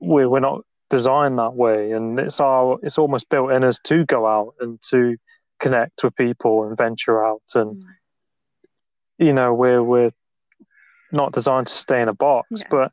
we're 0.00 0.30
we're 0.30 0.40
not 0.40 0.62
designed 0.88 1.38
that 1.38 1.54
way, 1.54 1.92
and 1.92 2.18
it's 2.18 2.40
our 2.40 2.78
it's 2.82 2.96
almost 2.96 3.28
built 3.28 3.52
in 3.52 3.64
us 3.64 3.78
to 3.84 4.06
go 4.06 4.26
out 4.26 4.54
and 4.60 4.80
to 4.90 5.16
connect 5.58 6.04
with 6.04 6.16
people 6.16 6.64
and 6.64 6.74
venture 6.74 7.22
out 7.22 7.42
and. 7.54 7.82
Mm 7.82 7.88
you 9.18 9.32
know 9.32 9.54
we're 9.54 9.82
we're 9.82 10.12
not 11.12 11.32
designed 11.32 11.68
to 11.68 11.72
stay 11.72 12.00
in 12.02 12.08
a 12.08 12.14
box, 12.14 12.48
yeah. 12.50 12.64
but 12.70 12.92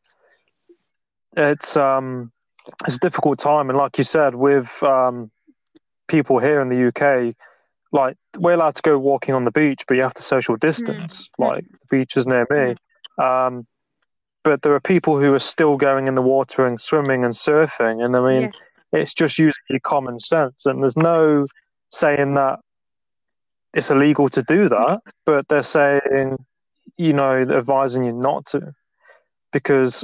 it's 1.36 1.75
um 1.77 2.31
it's 2.86 2.95
a 2.95 2.99
difficult 2.99 3.39
time, 3.39 3.69
and 3.69 3.77
like 3.77 3.97
you 3.97 4.03
said, 4.03 4.36
with 4.36 4.71
um 4.83 5.31
people 6.07 6.39
here 6.39 6.62
in 6.62 6.69
the 6.69 6.88
UK, 6.88 7.36
like 7.91 8.17
we're 8.38 8.53
allowed 8.53 8.75
to 8.75 8.81
go 8.81 8.97
walking 8.97 9.36
on 9.36 9.45
the 9.45 9.51
beach, 9.51 9.83
but 9.88 9.95
you 9.95 10.03
have 10.03 10.13
to 10.13 10.21
social 10.21 10.55
distance. 10.55 11.29
Mm. 11.39 11.47
Like 11.47 11.65
the 11.65 11.97
beach 11.97 12.17
is 12.17 12.27
near 12.27 12.47
me. 12.49 12.75
Um, 13.23 13.67
but 14.43 14.62
there 14.62 14.73
are 14.73 14.79
people 14.81 15.19
who 15.19 15.33
are 15.33 15.39
still 15.39 15.77
going 15.77 16.07
in 16.07 16.15
the 16.15 16.21
water 16.21 16.65
and 16.65 16.79
swimming 16.79 17.23
and 17.23 17.33
surfing, 17.33 18.03
and 18.03 18.15
I 18.15 18.19
mean, 18.19 18.41
yes. 18.41 18.86
it's 18.91 19.13
just 19.13 19.39
using 19.39 19.62
common 19.83 20.19
sense. 20.19 20.65
And 20.65 20.81
there's 20.81 20.97
no 20.97 21.45
saying 21.91 22.33
that 22.33 22.59
it's 23.73 23.89
illegal 23.89 24.29
to 24.29 24.43
do 24.43 24.69
that, 24.69 25.01
but 25.25 25.47
they're 25.47 25.63
saying, 25.63 26.38
you 26.97 27.13
know, 27.13 27.41
advising 27.41 28.03
you 28.03 28.12
not 28.13 28.45
to, 28.47 28.73
because 29.51 30.03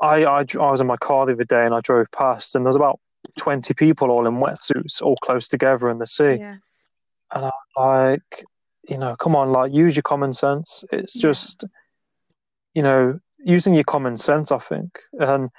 I, 0.00 0.24
I 0.24 0.40
I 0.40 0.70
was 0.70 0.80
in 0.80 0.86
my 0.86 0.96
car 0.96 1.26
the 1.26 1.32
other 1.32 1.44
day 1.44 1.64
and 1.64 1.74
I 1.74 1.80
drove 1.80 2.10
past 2.10 2.54
and 2.54 2.64
there 2.64 2.70
was 2.70 2.76
about 2.76 3.00
twenty 3.38 3.74
people 3.74 4.10
all 4.10 4.26
in 4.26 4.34
wetsuits, 4.34 5.00
all 5.02 5.16
close 5.22 5.48
together 5.48 5.88
in 5.88 5.98
the 5.98 6.06
sea, 6.06 6.36
yes. 6.38 6.88
and 7.34 7.44
I'm 7.46 7.52
like, 7.76 8.44
you 8.88 8.98
know, 8.98 9.16
come 9.16 9.36
on, 9.36 9.52
like 9.52 9.72
use 9.72 9.96
your 9.96 10.02
common 10.02 10.32
sense. 10.32 10.84
It's 10.90 11.14
just, 11.14 11.64
you 12.74 12.82
know, 12.82 13.20
using 13.44 13.74
your 13.74 13.84
common 13.84 14.16
sense, 14.16 14.52
I 14.52 14.58
think. 14.58 14.98
And 15.18 15.50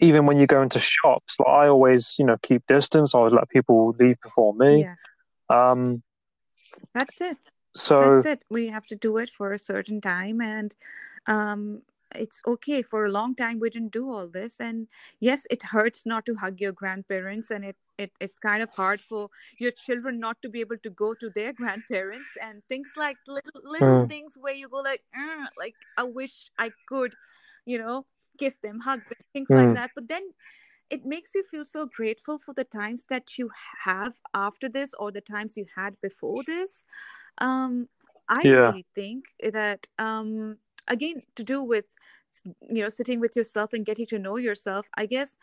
even 0.00 0.26
when 0.26 0.38
you 0.38 0.46
go 0.46 0.62
into 0.62 0.78
shops, 0.78 1.36
like 1.38 1.48
I 1.48 1.68
always, 1.68 2.16
you 2.18 2.24
know, 2.24 2.36
keep 2.42 2.66
distance. 2.66 3.14
I 3.14 3.18
always 3.18 3.34
let 3.34 3.48
people 3.48 3.94
leave 3.98 4.16
before 4.22 4.54
me. 4.54 4.80
Yes. 4.80 5.02
Um, 5.50 6.02
that's 6.94 7.20
it. 7.20 7.38
So 7.74 8.14
that's 8.14 8.26
it. 8.26 8.44
We 8.50 8.68
have 8.68 8.86
to 8.88 8.96
do 8.96 9.18
it 9.18 9.30
for 9.30 9.52
a 9.52 9.58
certain 9.58 10.00
time, 10.00 10.40
and 10.40 10.74
um, 11.26 11.82
it's 12.14 12.42
okay. 12.46 12.82
For 12.82 13.06
a 13.06 13.10
long 13.10 13.34
time, 13.34 13.60
we 13.60 13.70
didn't 13.70 13.92
do 13.92 14.10
all 14.10 14.28
this, 14.28 14.60
and 14.60 14.88
yes, 15.20 15.46
it 15.50 15.62
hurts 15.62 16.06
not 16.06 16.26
to 16.26 16.34
hug 16.34 16.60
your 16.60 16.72
grandparents, 16.72 17.50
and 17.50 17.64
it 17.64 17.76
it, 17.98 18.12
it's 18.20 18.38
kind 18.38 18.62
of 18.62 18.70
hard 18.70 19.00
for 19.00 19.28
your 19.58 19.72
children 19.72 20.20
not 20.20 20.40
to 20.42 20.48
be 20.48 20.60
able 20.60 20.78
to 20.78 20.90
go 20.90 21.14
to 21.14 21.30
their 21.30 21.52
grandparents 21.52 22.36
and 22.40 22.62
things 22.68 22.92
like 22.96 23.16
little 23.26 23.60
little 23.64 24.04
mm. 24.04 24.08
things 24.08 24.38
where 24.40 24.54
you 24.54 24.68
go 24.68 24.78
like 24.78 25.02
like 25.58 25.74
i 25.96 26.02
wish 26.04 26.50
i 26.58 26.70
could 26.86 27.14
you 27.66 27.76
know 27.76 28.06
kiss 28.38 28.56
them 28.58 28.78
hug 28.78 29.00
them 29.00 29.18
things 29.32 29.48
mm. 29.50 29.56
like 29.56 29.74
that 29.74 29.90
but 29.96 30.06
then 30.08 30.22
it 30.90 31.04
makes 31.04 31.34
you 31.34 31.44
feel 31.50 31.64
so 31.64 31.86
grateful 31.86 32.38
for 32.38 32.54
the 32.54 32.64
times 32.64 33.04
that 33.10 33.38
you 33.38 33.50
have 33.84 34.18
after 34.34 34.68
this 34.68 34.94
or 34.98 35.12
the 35.12 35.20
times 35.20 35.56
you 35.56 35.66
had 35.76 36.00
before 36.00 36.42
this 36.44 36.84
um 37.38 37.88
i 38.28 38.40
yeah. 38.42 38.50
really 38.50 38.86
think 38.94 39.26
that 39.52 39.86
um 39.98 40.56
again 40.88 41.22
to 41.34 41.44
do 41.44 41.62
with 41.62 41.86
you 42.70 42.82
know 42.82 42.88
sitting 42.88 43.20
with 43.20 43.36
yourself 43.36 43.72
and 43.72 43.86
getting 43.86 44.06
to 44.06 44.18
know 44.18 44.36
yourself 44.36 44.86
i 44.96 45.06
guess 45.06 45.36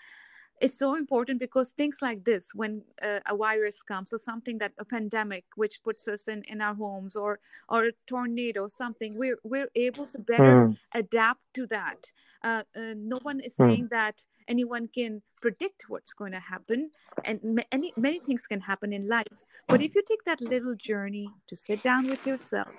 it's 0.62 0.78
so 0.78 0.96
important 0.96 1.40
because 1.40 1.72
things 1.72 1.98
like 2.02 2.24
this 2.24 2.52
when 2.54 2.82
uh, 3.02 3.20
a 3.26 3.36
virus 3.36 3.82
comes 3.82 4.14
or 4.14 4.20
something 4.20 4.58
that 4.58 4.72
a 4.78 4.86
pandemic 4.86 5.44
which 5.56 5.84
puts 5.84 6.08
us 6.08 6.28
in 6.28 6.44
in 6.44 6.62
our 6.62 6.74
homes 6.74 7.16
or 7.16 7.40
or 7.68 7.86
a 7.86 7.92
tornado 8.08 8.68
something 8.68 9.18
we're 9.18 9.38
we're 9.44 9.70
able 9.76 10.06
to 10.08 10.20
better 10.20 10.68
mm. 10.68 10.78
adapt 10.94 11.42
to 11.54 11.68
that 11.68 12.12
uh, 12.44 12.64
uh, 12.76 12.94
no 12.96 13.20
one 13.24 13.40
is 13.40 13.56
mm. 13.56 13.68
saying 13.68 13.88
that 13.92 14.26
anyone 14.48 14.88
can 14.88 15.22
predict 15.42 15.86
what's 15.90 16.14
going 16.14 16.32
to 16.32 16.40
happen 16.40 16.90
and 17.26 17.40
many 17.44 17.92
many 17.98 18.20
things 18.20 18.48
can 18.48 18.62
happen 18.62 18.94
in 18.94 19.08
life 19.08 19.44
but 19.68 19.82
if 19.82 19.94
you 19.94 20.04
take 20.08 20.24
that 20.24 20.42
little 20.42 20.76
journey 20.76 21.30
to 21.48 21.56
sit 21.56 21.84
down 21.84 22.08
with 22.08 22.26
yourself 22.26 22.72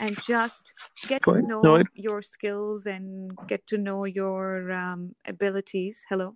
and 0.00 0.20
just 0.22 0.72
get 1.06 1.22
to 1.22 1.40
know 1.42 1.60
no, 1.60 1.82
your 1.94 2.20
skills 2.22 2.86
and 2.86 3.32
get 3.46 3.64
to 3.66 3.78
know 3.78 4.04
your 4.04 4.72
um, 4.72 5.14
abilities 5.26 6.04
hello 6.08 6.34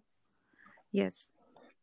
yes 0.92 1.29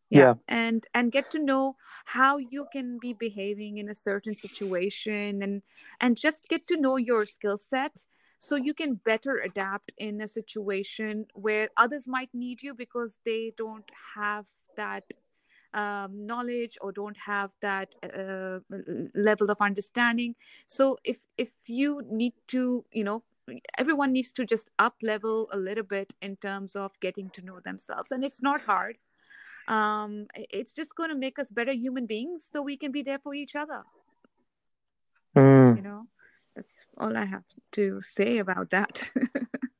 yeah. 0.09 0.19
yeah. 0.19 0.33
and 0.47 0.85
and 0.93 1.11
get 1.11 1.29
to 1.31 1.39
know 1.39 1.75
how 2.05 2.37
you 2.37 2.67
can 2.71 2.97
be 2.99 3.13
behaving 3.13 3.77
in 3.77 3.89
a 3.89 3.95
certain 3.95 4.35
situation 4.35 5.41
and 5.41 5.61
and 5.99 6.17
just 6.17 6.47
get 6.47 6.67
to 6.67 6.77
know 6.77 6.97
your 6.97 7.25
skill 7.25 7.57
set 7.57 8.05
so 8.37 8.55
you 8.55 8.73
can 8.73 8.95
better 9.05 9.39
adapt 9.39 9.91
in 9.97 10.21
a 10.21 10.27
situation 10.27 11.25
where 11.33 11.69
others 11.77 12.07
might 12.07 12.29
need 12.33 12.61
you 12.61 12.73
because 12.73 13.17
they 13.25 13.51
don't 13.57 13.89
have 14.15 14.45
that 14.77 15.03
um, 15.73 16.25
knowledge 16.25 16.77
or 16.81 16.91
don't 16.91 17.17
have 17.17 17.53
that 17.61 17.95
uh, 18.03 18.59
level 19.13 19.49
of 19.51 19.57
understanding 19.59 20.35
so 20.67 20.97
if 21.03 21.25
if 21.37 21.53
you 21.67 22.01
need 22.09 22.33
to 22.47 22.85
you 22.91 23.03
know 23.03 23.23
everyone 23.77 24.11
needs 24.11 24.31
to 24.33 24.45
just 24.45 24.69
up 24.79 24.95
level 25.01 25.49
a 25.51 25.57
little 25.57 25.83
bit 25.83 26.13
in 26.21 26.35
terms 26.37 26.75
of 26.75 26.91
getting 26.99 27.29
to 27.29 27.41
know 27.41 27.59
themselves 27.59 28.11
and 28.11 28.23
it's 28.23 28.41
not 28.41 28.61
hard 28.61 28.97
um, 29.67 30.27
it's 30.35 30.73
just 30.73 30.95
going 30.95 31.09
to 31.09 31.15
make 31.15 31.39
us 31.39 31.49
better 31.49 31.71
human 31.71 32.05
beings 32.05 32.49
so 32.51 32.61
we 32.61 32.77
can 32.77 32.91
be 32.91 33.01
there 33.01 33.19
for 33.19 33.33
each 33.33 33.55
other 33.55 33.83
Mm. 35.35 35.75
you 35.75 35.81
know 35.81 36.07
that's 36.55 36.85
all 36.97 37.17
i 37.17 37.25
have 37.25 37.43
to 37.73 38.01
say 38.01 38.37
about 38.37 38.69
that 38.69 39.09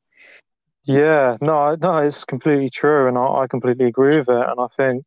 Yeah, 0.86 1.38
no, 1.41 1.75
no, 1.75 1.97
it's 1.97 2.23
completely 2.23 2.69
true, 2.69 3.08
and 3.08 3.17
I, 3.17 3.25
I 3.25 3.47
completely 3.47 3.86
agree 3.88 4.19
with 4.19 4.30
it. 4.30 4.36
And 4.36 4.60
I 4.60 4.67
think 4.78 5.06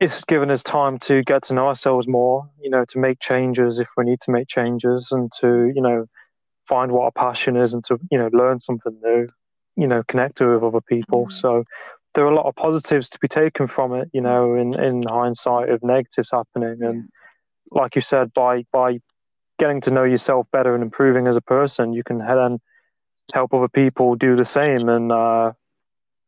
it's 0.00 0.24
given 0.24 0.50
us 0.50 0.62
time 0.62 0.98
to 1.00 1.22
get 1.22 1.42
to 1.44 1.54
know 1.54 1.66
ourselves 1.66 2.08
more, 2.08 2.48
you 2.58 2.70
know, 2.70 2.86
to 2.86 2.98
make 2.98 3.20
changes 3.20 3.78
if 3.80 3.88
we 3.98 4.04
need 4.04 4.22
to 4.22 4.30
make 4.30 4.48
changes, 4.48 5.08
and 5.12 5.30
to, 5.40 5.70
you 5.74 5.82
know, 5.82 6.06
find 6.66 6.92
what 6.92 7.04
our 7.04 7.12
passion 7.12 7.56
is, 7.56 7.74
and 7.74 7.84
to, 7.84 7.98
you 8.10 8.18
know, 8.18 8.30
learn 8.32 8.58
something 8.58 8.98
new, 9.02 9.28
you 9.76 9.86
know, 9.86 10.02
connect 10.08 10.40
with 10.40 10.62
other 10.62 10.80
people. 10.80 11.26
Mhm. 11.26 11.32
So 11.32 11.64
there 12.14 12.24
are 12.24 12.30
a 12.30 12.34
lot 12.34 12.46
of 12.46 12.54
positives 12.54 13.08
to 13.10 13.18
be 13.18 13.28
taken 13.28 13.66
from 13.66 13.94
it, 13.94 14.08
you 14.12 14.20
know, 14.20 14.54
in 14.54 14.78
in 14.80 15.02
hindsight 15.02 15.70
of 15.70 15.82
negatives 15.82 16.30
happening, 16.30 16.82
and 16.82 17.08
like 17.70 17.94
you 17.96 18.02
said, 18.02 18.32
by 18.32 18.64
by 18.72 19.00
getting 19.58 19.80
to 19.82 19.90
know 19.90 20.04
yourself 20.04 20.46
better 20.52 20.74
and 20.74 20.82
improving 20.82 21.26
as 21.26 21.36
a 21.36 21.40
person, 21.40 21.92
you 21.92 22.02
can 22.02 22.18
then 22.18 22.58
help 23.32 23.54
other 23.54 23.68
people 23.68 24.14
do 24.16 24.34
the 24.34 24.44
same 24.44 24.88
and 24.88 25.12
uh, 25.12 25.52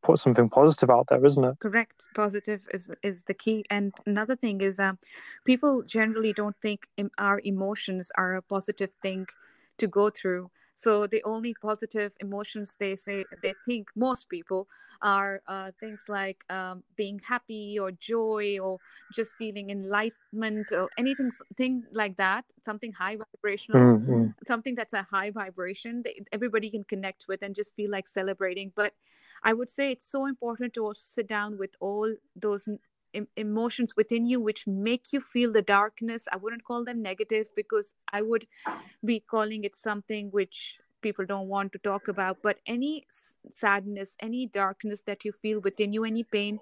put 0.03 0.19
something 0.19 0.49
positive 0.49 0.91
out 0.91 1.07
there, 1.09 1.25
isn't 1.25 1.45
it? 1.45 1.55
correct 1.59 2.07
positive 2.15 2.67
is 2.73 2.89
is 3.03 3.25
the 3.25 3.35
key 3.35 3.65
and 3.71 3.93
another 4.07 4.37
thing 4.37 4.61
is 4.61 4.79
um, 4.79 4.99
people 5.45 5.83
generally 5.83 6.33
don't 6.33 6.57
think 6.61 6.87
our 7.19 7.41
emotions 7.45 8.11
are 8.17 8.35
a 8.35 8.43
positive 8.43 8.93
thing 9.03 9.27
to 9.79 9.87
go 9.87 10.11
through 10.11 10.51
so 10.77 11.07
the 11.07 11.23
only 11.25 11.55
positive 11.55 12.13
emotions 12.21 12.77
they 12.81 12.97
say 12.97 13.25
they 13.43 13.55
think 13.65 13.89
most 13.95 14.29
people 14.29 14.67
are 15.03 15.41
uh, 15.47 15.71
things 15.79 16.05
like 16.09 16.45
um, 16.51 16.83
being 16.97 17.21
happy 17.29 17.79
or 17.79 17.93
joy 17.93 18.59
or 18.61 18.79
just 19.13 19.37
feeling 19.37 19.71
enlightenment 19.71 20.73
or 20.73 20.89
anything 20.99 21.31
thing 21.57 21.85
like 21.93 22.17
that 22.17 22.45
something 22.63 22.93
high 22.93 23.17
vibrational 23.17 23.81
Mm, 23.81 24.07
mm. 24.07 24.35
something 24.47 24.75
that's 24.75 24.93
a 24.93 25.03
high 25.11 25.31
vibration 25.31 26.03
that 26.03 26.15
everybody 26.33 26.71
can 26.71 26.85
connect 26.85 27.27
with 27.29 27.43
and 27.43 27.55
just 27.55 27.75
feel 27.75 27.91
like 27.91 28.07
celebrating 28.07 28.73
but 28.75 28.93
i 29.43 29.53
would 29.53 29.69
say 29.69 29.91
it's 29.91 30.05
so 30.05 30.27
important 30.27 30.75
to 30.75 30.85
also 30.85 31.01
sit 31.01 31.27
down 31.29 31.59
with 31.59 31.75
all 31.81 32.15
those 32.37 32.69
emotions 33.37 33.95
within 33.97 34.27
you 34.27 34.41
which 34.41 34.67
make 34.67 35.13
you 35.13 35.21
feel 35.21 35.53
the 35.53 35.63
darkness. 35.63 36.27
I 36.33 36.37
wouldn't 36.37 36.65
call 36.65 36.85
them 36.85 37.03
negative 37.03 37.49
because 37.57 37.95
i 38.13 38.23
would 38.23 38.47
be 39.05 39.21
calling 39.21 39.65
it 39.65 39.75
something 39.75 40.31
which 40.31 40.79
people 41.03 41.27
don't 41.27 41.49
want 41.49 41.73
to 41.73 41.79
talk 41.79 42.09
about. 42.09 42.39
But 42.43 42.59
any 42.67 43.07
sadness 43.51 44.17
any 44.21 44.47
darkness 44.47 45.03
that 45.03 45.25
you 45.25 45.33
feel 45.33 45.61
within 45.61 45.93
you 45.93 46.05
any 46.05 46.25
pain 46.25 46.59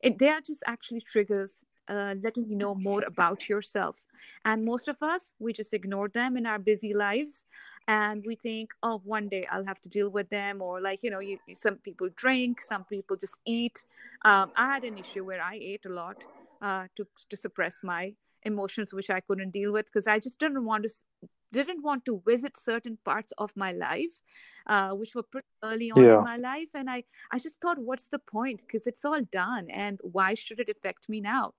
it 0.00 0.18
they 0.18 0.28
are 0.28 0.40
just 0.40 0.62
actually 0.66 1.00
triggers 1.00 1.64
uh, 1.88 2.14
letting 2.22 2.46
you 2.48 2.56
know 2.56 2.74
more 2.74 3.02
about 3.06 3.48
yourself. 3.48 4.06
And 4.44 4.64
most 4.64 4.88
of 4.88 4.96
us 5.02 5.34
we 5.38 5.52
just 5.52 5.72
ignore 5.72 6.08
them 6.08 6.36
in 6.36 6.46
our 6.46 6.58
busy 6.58 6.92
lives 6.94 7.44
and 7.88 8.24
we 8.26 8.34
think 8.34 8.72
oh 8.82 9.00
one 9.04 9.28
day 9.28 9.46
i'll 9.50 9.64
have 9.64 9.80
to 9.80 9.88
deal 9.88 10.10
with 10.10 10.28
them 10.30 10.60
or 10.60 10.80
like 10.80 11.02
you 11.02 11.10
know 11.10 11.20
you, 11.20 11.38
some 11.52 11.76
people 11.76 12.08
drink 12.16 12.60
some 12.60 12.84
people 12.84 13.16
just 13.16 13.38
eat. 13.46 13.84
Um, 14.24 14.50
i 14.56 14.72
had 14.74 14.84
an 14.84 14.98
issue 14.98 15.24
where 15.24 15.42
i 15.42 15.54
ate 15.54 15.84
a 15.86 15.90
lot 15.90 16.16
uh, 16.62 16.86
to, 16.96 17.06
to 17.30 17.36
suppress 17.36 17.80
my 17.82 18.12
emotions 18.42 18.92
which 18.92 19.10
i 19.10 19.20
couldn't 19.20 19.50
deal 19.50 19.72
with 19.72 19.86
because 19.86 20.06
i 20.06 20.18
just 20.18 20.38
didn't 20.38 20.64
want 20.64 20.84
to 20.84 21.28
didn't 21.52 21.82
want 21.82 22.04
to 22.04 22.22
visit 22.26 22.56
certain 22.56 22.98
parts 23.04 23.32
of 23.38 23.52
my 23.56 23.72
life 23.72 24.20
uh, 24.66 24.90
which 24.90 25.14
were 25.14 25.22
pretty 25.22 25.46
early 25.62 25.90
on 25.90 26.08
Yeah. 26.08 26.12
in 26.12 26.22
my 26.22 26.36
life 26.36 26.70
and 26.74 26.90
i 26.90 27.02
i 27.30 27.38
just 27.38 27.60
thought 27.60 27.78
what's 27.78 28.08
the 28.08 28.18
point 28.18 28.60
because 28.66 28.86
it's 28.86 29.04
all 29.04 29.20
done 29.32 29.68
and 29.70 29.98
why 30.02 30.34
should 30.34 30.60
it 30.60 30.68
affect 30.68 31.08
me 31.08 31.20
now 31.20 31.52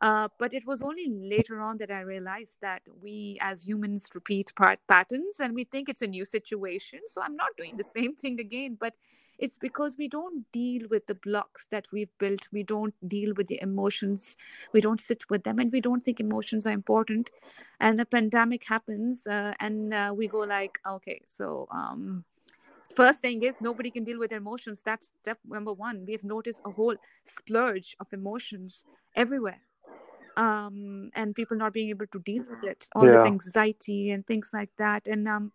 uh, 0.00 0.28
but 0.38 0.52
it 0.52 0.66
was 0.66 0.82
only 0.82 1.06
later 1.08 1.60
on 1.60 1.78
that 1.78 1.90
I 1.90 2.00
realized 2.00 2.58
that 2.60 2.82
we 3.02 3.38
as 3.40 3.66
humans 3.66 4.10
repeat 4.14 4.52
part 4.56 4.78
patterns 4.88 5.40
and 5.40 5.54
we 5.54 5.64
think 5.64 5.88
it's 5.88 6.02
a 6.02 6.06
new 6.06 6.24
situation. 6.24 7.00
So 7.06 7.22
I'm 7.22 7.36
not 7.36 7.56
doing 7.56 7.76
the 7.76 7.84
same 7.96 8.14
thing 8.14 8.40
again. 8.40 8.76
But 8.78 8.96
it's 9.38 9.56
because 9.58 9.96
we 9.98 10.08
don't 10.08 10.50
deal 10.52 10.86
with 10.90 11.06
the 11.06 11.14
blocks 11.14 11.66
that 11.70 11.86
we've 11.92 12.10
built. 12.18 12.48
We 12.52 12.62
don't 12.62 12.94
deal 13.08 13.34
with 13.36 13.48
the 13.48 13.60
emotions. 13.62 14.36
We 14.72 14.80
don't 14.80 15.00
sit 15.00 15.28
with 15.30 15.44
them 15.44 15.58
and 15.58 15.72
we 15.72 15.80
don't 15.80 16.04
think 16.04 16.20
emotions 16.20 16.66
are 16.66 16.72
important. 16.72 17.30
And 17.80 17.98
the 17.98 18.06
pandemic 18.06 18.64
happens 18.64 19.25
uh, 19.26 19.54
and 19.60 19.92
uh, 19.92 20.12
we 20.16 20.28
go 20.28 20.40
like, 20.40 20.78
okay, 20.86 21.20
so. 21.24 21.68
Um, 21.70 22.24
First 22.94 23.20
thing 23.20 23.42
is 23.42 23.60
nobody 23.60 23.90
can 23.90 24.04
deal 24.04 24.18
with 24.18 24.30
their 24.30 24.38
emotions. 24.38 24.80
That's 24.80 25.12
step 25.20 25.38
number 25.44 25.72
one. 25.72 26.04
We 26.06 26.12
have 26.12 26.24
noticed 26.24 26.62
a 26.64 26.70
whole 26.70 26.94
splurge 27.24 27.94
of 28.00 28.10
emotions 28.10 28.86
everywhere 29.14 29.60
um, 30.36 31.10
and 31.14 31.34
people 31.34 31.56
not 31.56 31.72
being 31.72 31.88
able 31.88 32.06
to 32.06 32.20
deal 32.20 32.44
with 32.48 32.64
it, 32.64 32.88
all 32.94 33.04
this 33.04 33.24
anxiety 33.24 34.10
and 34.10 34.26
things 34.26 34.50
like 34.52 34.70
that. 34.78 35.08
And 35.08 35.26
um, 35.26 35.52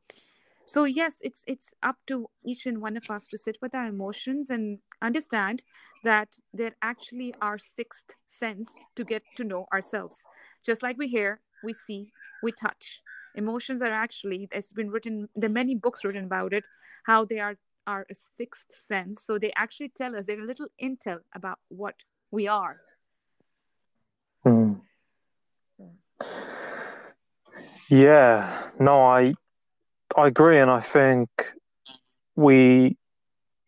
so 0.65 0.83
yes, 0.85 1.19
it's 1.23 1.43
it's 1.47 1.73
up 1.83 1.97
to 2.07 2.29
each 2.43 2.65
and 2.65 2.81
one 2.81 2.97
of 2.97 3.09
us 3.09 3.27
to 3.29 3.37
sit 3.37 3.57
with 3.61 3.75
our 3.75 3.87
emotions 3.87 4.49
and 4.49 4.79
understand 5.01 5.63
that 6.03 6.35
they're 6.53 6.75
actually 6.81 7.33
our 7.41 7.57
sixth 7.57 8.05
sense 8.27 8.75
to 8.95 9.03
get 9.03 9.23
to 9.35 9.43
know 9.43 9.67
ourselves. 9.73 10.23
Just 10.63 10.83
like 10.83 10.97
we 10.97 11.07
hear, 11.07 11.41
we 11.63 11.73
see, 11.73 12.11
we 12.43 12.51
touch. 12.51 13.01
Emotions 13.35 13.81
are 13.81 13.91
actually, 13.91 14.47
it's 14.51 14.71
been 14.71 14.89
written, 14.89 15.29
there 15.35 15.49
are 15.49 15.53
many 15.53 15.75
books 15.75 16.03
written 16.03 16.25
about 16.25 16.53
it, 16.53 16.67
how 17.05 17.25
they 17.25 17.39
are 17.39 17.55
are 17.87 18.05
a 18.11 18.13
sixth 18.13 18.67
sense. 18.71 19.23
So 19.23 19.39
they 19.39 19.51
actually 19.55 19.89
tell 19.89 20.15
us, 20.15 20.27
they're 20.27 20.39
a 20.39 20.45
little 20.45 20.67
intel 20.81 21.19
about 21.33 21.57
what 21.69 21.95
we 22.29 22.47
are. 22.47 22.79
Mm. 24.45 24.81
Yeah, 27.89 28.69
no, 28.79 29.01
I 29.01 29.33
I 30.15 30.27
agree, 30.27 30.59
and 30.59 30.71
I 30.71 30.79
think 30.79 31.29
we, 32.35 32.97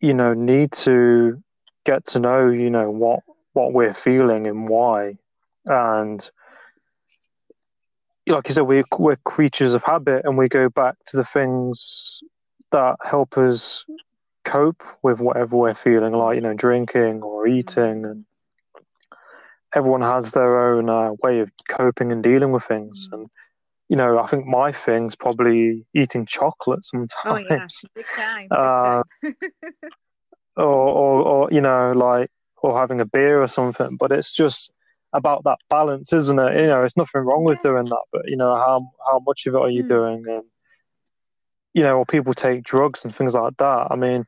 you 0.00 0.14
know, 0.14 0.32
need 0.32 0.72
to 0.72 1.42
get 1.84 2.06
to 2.06 2.18
know, 2.20 2.48
you 2.48 2.70
know, 2.70 2.90
what 2.90 3.20
what 3.52 3.72
we're 3.72 3.94
feeling 3.94 4.46
and 4.46 4.68
why, 4.68 5.18
and 5.66 6.30
like 8.26 8.48
you 8.48 8.54
said, 8.54 8.62
we 8.62 8.82
we're 8.98 9.16
creatures 9.16 9.74
of 9.74 9.82
habit, 9.82 10.24
and 10.24 10.36
we 10.38 10.48
go 10.48 10.68
back 10.68 10.96
to 11.06 11.16
the 11.16 11.24
things 11.24 12.20
that 12.72 12.96
help 13.04 13.36
us 13.36 13.84
cope 14.44 14.82
with 15.02 15.20
whatever 15.20 15.56
we're 15.56 15.74
feeling, 15.74 16.12
like 16.12 16.36
you 16.36 16.40
know, 16.40 16.54
drinking 16.54 17.22
or 17.22 17.46
eating, 17.46 18.04
and 18.04 18.24
everyone 19.74 20.02
has 20.02 20.32
their 20.32 20.74
own 20.74 20.88
uh, 20.88 21.12
way 21.22 21.40
of 21.40 21.50
coping 21.68 22.12
and 22.12 22.22
dealing 22.22 22.52
with 22.52 22.64
things, 22.64 23.08
Mm. 23.08 23.12
and 23.14 23.30
you 23.88 23.96
know, 23.96 24.18
I 24.18 24.26
think 24.26 24.46
my 24.46 24.72
thing's 24.72 25.14
probably 25.14 25.84
eating 25.94 26.24
chocolate 26.24 26.84
sometimes. 26.84 27.12
Oh 27.26 27.36
yeah, 27.36 27.66
big 27.94 28.06
time, 28.16 28.48
big 28.48 28.58
Uh, 28.58 29.02
or, 30.56 30.64
or, 30.64 31.22
or 31.22 31.48
you 31.52 31.60
know, 31.60 31.92
like, 31.92 32.30
or 32.62 32.78
having 32.78 33.00
a 33.00 33.04
beer 33.04 33.42
or 33.42 33.46
something. 33.46 33.96
But 33.98 34.10
it's 34.12 34.32
just 34.32 34.72
about 35.14 35.44
that 35.44 35.58
balance, 35.70 36.12
isn't 36.12 36.38
it? 36.38 36.60
You 36.60 36.66
know, 36.66 36.82
it's 36.82 36.96
nothing 36.96 37.22
wrong 37.22 37.44
with 37.44 37.62
doing 37.62 37.84
that, 37.84 38.04
but 38.12 38.22
you 38.26 38.36
know, 38.36 38.54
how 38.56 38.90
how 39.08 39.20
much 39.26 39.46
of 39.46 39.54
it 39.54 39.60
are 39.60 39.70
you 39.70 39.84
Mm. 39.84 39.88
doing? 39.88 40.24
And 40.28 40.44
you 41.72 41.82
know, 41.82 41.98
or 41.98 42.06
people 42.06 42.34
take 42.34 42.62
drugs 42.64 43.04
and 43.04 43.14
things 43.14 43.34
like 43.34 43.56
that. 43.58 43.88
I 43.90 43.96
mean, 43.96 44.26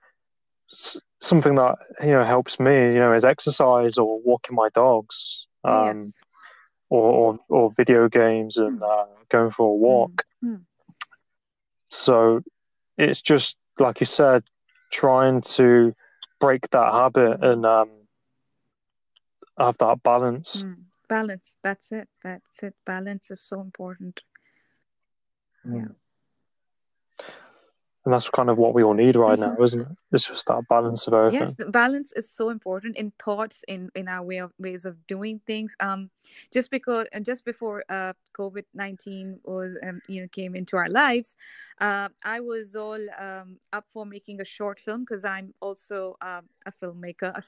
s- 0.73 1.01
something 1.21 1.55
that 1.57 1.77
you 2.03 2.11
know 2.11 2.25
helps 2.25 2.59
me, 2.59 2.73
you 2.95 2.99
know, 2.99 3.13
is 3.13 3.25
exercise 3.25 3.99
or 3.99 4.21
walking 4.23 4.57
my 4.57 4.69
dogs, 4.75 5.47
um, 5.65 5.97
yes. 5.97 6.15
or, 6.91 7.03
or 7.03 7.39
or 7.49 7.71
video 7.77 8.09
games 8.09 8.57
and 8.57 8.81
Mm. 8.81 8.83
uh, 8.83 9.07
going 9.29 9.51
for 9.51 9.69
a 9.69 9.77
walk. 9.77 10.25
Mm. 10.45 10.65
So 11.91 12.41
it's 12.99 13.21
just 13.21 13.57
like 13.79 14.01
you 14.01 14.07
said, 14.07 14.45
trying 14.91 15.41
to 15.43 15.95
break 16.41 16.69
that 16.71 16.93
habit 16.93 17.43
and 17.43 17.65
um, 17.67 17.89
have 19.59 19.79
that 19.79 20.03
balance. 20.03 20.63
Mm. 20.63 20.77
Balance. 21.09 21.57
That's 21.63 21.93
it. 21.93 22.09
That's 22.23 22.63
it. 22.63 22.75
Balance 22.85 23.31
is 23.31 23.41
so 23.41 23.61
important. 23.61 24.23
Yeah. 25.65 25.89
And 28.07 28.13
that's 28.15 28.31
kind 28.31 28.49
of 28.49 28.57
what 28.57 28.73
we 28.73 28.85
all 28.85 28.95
need 28.95 29.17
right 29.17 29.37
now, 29.37 29.57
isn't 29.61 29.81
it? 29.81 29.89
It's 30.13 30.29
just 30.29 30.47
that 30.47 30.69
balance 30.69 31.09
of 31.09 31.15
everything. 31.15 31.57
Yes, 31.59 31.71
balance 31.71 32.13
is 32.13 32.31
so 32.31 32.51
important 32.51 32.97
in 32.97 33.13
thoughts, 33.19 33.65
in 33.67 33.91
in 33.97 34.07
our 34.07 34.23
way 34.23 34.37
of 34.37 34.53
ways 34.61 34.85
of 34.85 35.05
doing 35.09 35.41
things. 35.45 35.75
Um, 35.81 36.11
just 36.53 36.71
because 36.71 37.09
and 37.13 37.25
just 37.25 37.45
before 37.45 37.83
uh 37.89 38.13
COVID 38.39 38.63
nineteen 38.73 39.41
was 39.43 39.77
um, 39.83 40.01
you 40.07 40.23
know 40.23 40.29
came 40.29 40.55
into 40.55 40.77
our 40.77 40.89
lives, 40.89 41.35
uh, 41.81 42.09
I 42.23 42.39
was 42.39 42.77
all 42.77 43.01
um 43.19 43.59
up 43.73 43.87
for 43.93 44.07
making 44.07 44.41
a 44.41 44.45
short 44.45 44.79
film 44.79 45.01
because 45.01 45.25
I'm 45.25 45.53
also 45.61 46.17
um, 46.21 46.49
a 46.65 46.71
filmmaker, 46.71 47.43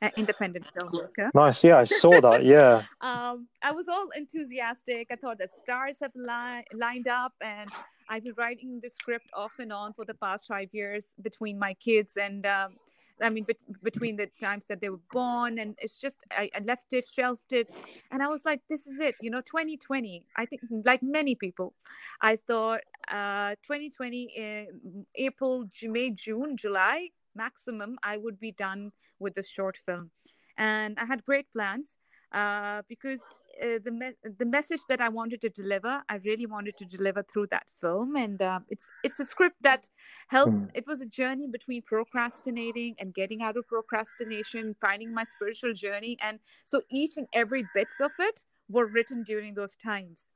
an 0.00 0.10
independent 0.16 0.66
filmmaker. 0.74 1.30
Nice. 1.34 1.62
Yeah, 1.64 1.78
I 1.78 1.84
saw 1.84 2.20
that. 2.20 2.44
Yeah. 2.52 2.82
um, 3.00 3.46
I 3.62 3.70
was 3.70 3.88
all 3.88 4.08
enthusiastic. 4.16 5.06
I 5.10 5.16
thought 5.16 5.38
the 5.38 5.48
stars 5.48 5.98
have 6.00 6.12
li- 6.14 6.64
lined 6.74 7.08
up, 7.08 7.32
and 7.40 7.70
I've 8.08 8.24
been 8.24 8.34
writing 8.36 8.80
the 8.82 8.88
script 8.88 9.28
off 9.32 9.52
and 9.58 9.72
on 9.72 9.92
for 9.92 10.04
the 10.04 10.14
past 10.14 10.46
five 10.48 10.68
years 10.72 11.14
between 11.22 11.58
my 11.58 11.74
kids 11.74 12.16
and 12.16 12.44
um, 12.46 12.72
I 13.22 13.30
mean, 13.30 13.46
between 13.82 14.16
the 14.16 14.28
times 14.40 14.66
that 14.66 14.80
they 14.80 14.88
were 14.88 15.06
born, 15.12 15.58
and 15.58 15.76
it's 15.78 15.98
just 15.98 16.24
I, 16.30 16.50
I, 16.54 16.60
left 16.60 16.92
it, 16.92 17.04
shelved 17.06 17.52
it, 17.52 17.72
and 18.10 18.22
I 18.22 18.28
was 18.28 18.44
like, 18.44 18.60
this 18.68 18.86
is 18.86 18.98
it, 18.98 19.14
you 19.20 19.30
know, 19.30 19.40
2020. 19.40 20.26
I 20.36 20.46
think, 20.46 20.62
like 20.84 21.02
many 21.02 21.34
people, 21.34 21.74
I 22.20 22.36
thought 22.36 22.80
uh, 23.08 23.54
2020, 23.62 24.22
in 24.36 25.06
April, 25.14 25.68
May, 25.84 26.10
June, 26.10 26.56
July 26.56 27.10
maximum, 27.34 27.98
I 28.02 28.16
would 28.16 28.38
be 28.38 28.52
done 28.52 28.92
with 29.18 29.34
the 29.34 29.42
short 29.42 29.76
film, 29.76 30.10
and 30.56 30.98
I 30.98 31.06
had 31.06 31.24
great 31.24 31.50
plans 31.50 31.96
uh, 32.32 32.82
because 32.88 33.22
uh, 33.62 33.78
the 33.84 33.90
me- 33.90 34.18
the 34.38 34.44
message 34.44 34.80
that 34.88 35.00
I 35.00 35.08
wanted 35.08 35.40
to 35.42 35.50
deliver, 35.50 36.02
I 36.08 36.16
really 36.24 36.46
wanted 36.46 36.76
to 36.78 36.84
deliver 36.84 37.22
through 37.22 37.48
that 37.48 37.68
film, 37.80 38.16
and 38.16 38.40
uh, 38.40 38.60
it's 38.70 38.90
it's 39.04 39.20
a 39.20 39.24
script 39.24 39.56
that 39.62 39.88
helped. 40.28 40.52
Mm. 40.52 40.70
It 40.74 40.86
was 40.86 41.00
a 41.00 41.06
journey 41.06 41.46
between 41.46 41.82
procrastinating 41.82 42.94
and 42.98 43.14
getting 43.14 43.42
out 43.42 43.56
of 43.56 43.66
procrastination, 43.68 44.74
finding 44.80 45.12
my 45.12 45.24
spiritual 45.24 45.74
journey, 45.74 46.16
and 46.22 46.38
so 46.64 46.82
each 46.90 47.16
and 47.16 47.26
every 47.34 47.64
bits 47.74 48.00
of 48.00 48.12
it 48.18 48.44
were 48.68 48.86
written 48.86 49.22
during 49.22 49.54
those 49.54 49.76
times. 49.76 50.28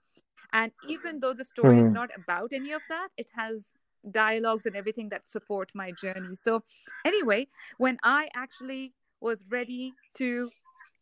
And 0.52 0.72
even 0.88 1.20
though 1.20 1.34
the 1.34 1.44
story 1.44 1.76
mm. 1.76 1.80
is 1.80 1.86
hmm. 1.86 1.94
not 1.94 2.10
about 2.16 2.52
any 2.52 2.72
of 2.72 2.82
that, 2.88 3.08
it 3.16 3.30
has 3.34 3.72
dialogues 4.10 4.66
and 4.66 4.76
everything 4.76 5.08
that 5.10 5.28
support 5.28 5.70
my 5.74 5.92
journey. 5.92 6.34
So, 6.34 6.62
anyway, 7.04 7.48
when 7.78 7.98
I 8.02 8.28
actually 8.34 8.94
was 9.20 9.44
ready 9.48 9.92
to 10.14 10.50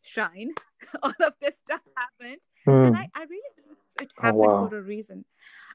shine 0.05 0.53
all 1.03 1.13
of 1.21 1.33
this 1.41 1.57
stuff 1.57 1.81
happened 1.97 2.41
mm. 2.67 2.87
and 2.87 2.95
I, 2.95 3.09
I 3.15 3.23
really 3.23 3.51
believe 3.55 3.77
it 4.01 4.13
oh, 4.17 4.21
happened 4.21 4.43
oh, 4.43 4.61
wow. 4.61 4.69
for 4.69 4.77
a 4.77 4.81
reason 4.81 5.25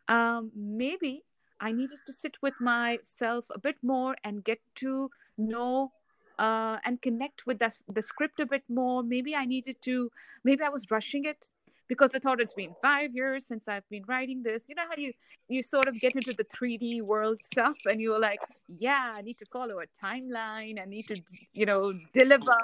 um, 0.09 0.53
maybe 0.55 1.25
i 1.61 1.73
needed 1.73 1.99
to 2.07 2.13
sit 2.13 2.37
with 2.41 2.61
myself 2.61 3.47
a 3.55 3.59
bit 3.59 3.77
more 3.83 4.17
and 4.25 4.45
get 4.45 4.61
to 4.77 5.11
know 5.37 5.93
uh, 6.39 6.79
and 6.85 7.03
connect 7.03 7.47
with 7.47 7.59
the, 7.59 7.71
the 7.93 8.03
script 8.03 8.41
a 8.41 8.47
bit 8.47 8.63
more 8.69 9.03
maybe 9.03 9.35
i 9.35 9.45
needed 9.45 9.77
to 9.83 10.11
maybe 10.45 10.63
i 10.63 10.69
was 10.69 10.91
rushing 10.91 11.25
it 11.25 11.49
because 11.91 12.15
I 12.15 12.21
thought 12.21 12.41
it's 12.41 12.55
been 12.55 12.75
five 12.81 13.11
years 13.21 13.45
since 13.51 13.67
I've 13.67 13.89
been 13.91 14.05
writing 14.07 14.45
this. 14.45 14.69
You 14.69 14.77
know 14.77 14.85
how 14.89 14.97
you 14.97 15.13
you 15.49 15.61
sort 15.61 15.89
of 15.89 15.99
get 16.05 16.15
into 16.15 16.33
the 16.33 16.45
3D 16.45 17.03
world 17.03 17.43
stuff 17.43 17.79
and 17.85 18.01
you're 18.01 18.21
like, 18.21 18.39
yeah, 18.69 19.15
I 19.17 19.23
need 19.23 19.39
to 19.39 19.47
follow 19.57 19.81
a 19.81 19.89
timeline. 20.07 20.81
I 20.81 20.87
need 20.87 21.09
to, 21.09 21.17
you 21.53 21.67
know, 21.67 21.93
deliver. 22.15 22.63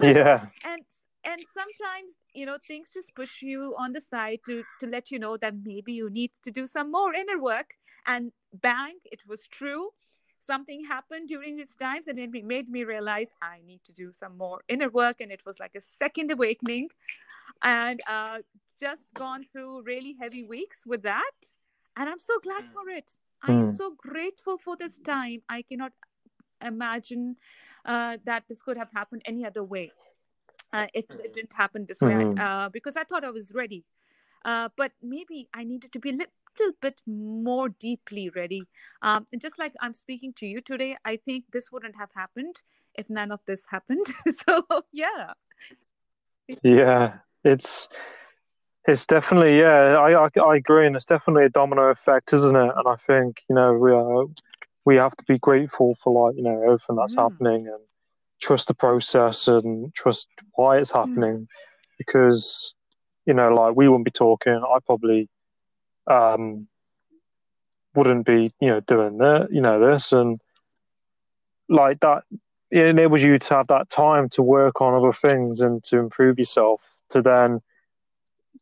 Yeah. 0.00 0.46
and 0.64 0.80
and 1.24 1.40
sometimes 1.58 2.10
you 2.34 2.46
know 2.46 2.58
things 2.66 2.90
just 2.98 3.14
push 3.14 3.42
you 3.42 3.74
on 3.78 3.92
the 3.92 4.00
side 4.00 4.40
to 4.46 4.62
to 4.80 4.86
let 4.86 5.10
you 5.10 5.18
know 5.18 5.36
that 5.36 5.54
maybe 5.64 5.92
you 5.92 6.08
need 6.10 6.30
to 6.44 6.50
do 6.50 6.66
some 6.66 6.90
more 6.90 7.12
inner 7.14 7.38
work 7.40 7.70
and 8.06 8.32
bang 8.52 8.96
it 9.04 9.20
was 9.28 9.46
true 9.46 9.90
something 10.44 10.84
happened 10.84 11.28
during 11.28 11.56
these 11.56 11.76
times 11.76 12.08
and 12.08 12.18
it 12.18 12.30
made 12.54 12.68
me 12.68 12.82
realize 12.82 13.30
i 13.40 13.60
need 13.70 13.82
to 13.84 13.92
do 13.92 14.10
some 14.12 14.36
more 14.36 14.58
inner 14.68 14.88
work 14.88 15.20
and 15.20 15.30
it 15.30 15.42
was 15.46 15.60
like 15.60 15.76
a 15.76 15.80
second 15.80 16.30
awakening 16.32 16.88
and 17.62 18.00
uh, 18.08 18.38
just 18.78 19.06
gone 19.14 19.44
through 19.52 19.82
really 19.82 20.16
heavy 20.20 20.44
weeks 20.44 20.82
with 20.86 21.02
that 21.02 21.32
and 21.96 22.08
i'm 22.08 22.18
so 22.18 22.38
glad 22.42 22.64
for 22.64 22.88
it 22.88 23.10
mm. 23.44 23.50
i 23.50 23.52
am 23.52 23.62
hmm. 23.62 23.68
so 23.68 23.94
grateful 23.96 24.58
for 24.58 24.76
this 24.76 24.98
time 24.98 25.40
i 25.48 25.62
cannot 25.62 25.92
imagine 26.64 27.36
uh, 27.84 28.16
that 28.24 28.44
this 28.48 28.62
could 28.62 28.76
have 28.76 28.90
happened 28.92 29.22
any 29.24 29.44
other 29.44 29.64
way 29.64 29.90
uh, 30.72 30.86
if 30.94 31.04
it 31.10 31.34
didn't 31.34 31.52
happen 31.52 31.86
this 31.86 32.00
way 32.00 32.34
uh, 32.38 32.68
because 32.68 32.96
I 32.96 33.04
thought 33.04 33.24
I 33.24 33.30
was 33.30 33.52
ready. 33.52 33.84
Uh, 34.44 34.68
but 34.76 34.92
maybe 35.02 35.48
I 35.54 35.64
needed 35.64 35.92
to 35.92 36.00
be 36.00 36.10
a 36.10 36.12
little 36.12 36.76
bit 36.80 37.00
more 37.06 37.68
deeply 37.68 38.30
ready. 38.30 38.64
Um, 39.00 39.26
and 39.32 39.40
just 39.40 39.58
like 39.58 39.72
I'm 39.80 39.94
speaking 39.94 40.32
to 40.38 40.46
you 40.46 40.60
today, 40.60 40.96
I 41.04 41.16
think 41.16 41.44
this 41.52 41.70
wouldn't 41.70 41.96
have 41.96 42.10
happened 42.14 42.62
if 42.94 43.08
none 43.08 43.30
of 43.30 43.40
this 43.46 43.66
happened. 43.70 44.06
so 44.28 44.64
yeah. 44.92 45.32
Yeah, 46.62 47.18
it's 47.44 47.88
it's 48.86 49.06
definitely 49.06 49.58
yeah. 49.58 49.96
I, 49.96 50.26
I, 50.26 50.28
I 50.40 50.56
agree, 50.56 50.86
and 50.86 50.96
it's 50.96 51.04
definitely 51.04 51.44
a 51.44 51.50
domino 51.50 51.88
effect, 51.88 52.32
isn't 52.32 52.56
it? 52.56 52.72
And 52.76 52.88
I 52.88 52.96
think 52.96 53.42
you 53.48 53.54
know 53.54 53.74
we 53.74 53.92
are 53.92 54.26
we 54.84 54.96
have 54.96 55.16
to 55.16 55.24
be 55.24 55.38
grateful 55.38 55.96
for 56.02 56.26
like 56.26 56.36
you 56.36 56.42
know 56.42 56.62
everything 56.62 56.96
that's 56.96 57.14
mm. 57.14 57.22
happening 57.22 57.68
and 57.68 57.80
trust 58.40 58.68
the 58.68 58.74
process 58.74 59.46
and 59.46 59.94
trust 59.94 60.28
why 60.54 60.78
it's 60.78 60.90
happening 60.90 61.38
mm. 61.38 61.46
because 61.98 62.74
you 63.24 63.32
know 63.32 63.54
like 63.54 63.76
we 63.76 63.88
wouldn't 63.88 64.04
be 64.04 64.10
talking 64.10 64.52
i 64.52 64.78
probably 64.84 65.28
um 66.08 66.66
wouldn't 67.94 68.26
be 68.26 68.52
you 68.60 68.68
know 68.68 68.80
doing 68.80 69.18
that 69.18 69.48
you 69.52 69.60
know 69.60 69.78
this 69.78 70.12
and 70.12 70.40
like 71.68 72.00
that 72.00 72.24
it 72.70 72.86
enables 72.86 73.22
you 73.22 73.38
to 73.38 73.54
have 73.54 73.68
that 73.68 73.88
time 73.88 74.28
to 74.28 74.42
work 74.42 74.80
on 74.80 74.94
other 74.94 75.12
things 75.12 75.60
and 75.60 75.84
to 75.84 75.98
improve 75.98 76.38
yourself 76.38 76.80
to 77.12 77.22
then 77.22 77.60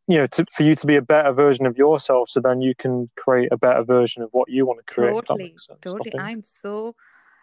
you 0.07 0.19
know 0.19 0.27
to, 0.27 0.45
for 0.55 0.63
you 0.63 0.75
to 0.75 0.87
be 0.87 0.97
a 0.97 1.03
better 1.03 1.33
version 1.33 1.67
of 1.67 1.77
yourself 1.77 2.29
so 2.29 2.41
then 2.41 2.61
you 2.61 2.75
can 2.75 3.11
create 3.17 3.49
a 3.53 3.57
better 3.57 3.83
version 3.83 4.23
of 4.23 4.31
what 4.33 4.49
you 4.49 4.67
want 4.67 4.79
to 4.85 4.93
create 4.93 5.13
totally 5.13 5.55
totally. 5.83 6.19
i'm 6.19 6.43
so 6.43 6.95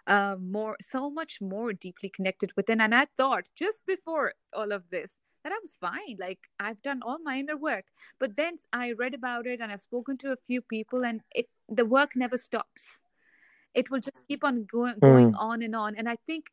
uh, 0.07 0.37
more 0.39 0.77
so 0.79 1.09
much 1.09 1.41
more 1.41 1.73
deeply 1.73 2.09
connected 2.09 2.51
within 2.55 2.79
and 2.79 2.93
i 2.95 3.05
thought 3.17 3.49
just 3.55 3.85
before 3.85 4.33
all 4.53 4.71
of 4.71 4.83
this 4.89 5.15
that 5.43 5.51
i 5.51 5.59
was 5.61 5.77
fine 5.79 6.17
like 6.19 6.39
i've 6.59 6.81
done 6.81 7.01
all 7.01 7.19
my 7.19 7.39
inner 7.39 7.57
work 7.57 7.85
but 8.19 8.35
then 8.37 8.55
i 8.71 8.91
read 8.91 9.13
about 9.13 9.45
it 9.45 9.59
and 9.59 9.71
i've 9.71 9.81
spoken 9.81 10.17
to 10.17 10.31
a 10.31 10.37
few 10.37 10.61
people 10.61 11.03
and 11.03 11.21
it 11.33 11.47
the 11.69 11.85
work 11.85 12.15
never 12.15 12.37
stops. 12.37 12.97
It 13.73 13.91
will 13.91 13.99
just 13.99 14.21
keep 14.27 14.43
on 14.43 14.65
going 14.65 14.95
going 14.99 15.33
mm. 15.33 15.39
on 15.39 15.61
and 15.61 15.75
on 15.75 15.95
and 15.95 16.09
i 16.09 16.15
think 16.25 16.45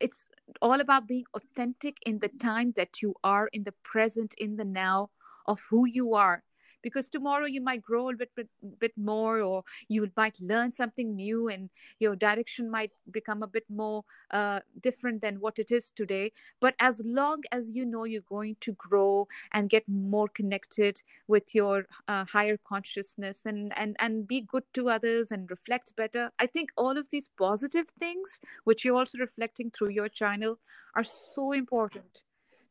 it's 0.00 0.26
all 0.60 0.80
about 0.80 1.06
being 1.08 1.24
authentic 1.34 1.98
in 2.06 2.18
the 2.18 2.28
time 2.28 2.72
that 2.76 3.02
you 3.02 3.14
are 3.24 3.48
in 3.52 3.64
the 3.64 3.74
present 3.82 4.34
in 4.38 4.56
the 4.56 4.64
now 4.64 5.10
of 5.46 5.66
who 5.70 5.86
you 5.86 6.14
are 6.14 6.42
because 6.84 7.08
tomorrow 7.08 7.46
you 7.46 7.60
might 7.60 7.82
grow 7.82 8.10
a 8.10 8.14
bit, 8.14 8.30
bit, 8.36 8.48
bit 8.78 8.92
more 8.96 9.40
or 9.40 9.64
you 9.88 10.08
might 10.16 10.38
learn 10.40 10.70
something 10.70 11.16
new 11.16 11.48
and 11.48 11.70
your 11.98 12.14
direction 12.14 12.70
might 12.70 12.92
become 13.10 13.42
a 13.42 13.46
bit 13.46 13.64
more 13.68 14.04
uh, 14.30 14.60
different 14.80 15.20
than 15.22 15.40
what 15.40 15.58
it 15.58 15.72
is 15.72 15.90
today 15.90 16.30
but 16.60 16.74
as 16.78 17.00
long 17.04 17.42
as 17.50 17.70
you 17.70 17.84
know 17.84 18.04
you're 18.04 18.28
going 18.28 18.56
to 18.60 18.72
grow 18.72 19.26
and 19.52 19.70
get 19.70 19.82
more 19.88 20.28
connected 20.28 21.02
with 21.26 21.54
your 21.54 21.86
uh, 22.06 22.24
higher 22.26 22.58
consciousness 22.68 23.46
and, 23.46 23.72
and 23.76 23.96
and 23.98 24.28
be 24.28 24.42
good 24.42 24.64
to 24.74 24.90
others 24.90 25.32
and 25.32 25.50
reflect 25.50 25.96
better 25.96 26.30
i 26.38 26.46
think 26.46 26.70
all 26.76 26.98
of 26.98 27.08
these 27.08 27.30
positive 27.38 27.86
things 27.98 28.38
which 28.64 28.84
you're 28.84 28.96
also 28.96 29.18
reflecting 29.18 29.70
through 29.70 29.88
your 29.88 30.08
channel 30.08 30.58
are 30.94 31.04
so 31.04 31.52
important 31.52 32.22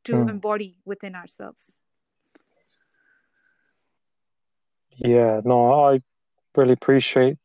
to 0.04 0.14
mm. 0.14 0.30
embody 0.30 0.78
within 0.86 1.16
ourselves 1.16 1.78
Yeah, 4.98 5.42
no, 5.44 5.86
I 5.86 6.02
really 6.56 6.74
appreciate 6.74 7.38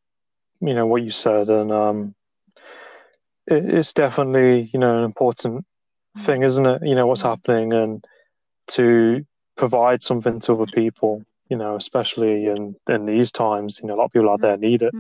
you 0.61 0.75
know 0.75 0.87
what 0.87 1.03
you 1.03 1.11
said, 1.11 1.49
and 1.51 1.71
um, 1.73 2.15
it, 3.47 3.65
it's 3.65 3.93
definitely 3.93 4.71
you 4.73 4.79
know 4.79 4.99
an 4.99 5.05
important 5.05 5.65
thing, 6.19 6.43
isn't 6.43 6.67
it? 6.67 6.83
You 6.85 6.95
know 6.95 7.07
what's 7.07 7.23
mm-hmm. 7.23 7.29
happening, 7.31 7.73
and 7.73 8.05
to 8.69 9.25
provide 9.57 10.03
something 10.03 10.41
to 10.41 10.53
other 10.55 10.67
people, 10.67 11.25
you 11.49 11.57
know, 11.57 11.77
especially 11.77 12.47
in 12.47 12.77
in 12.89 13.05
these 13.05 13.31
times, 13.31 13.81
you 13.81 13.89
know, 13.89 13.95
a 13.95 13.97
lot 13.97 14.05
of 14.07 14.13
people 14.13 14.31
out 14.31 14.41
there 14.41 14.57
need 14.57 14.83
it, 14.83 14.95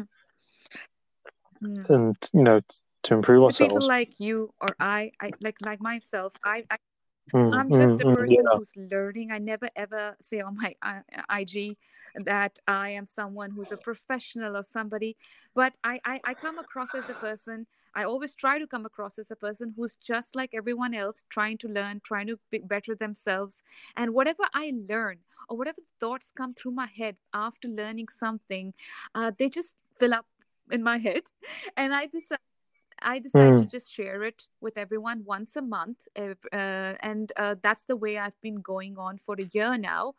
mm-hmm. 1.62 1.92
and 1.92 2.16
you 2.32 2.42
know, 2.42 2.60
to 3.04 3.14
improve 3.14 3.42
ourselves. 3.42 3.72
People 3.72 3.88
like 3.88 4.20
you 4.20 4.52
or 4.60 4.76
I, 4.78 5.10
I 5.20 5.30
like 5.40 5.56
like 5.60 5.80
myself, 5.80 6.34
I, 6.44 6.64
I 6.70 6.76
Mm, 7.32 7.54
I'm 7.54 7.70
just 7.70 7.98
mm, 7.98 8.12
a 8.12 8.16
person 8.16 8.36
yeah. 8.44 8.56
who's 8.56 8.72
learning. 8.76 9.32
I 9.32 9.38
never 9.38 9.68
ever 9.76 10.16
say 10.20 10.40
on 10.40 10.56
my 10.56 10.74
IG 11.30 11.76
that 12.14 12.58
I 12.66 12.90
am 12.90 13.06
someone 13.06 13.50
who's 13.50 13.72
a 13.72 13.76
professional 13.76 14.56
or 14.56 14.62
somebody, 14.62 15.16
but 15.54 15.76
I, 15.84 16.00
I, 16.04 16.20
I 16.24 16.34
come 16.34 16.58
across 16.58 16.94
as 16.94 17.08
a 17.08 17.14
person. 17.14 17.66
I 17.94 18.04
always 18.04 18.34
try 18.34 18.58
to 18.58 18.66
come 18.66 18.86
across 18.86 19.18
as 19.18 19.30
a 19.30 19.36
person 19.36 19.74
who's 19.76 19.96
just 19.96 20.36
like 20.36 20.50
everyone 20.54 20.94
else, 20.94 21.24
trying 21.28 21.58
to 21.58 21.68
learn, 21.68 22.00
trying 22.04 22.28
to 22.28 22.38
be 22.50 22.58
better 22.58 22.94
themselves. 22.94 23.62
And 23.96 24.14
whatever 24.14 24.44
I 24.54 24.72
learn 24.88 25.18
or 25.48 25.56
whatever 25.56 25.80
thoughts 25.98 26.32
come 26.34 26.52
through 26.52 26.72
my 26.72 26.86
head 26.86 27.16
after 27.34 27.66
learning 27.66 28.08
something, 28.08 28.74
uh, 29.14 29.32
they 29.36 29.48
just 29.48 29.76
fill 29.98 30.14
up 30.14 30.26
in 30.70 30.82
my 30.82 30.98
head. 31.06 31.24
And 31.76 31.94
I 31.94 32.06
decide 32.06 32.38
I 33.02 33.18
decided 33.18 33.54
mm. 33.54 33.60
to 33.62 33.66
just 33.66 33.92
share 33.92 34.22
it 34.22 34.46
with 34.60 34.76
everyone 34.78 35.24
once 35.24 35.56
a 35.56 35.62
month, 35.62 36.08
uh, 36.16 36.34
and 36.52 37.32
uh, 37.36 37.54
that's 37.62 37.84
the 37.84 37.96
way 37.96 38.18
I've 38.18 38.40
been 38.40 38.60
going 38.60 38.98
on 38.98 39.18
for 39.18 39.36
a 39.38 39.44
year 39.52 39.76
now. 39.78 40.14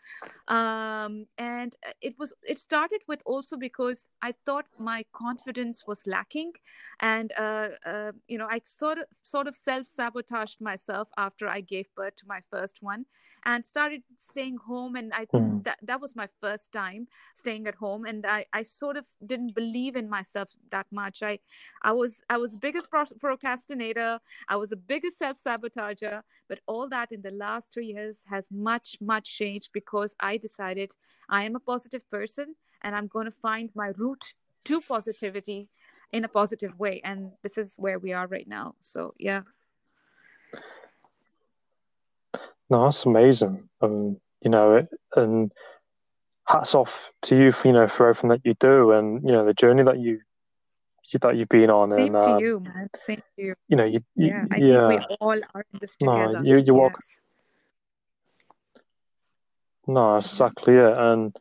Um, 0.48 1.26
and 1.38 1.76
uh, 1.86 1.92
it 2.02 2.18
was 2.18 2.34
it 2.48 2.60
started 2.60 3.02
with 3.08 3.22
also 3.26 3.58
because 3.58 4.08
I 4.22 4.34
thought 4.46 4.66
my 4.80 5.06
confidence 5.14 5.86
was 5.86 6.08
lacking, 6.08 6.54
and 7.00 7.32
uh, 7.38 7.70
uh, 7.86 8.12
you 8.28 8.38
know 8.38 8.48
I 8.50 8.62
sort 8.66 9.00
of 9.00 9.06
sort 9.24 9.48
of 9.48 9.56
self 9.56 9.88
sabotaged 9.88 10.62
myself 10.62 11.10
after 11.18 11.48
I 11.48 11.62
gave 11.62 11.88
birth 11.96 12.16
to 12.18 12.28
my 12.28 12.42
first 12.50 12.78
one, 12.82 13.06
and 13.46 13.66
started 13.66 14.04
staying 14.16 14.58
home. 14.58 14.96
And 14.96 15.14
I 15.14 15.26
mm. 15.26 15.64
that 15.64 15.80
that 15.84 16.02
was 16.02 16.16
my 16.16 16.28
first 16.42 16.72
time 16.72 17.08
staying 17.36 17.68
at 17.68 17.76
home, 17.76 18.06
and 18.06 18.26
I 18.26 18.46
I 18.54 18.64
sort 18.64 18.98
of 18.98 19.06
didn't 19.26 19.56
believe 19.56 19.96
in 19.96 20.10
myself 20.10 20.50
that 20.72 20.88
much. 20.92 21.24
I 21.24 21.40
I 21.82 21.92
was 21.92 22.22
I 22.30 22.38
was 22.38 22.56
big 22.56 22.69
biggest 22.70 22.90
pro- 22.90 23.18
procrastinator. 23.20 24.20
I 24.48 24.56
was 24.56 24.70
the 24.70 24.82
biggest 24.94 25.18
self 25.18 25.38
sabotager. 25.46 26.22
But 26.48 26.60
all 26.68 26.88
that 26.90 27.12
in 27.12 27.22
the 27.22 27.32
last 27.32 27.74
three 27.74 27.88
years 27.88 28.24
has 28.30 28.46
much, 28.52 28.98
much 29.02 29.38
changed 29.38 29.70
because 29.74 30.16
I 30.20 30.38
decided 30.38 30.90
I 31.30 31.44
am 31.44 31.56
a 31.56 31.60
positive 31.60 32.04
person 32.10 32.56
and 32.84 32.96
I'm 32.96 33.08
going 33.08 33.26
to 33.26 33.38
find 33.48 33.70
my 33.76 33.90
route 33.98 34.34
to 34.66 34.82
positivity 34.82 35.70
in 36.12 36.24
a 36.24 36.28
positive 36.28 36.78
way. 36.80 37.02
And 37.04 37.32
this 37.44 37.58
is 37.58 37.76
where 37.78 38.00
we 38.00 38.14
are 38.14 38.28
right 38.28 38.48
now. 38.48 38.76
So, 38.80 39.14
yeah. 39.18 39.42
No, 42.70 42.84
that's 42.84 43.06
amazing. 43.06 43.68
Um, 43.82 44.20
you 44.44 44.52
know, 44.52 44.88
and 45.16 45.52
hats 46.48 46.76
off 46.76 47.12
to 47.22 47.36
you 47.36 47.52
for 47.52 47.68
you 47.68 47.74
know 47.74 47.88
for 47.88 48.10
everything 48.10 48.30
that 48.30 48.42
you 48.44 48.56
do 48.56 48.92
and 48.92 49.22
you 49.24 49.32
know 49.32 49.46
the 49.46 49.54
journey 49.54 49.84
that 49.84 50.00
you 50.00 50.20
that 51.18 51.36
you've 51.36 51.50
been 51.50 51.70
on. 51.70 51.90
Same 51.92 52.14
and 52.16 52.24
to 52.24 52.32
um, 52.32 52.40
you, 52.40 52.60
man. 52.60 52.90
Same 53.00 53.18
to 53.36 53.42
you. 53.42 53.56
You 53.68 53.76
know, 53.78 53.86
you, 53.86 54.00
you 54.16 54.28
Yeah, 54.28 54.46
I 54.52 54.58
yeah. 54.58 54.88
think 54.88 55.10
we 55.10 55.16
all 55.20 55.40
are 55.56 55.66
in 55.74 55.80
this 55.80 55.98
No, 56.02 56.28
together. 56.28 56.46
you- 56.46 56.58
you 56.58 56.74
walk- 56.76 56.94
Yes. 57.00 57.22
No, 59.88 60.14
that's 60.14 60.28
exactly 60.32 60.76
it. 60.76 60.98
And 60.98 61.36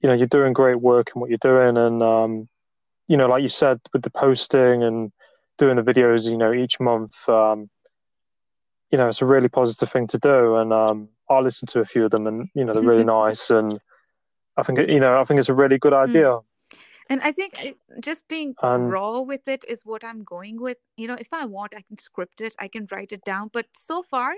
you 0.00 0.08
know, 0.08 0.14
you're 0.14 0.26
doing 0.26 0.52
great 0.52 0.80
work 0.80 1.10
in 1.14 1.20
what 1.20 1.30
you're 1.30 1.38
doing, 1.38 1.76
and 1.76 2.02
um, 2.02 2.48
you 3.08 3.16
know, 3.16 3.26
like 3.28 3.42
you 3.42 3.48
said, 3.48 3.80
with 3.92 4.02
the 4.02 4.10
posting 4.10 4.82
and 4.82 5.12
doing 5.58 5.76
the 5.76 5.82
videos, 5.82 6.28
you 6.30 6.36
know, 6.36 6.52
each 6.52 6.78
month, 6.80 7.26
um, 7.28 7.70
you 8.90 8.98
know, 8.98 9.08
it's 9.08 9.22
a 9.22 9.24
really 9.24 9.48
positive 9.48 9.90
thing 9.90 10.06
to 10.08 10.18
do. 10.18 10.56
And 10.56 10.72
um, 10.72 11.08
I 11.30 11.38
listened 11.40 11.68
to 11.70 11.80
a 11.80 11.84
few 11.84 12.04
of 12.04 12.10
them, 12.10 12.26
and 12.26 12.48
you 12.54 12.64
know, 12.64 12.72
they're 12.72 12.82
really 12.82 13.04
nice. 13.20 13.48
And 13.50 13.78
I 14.56 14.62
think, 14.64 14.78
you 14.90 15.00
know, 15.00 15.18
I 15.20 15.24
think 15.24 15.38
it's 15.40 15.48
a 15.48 15.54
really 15.54 15.78
good 15.78 15.94
idea. 15.94 16.38
And 17.08 17.20
I 17.22 17.32
think 17.32 17.64
it, 17.64 17.76
just 18.00 18.26
being 18.28 18.54
Um, 18.62 18.88
raw 18.88 19.20
with 19.20 19.46
it 19.48 19.64
is 19.68 19.82
what 19.84 20.04
I'm 20.04 20.24
going 20.24 20.60
with. 20.60 20.78
You 20.96 21.08
know, 21.08 21.14
if 21.18 21.32
I 21.32 21.44
want, 21.46 21.74
I 21.74 21.82
can 21.82 21.98
script 21.98 22.40
it, 22.40 22.54
I 22.58 22.68
can 22.68 22.86
write 22.90 23.12
it 23.12 23.24
down. 23.24 23.50
But 23.52 23.66
so 23.76 24.02
far, 24.02 24.34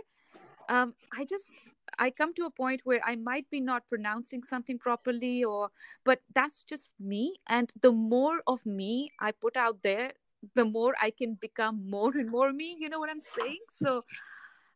um, 0.68 0.94
I 1.16 1.24
just 1.24 1.50
I 1.98 2.10
come 2.10 2.34
to 2.34 2.44
a 2.44 2.50
point 2.50 2.82
where 2.84 3.00
I 3.04 3.16
might 3.16 3.48
be 3.50 3.60
not 3.60 3.86
pronouncing 3.88 4.42
something 4.44 4.78
properly, 4.78 5.42
or 5.44 5.70
but 6.04 6.20
that's 6.34 6.64
just 6.64 6.94
me. 7.00 7.36
And 7.48 7.72
the 7.80 7.92
more 7.92 8.42
of 8.46 8.66
me 8.66 9.10
I 9.18 9.32
put 9.32 9.56
out 9.56 9.82
there, 9.82 10.12
the 10.54 10.64
more 10.66 10.94
I 11.00 11.10
can 11.10 11.34
become 11.34 11.88
more 11.88 12.12
and 12.16 12.30
more 12.30 12.52
me. 12.52 12.76
You 12.78 12.88
know 12.90 12.98
what 13.00 13.10
I'm 13.10 13.22
saying? 13.36 13.64
So 13.72 14.04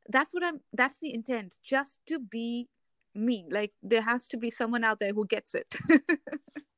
that's 0.08 0.32
what 0.32 0.42
I'm. 0.42 0.60
That's 0.72 0.98
the 0.98 1.12
intent, 1.12 1.58
just 1.62 2.00
to 2.06 2.18
be 2.18 2.68
me. 3.14 3.46
Like 3.50 3.72
there 3.82 4.02
has 4.02 4.28
to 4.28 4.38
be 4.38 4.50
someone 4.50 4.82
out 4.84 4.98
there 4.98 5.12
who 5.12 5.26
gets 5.26 5.54
it. 5.54 5.76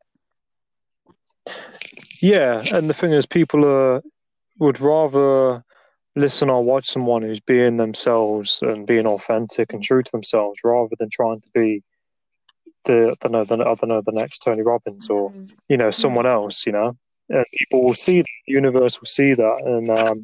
Yeah, 2.21 2.63
and 2.73 2.89
the 2.89 2.95
thing 2.95 3.13
is, 3.13 3.27
people 3.27 3.65
are 3.65 4.03
would 4.59 4.81
rather 4.81 5.65
listen 6.17 6.49
or 6.49 6.63
watch 6.63 6.87
someone 6.87 7.23
who's 7.23 7.41
being 7.41 7.77
themselves 7.77 8.61
and 8.63 8.87
being 8.87 9.07
authentic 9.07 9.73
and 9.73 9.83
true 9.83 10.03
to 10.03 10.13
themselves, 10.13 10.61
rather 10.65 10.95
than 10.99 11.11
trying 11.11 11.41
to 11.41 11.49
be 11.55 11.83
the 12.85 13.11
I 13.11 13.15
don't 13.29 13.33
know 13.33 13.45
the 13.45 13.55
I 13.57 13.75
don't 13.75 13.89
know 13.89 14.03
the 14.05 14.13
next 14.13 14.41
Tony 14.41 14.63
Robbins 14.63 15.09
or 15.09 15.31
Mm. 15.31 15.53
you 15.69 15.77
know 15.77 15.91
someone 15.91 16.27
else. 16.27 16.67
You 16.67 16.73
know, 16.73 16.97
and 17.29 17.45
people 17.59 17.83
will 17.85 17.95
see 17.95 18.21
that. 18.21 18.27
The 18.47 18.53
universe 18.53 19.01
will 19.01 19.07
see 19.07 19.35
that, 19.35 19.57
and 19.65 19.91
um, 19.91 20.23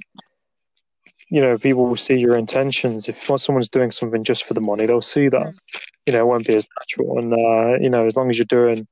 you 1.31 1.41
know, 1.41 1.57
people 1.59 1.87
will 1.87 1.97
see 1.97 2.17
your 2.17 2.37
intentions. 2.37 3.09
If 3.09 3.31
someone's 3.37 3.69
doing 3.69 3.93
something 3.93 4.25
just 4.25 4.45
for 4.45 4.55
the 4.55 4.61
money, 4.61 4.87
they'll 4.87 5.01
see 5.01 5.29
that. 5.29 5.47
Mm. 5.47 5.59
You 6.07 6.13
know, 6.13 6.21
it 6.21 6.27
won't 6.27 6.47
be 6.47 6.57
as 6.57 6.67
natural. 6.79 7.19
And 7.19 7.33
uh, 7.33 7.79
you 7.81 7.91
know, 7.91 8.05
as 8.07 8.17
long 8.17 8.31
as 8.31 8.39
you're 8.39 8.45
doing 8.47 8.87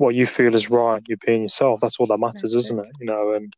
what 0.00 0.14
you 0.14 0.26
feel 0.26 0.54
is 0.54 0.70
right, 0.70 1.02
you're 1.06 1.18
being 1.26 1.42
yourself. 1.42 1.80
That's 1.80 1.96
all 2.00 2.06
that 2.06 2.18
matters, 2.18 2.52
That's 2.52 2.64
isn't 2.64 2.78
it. 2.78 2.86
it? 2.86 2.92
You 3.00 3.06
know, 3.06 3.32
and 3.34 3.52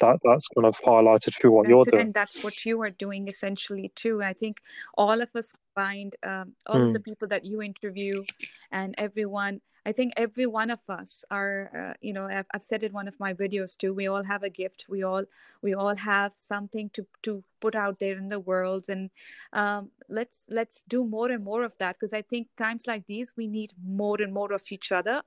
that 0.00 0.18
that's 0.24 0.48
kind 0.48 0.66
of 0.66 0.78
highlighted 0.80 1.34
through 1.34 1.52
what 1.52 1.68
you're 1.68 1.82
it, 1.82 1.90
doing. 1.90 2.02
and 2.02 2.14
that's 2.14 2.42
what 2.44 2.66
you 2.66 2.82
are 2.82 2.90
doing 2.90 3.28
essentially 3.28 3.92
too. 3.94 4.22
I 4.22 4.32
think 4.32 4.60
all 4.98 5.20
of 5.22 5.34
us 5.34 5.54
find 5.74 6.14
um, 6.22 6.54
all 6.66 6.82
of 6.82 6.88
Mm. 6.90 6.92
the 6.92 7.00
people 7.00 7.28
that 7.28 7.44
you 7.44 7.62
interview, 7.62 8.24
and 8.70 8.94
everyone. 8.98 9.60
I 9.86 9.92
think 9.92 10.14
every 10.16 10.46
one 10.46 10.70
of 10.70 10.80
us 10.90 11.24
are, 11.30 11.70
uh, 11.72 11.94
you 12.00 12.12
know, 12.12 12.26
I've, 12.26 12.46
I've 12.52 12.64
said 12.64 12.82
in 12.82 12.92
one 12.92 13.06
of 13.06 13.20
my 13.20 13.32
videos 13.32 13.76
too. 13.78 13.94
We 13.94 14.08
all 14.08 14.24
have 14.24 14.42
a 14.42 14.50
gift. 14.50 14.86
We 14.88 15.04
all, 15.04 15.24
we 15.62 15.74
all 15.74 15.94
have 15.94 16.32
something 16.34 16.90
to 16.90 17.06
to 17.22 17.44
put 17.60 17.76
out 17.76 18.00
there 18.00 18.18
in 18.18 18.28
the 18.28 18.40
world, 18.40 18.86
and 18.88 19.10
um, 19.52 19.90
let's 20.08 20.44
let's 20.48 20.82
do 20.88 21.04
more 21.04 21.30
and 21.30 21.44
more 21.44 21.62
of 21.62 21.78
that 21.78 21.94
because 21.94 22.12
I 22.12 22.22
think 22.22 22.48
times 22.56 22.88
like 22.88 23.06
these 23.06 23.32
we 23.36 23.46
need 23.46 23.70
more 23.86 24.20
and 24.20 24.32
more 24.34 24.52
of 24.52 24.64
each 24.70 24.90
other. 24.90 25.22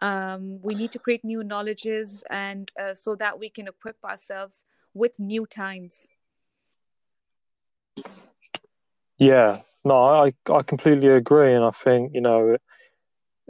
Um, 0.00 0.60
we 0.62 0.74
need 0.74 0.90
to 0.92 0.98
create 0.98 1.24
new 1.24 1.44
knowledges, 1.44 2.24
and 2.28 2.72
uh, 2.80 2.94
so 2.94 3.14
that 3.14 3.38
we 3.38 3.50
can 3.50 3.68
equip 3.68 4.04
ourselves 4.04 4.64
with 4.94 5.20
new 5.20 5.46
times. 5.46 6.08
Yeah, 9.18 9.60
no, 9.84 9.94
I 9.94 10.32
I 10.50 10.62
completely 10.62 11.08
agree, 11.08 11.54
and 11.54 11.64
I 11.64 11.70
think 11.70 12.14
you 12.14 12.20
know 12.20 12.54
it, 12.54 12.62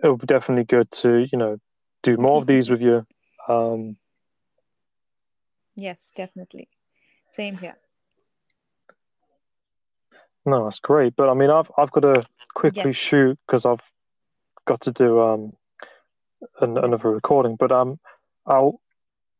it 0.03 0.09
would 0.09 0.21
be 0.21 0.27
definitely 0.27 0.65
good 0.65 0.91
to 0.91 1.27
you 1.31 1.39
know 1.39 1.59
do 2.03 2.17
more 2.17 2.41
of 2.41 2.47
these 2.47 2.71
with 2.71 2.81
you. 2.83 3.07
Um, 3.49 3.97
Yes, 5.75 6.13
definitely. 6.15 6.69
Same 7.33 7.57
here. 7.57 7.77
no, 10.45 10.65
that's 10.65 10.81
great, 10.81 11.15
but 11.17 11.29
I 11.31 11.35
mean, 11.35 11.51
I've 11.51 11.71
I've 11.79 11.91
got 11.93 12.01
to 12.01 12.27
quickly 12.55 12.91
Yes. 12.91 12.97
shoot 12.97 13.39
because 13.47 13.65
I've 13.65 13.91
got 14.67 14.81
to 14.83 14.93
do 14.93 15.21
um 15.21 15.53
an, 16.61 16.77
Yes. 16.77 16.85
another 16.85 17.11
recording, 17.11 17.57
but 17.57 17.73
um, 17.73 17.99
I'll 18.47 18.81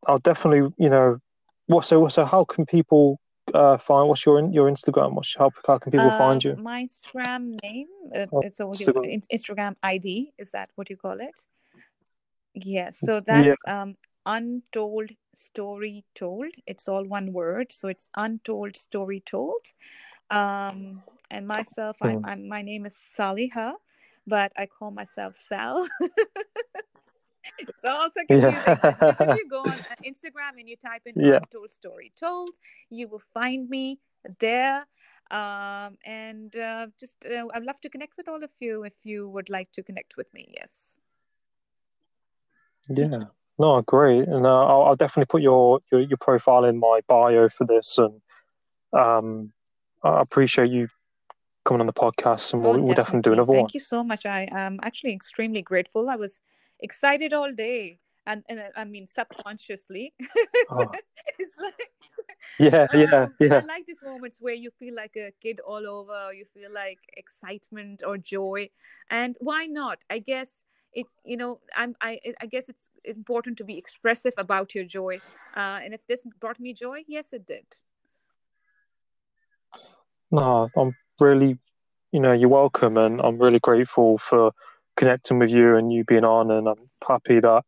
I'll 0.07 0.19
definitely 0.19 0.73
you 0.77 0.89
know 0.89 1.19
what 1.67 1.85
so 1.85 2.07
so 2.07 2.25
how 2.25 2.45
can 2.45 2.65
people 2.65 3.19
uh 3.53 3.77
find 3.77 4.07
what's 4.07 4.25
your 4.25 4.39
your 4.51 4.69
Instagram? 4.69 5.13
What's 5.13 5.35
how 5.35 5.51
how 5.67 5.77
can 5.77 5.91
people 5.91 6.07
Uh, 6.07 6.17
find 6.17 6.43
you? 6.43 6.55
My 6.55 6.85
Instagram 6.85 7.59
name, 7.61 7.87
uh, 8.15 8.27
Oh, 8.31 8.41
it's 8.41 8.59
Instagram. 8.59 9.23
Instagram 9.31 9.75
ID. 9.83 10.33
Is 10.37 10.51
that 10.51 10.69
what 10.75 10.89
you 10.89 10.97
call 10.97 11.19
it? 11.19 11.35
Yes. 12.53 12.99
So 12.99 13.19
that's 13.19 13.59
um 13.67 13.95
untold 14.25 15.11
story 15.35 16.05
told. 16.15 16.47
It's 16.65 16.87
all 16.87 17.03
one 17.03 17.33
word. 17.33 17.71
So 17.71 17.87
it's 17.87 18.09
untold 18.15 18.77
story 18.77 19.19
told. 19.19 19.61
Um, 20.29 21.03
and 21.29 21.47
myself, 21.47 21.97
I'm. 22.01 22.25
I'm 22.25 22.47
my 22.47 22.61
name 22.61 22.85
is 22.85 23.03
Saliha, 23.17 23.73
but 24.25 24.51
I 24.57 24.65
call 24.67 24.91
myself 24.91 25.35
Sal. 25.35 25.87
it's 27.57 27.83
also 27.83 28.21
confusing. 28.27 28.79
but 28.81 28.95
Just 29.05 29.21
if 29.21 29.29
you 29.35 29.47
go 29.49 29.67
on 29.67 29.79
uh, 29.91 29.95
Instagram 30.05 30.59
and 30.59 30.67
you 30.69 30.75
type 30.75 31.01
in 31.05 31.15
Yeah. 31.15 31.39
untold 31.39 31.71
story 31.71 32.11
told, 32.19 32.51
you 32.89 33.07
will 33.07 33.19
find 33.33 33.69
me 33.69 33.99
there. 34.39 34.85
Um, 35.31 35.97
and 36.05 36.55
uh, 36.55 36.87
just 36.99 37.25
uh, 37.25 37.47
I'd 37.53 37.63
love 37.63 37.79
to 37.81 37.89
connect 37.89 38.17
with 38.17 38.27
all 38.27 38.43
of 38.43 38.51
you 38.59 38.83
if 38.83 38.93
you 39.03 39.29
would 39.29 39.49
like 39.49 39.71
to 39.73 39.83
connect 39.83 40.15
with 40.17 40.31
me. 40.33 40.53
Yes. 40.55 40.99
Yeah, 42.89 43.19
no, 43.57 43.81
great, 43.81 44.27
and 44.27 44.45
uh, 44.45 44.65
I'll, 44.65 44.81
I'll 44.83 44.95
definitely 44.95 45.27
put 45.27 45.41
your, 45.41 45.79
your 45.89 46.01
your 46.01 46.17
profile 46.17 46.65
in 46.65 46.77
my 46.79 46.99
bio 47.07 47.47
for 47.47 47.65
this, 47.65 47.97
and 47.97 48.21
um, 48.91 49.53
I 50.03 50.19
appreciate 50.19 50.69
you 50.69 50.89
coming 51.63 51.79
on 51.79 51.87
the 51.87 51.93
podcast, 51.93 52.53
and 52.53 52.61
we'll, 52.61 52.73
Oh, 52.73 52.81
we'll 52.81 52.93
definitely 52.93 53.21
do 53.21 53.31
another 53.31 53.53
Thank 53.53 53.61
one. 53.63 53.71
you 53.73 53.79
so 53.79 54.03
much. 54.03 54.25
I 54.25 54.49
am 54.51 54.79
actually 54.83 55.13
extremely 55.13 55.61
grateful. 55.61 56.09
I 56.09 56.17
was 56.17 56.41
excited 56.83 57.33
all 57.33 57.51
day, 57.51 57.99
and, 58.27 58.43
and 58.47 58.59
uh, 58.59 58.69
I 58.75 58.83
mean 58.83 59.07
subconsciously. 59.07 60.13
Oh. 60.69 60.91
it's 61.39 61.57
like 61.57 61.91
Yeah, 62.59 62.87
yeah, 62.93 63.23
um, 63.23 63.33
yeah, 63.39 63.61
I 63.63 63.65
like 63.65 63.85
these 63.87 64.03
moments 64.03 64.39
where 64.41 64.53
you 64.53 64.71
feel 64.79 64.95
like 64.95 65.15
a 65.17 65.31
kid 65.41 65.59
all 65.65 65.87
over. 65.87 66.33
You 66.33 66.45
feel 66.53 66.71
like 66.71 66.99
excitement 67.17 68.03
or 68.05 68.17
joy, 68.17 68.69
and 69.09 69.35
why 69.39 69.65
not? 69.65 70.03
I 70.09 70.19
guess 70.19 70.63
it's 70.93 71.13
you 71.23 71.37
know 71.37 71.59
I'm 71.75 71.95
I 72.01 72.19
I 72.41 72.45
guess 72.45 72.69
it's 72.69 72.89
important 73.03 73.57
to 73.57 73.63
be 73.63 73.77
expressive 73.77 74.33
about 74.37 74.75
your 74.75 74.85
joy. 74.85 75.21
Uh, 75.55 75.79
and 75.83 75.93
if 75.93 76.05
this 76.05 76.21
brought 76.39 76.59
me 76.59 76.73
joy, 76.73 77.03
yes, 77.07 77.33
it 77.33 77.47
did. 77.47 77.65
no, 80.33 80.69
I'm 80.75 80.95
really, 81.19 81.59
you 82.11 82.19
know, 82.19 82.33
you're 82.33 82.49
welcome, 82.49 82.97
and 82.97 83.21
I'm 83.21 83.37
really 83.37 83.59
grateful 83.59 84.17
for 84.17 84.51
connecting 84.95 85.39
with 85.39 85.49
you 85.51 85.75
and 85.75 85.91
you 85.91 86.03
being 86.03 86.23
on, 86.23 86.51
and 86.51 86.67
I'm 86.67 86.89
happy 87.07 87.39
that 87.39 87.63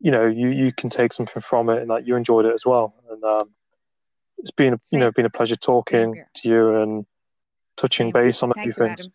you 0.00 0.10
know 0.10 0.26
you 0.26 0.48
you 0.48 0.72
can 0.72 0.90
take 0.90 1.12
something 1.12 1.42
from 1.42 1.70
it 1.70 1.80
and 1.80 1.90
that 1.90 2.06
you 2.06 2.16
enjoyed 2.16 2.44
it 2.46 2.54
as 2.54 2.66
well, 2.66 2.94
and 3.10 3.22
um, 3.24 3.50
it's 4.38 4.50
been 4.50 4.78
you 4.90 4.98
know 4.98 5.10
been 5.10 5.26
a 5.26 5.30
pleasure 5.30 5.56
talking 5.56 6.22
to 6.34 6.48
you 6.48 6.74
and 6.76 7.06
touching 7.76 8.06
Same. 8.06 8.24
base 8.24 8.42
on 8.42 8.50
a 8.50 8.54
few 8.54 8.66
you, 8.66 8.72
things. 8.72 9.00
Adam. 9.00 9.12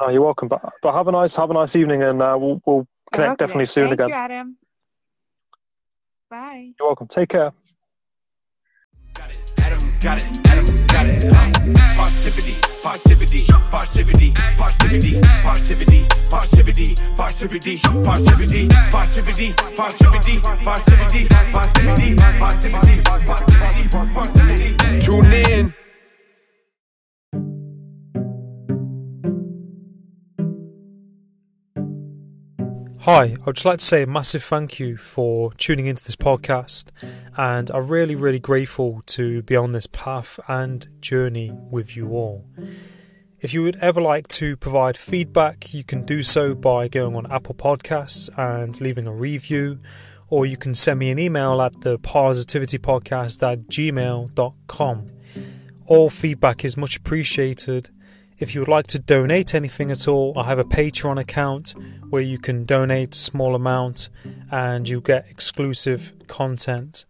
No, 0.00 0.08
you're 0.08 0.22
welcome. 0.22 0.48
But 0.48 0.62
but 0.82 0.94
have 0.94 1.08
a 1.08 1.12
nice 1.12 1.36
have 1.36 1.50
a 1.50 1.54
nice 1.54 1.76
evening, 1.76 2.02
and 2.02 2.22
uh, 2.22 2.36
we'll 2.38 2.60
we'll 2.66 2.86
connect 3.12 3.32
Okay. 3.32 3.46
definitely 3.46 3.66
soon 3.66 3.84
Thank 3.88 3.94
again. 3.94 4.08
you, 4.08 4.14
Adam. 4.14 4.56
Bye. 6.30 6.72
You're 6.78 6.88
welcome. 6.88 7.08
Take 7.08 7.28
care. 7.28 7.52
Got 9.12 9.30
it, 9.30 9.52
Adam, 9.58 9.98
got 10.00 10.18
it, 10.18 10.24
Adam. 10.24 10.41
Got 11.02 11.10
it. 11.10 11.32
Parrsitivity, 11.96 12.54
parrsitivity, 12.82 13.44
parrsitivity, 13.70 14.32
parrsitivity, 14.32 15.20
parrsitivity, 15.20 15.20
parrsitivity, 15.50 16.06
parrsitivity, 16.30 16.94
parrsitivity, 17.16 17.78
parrsitivity, 18.06 18.68
parrsitivity, 18.90 19.58
parrsitivity, 19.58 21.26
parrsitivity, 21.28 22.16
parrsitivity, 22.16 23.02
parrsitivity, 23.02 23.88
parrsitivity. 24.14 25.00
Tune 25.00 25.32
in. 25.50 25.74
Hi, 33.04 33.36
I'd 33.44 33.56
just 33.56 33.64
like 33.64 33.80
to 33.80 33.84
say 33.84 34.02
a 34.04 34.06
massive 34.06 34.44
thank 34.44 34.78
you 34.78 34.96
for 34.96 35.52
tuning 35.54 35.86
into 35.86 36.04
this 36.04 36.14
podcast, 36.14 36.90
and 37.36 37.68
I'm 37.72 37.88
really, 37.88 38.14
really 38.14 38.38
grateful 38.38 39.02
to 39.06 39.42
be 39.42 39.56
on 39.56 39.72
this 39.72 39.88
path 39.88 40.38
and 40.46 40.86
journey 41.00 41.50
with 41.52 41.96
you 41.96 42.10
all. 42.10 42.46
If 43.40 43.52
you 43.52 43.64
would 43.64 43.74
ever 43.80 44.00
like 44.00 44.28
to 44.28 44.56
provide 44.56 44.96
feedback, 44.96 45.74
you 45.74 45.82
can 45.82 46.04
do 46.04 46.22
so 46.22 46.54
by 46.54 46.86
going 46.86 47.16
on 47.16 47.28
Apple 47.32 47.56
Podcasts 47.56 48.30
and 48.38 48.80
leaving 48.80 49.08
a 49.08 49.12
review, 49.12 49.80
or 50.28 50.46
you 50.46 50.56
can 50.56 50.72
send 50.72 51.00
me 51.00 51.10
an 51.10 51.18
email 51.18 51.60
at 51.60 51.80
the 51.80 51.98
parrsitivitypodcast 51.98 53.42
at 53.52 53.66
gmail.com. 53.66 55.06
All 55.86 56.08
feedback 56.08 56.64
is 56.64 56.76
much 56.76 56.98
appreciated 56.98 57.90
if 58.42 58.56
you 58.56 58.60
would 58.60 58.68
like 58.68 58.88
to 58.88 58.98
donate 58.98 59.54
anything 59.54 59.92
at 59.92 60.08
all, 60.08 60.36
I 60.36 60.42
have 60.46 60.58
a 60.58 60.64
Patreon 60.64 61.16
account 61.20 61.74
where 62.10 62.20
you 62.20 62.38
can 62.38 62.64
donate 62.64 63.14
a 63.14 63.18
small 63.18 63.54
amount 63.54 64.08
and 64.50 64.88
you 64.88 65.00
get 65.00 65.28
exclusive 65.30 66.12
content 66.26 67.04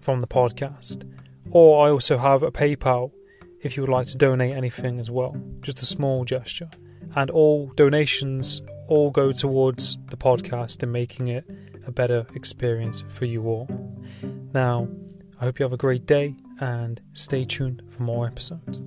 from 0.00 0.20
the 0.20 0.28
podcast. 0.28 1.04
Or 1.50 1.84
I 1.84 1.90
also 1.90 2.16
have 2.16 2.44
a 2.44 2.52
PayPal 2.52 3.10
if 3.60 3.76
you 3.76 3.82
would 3.82 3.90
like 3.90 4.06
to 4.06 4.16
donate 4.16 4.54
anything 4.56 5.00
as 5.00 5.10
well, 5.10 5.36
just 5.62 5.82
a 5.82 5.84
small 5.84 6.24
gesture. 6.24 6.70
And 7.16 7.28
all 7.28 7.66
donations 7.74 8.62
all 8.86 9.10
go 9.10 9.32
towards 9.32 9.98
the 10.10 10.16
podcast 10.16 10.84
and 10.84 10.92
making 10.92 11.26
it 11.26 11.44
a 11.88 11.90
better 11.90 12.24
experience 12.36 13.02
for 13.08 13.24
you 13.24 13.48
all. 13.48 13.68
Now, 14.54 14.86
I 15.40 15.44
hope 15.46 15.58
you 15.58 15.64
have 15.64 15.72
a 15.72 15.76
great 15.76 16.06
day 16.06 16.36
and 16.60 17.00
stay 17.14 17.44
tuned 17.44 17.82
for 17.90 18.04
more 18.04 18.28
episodes. 18.28 18.80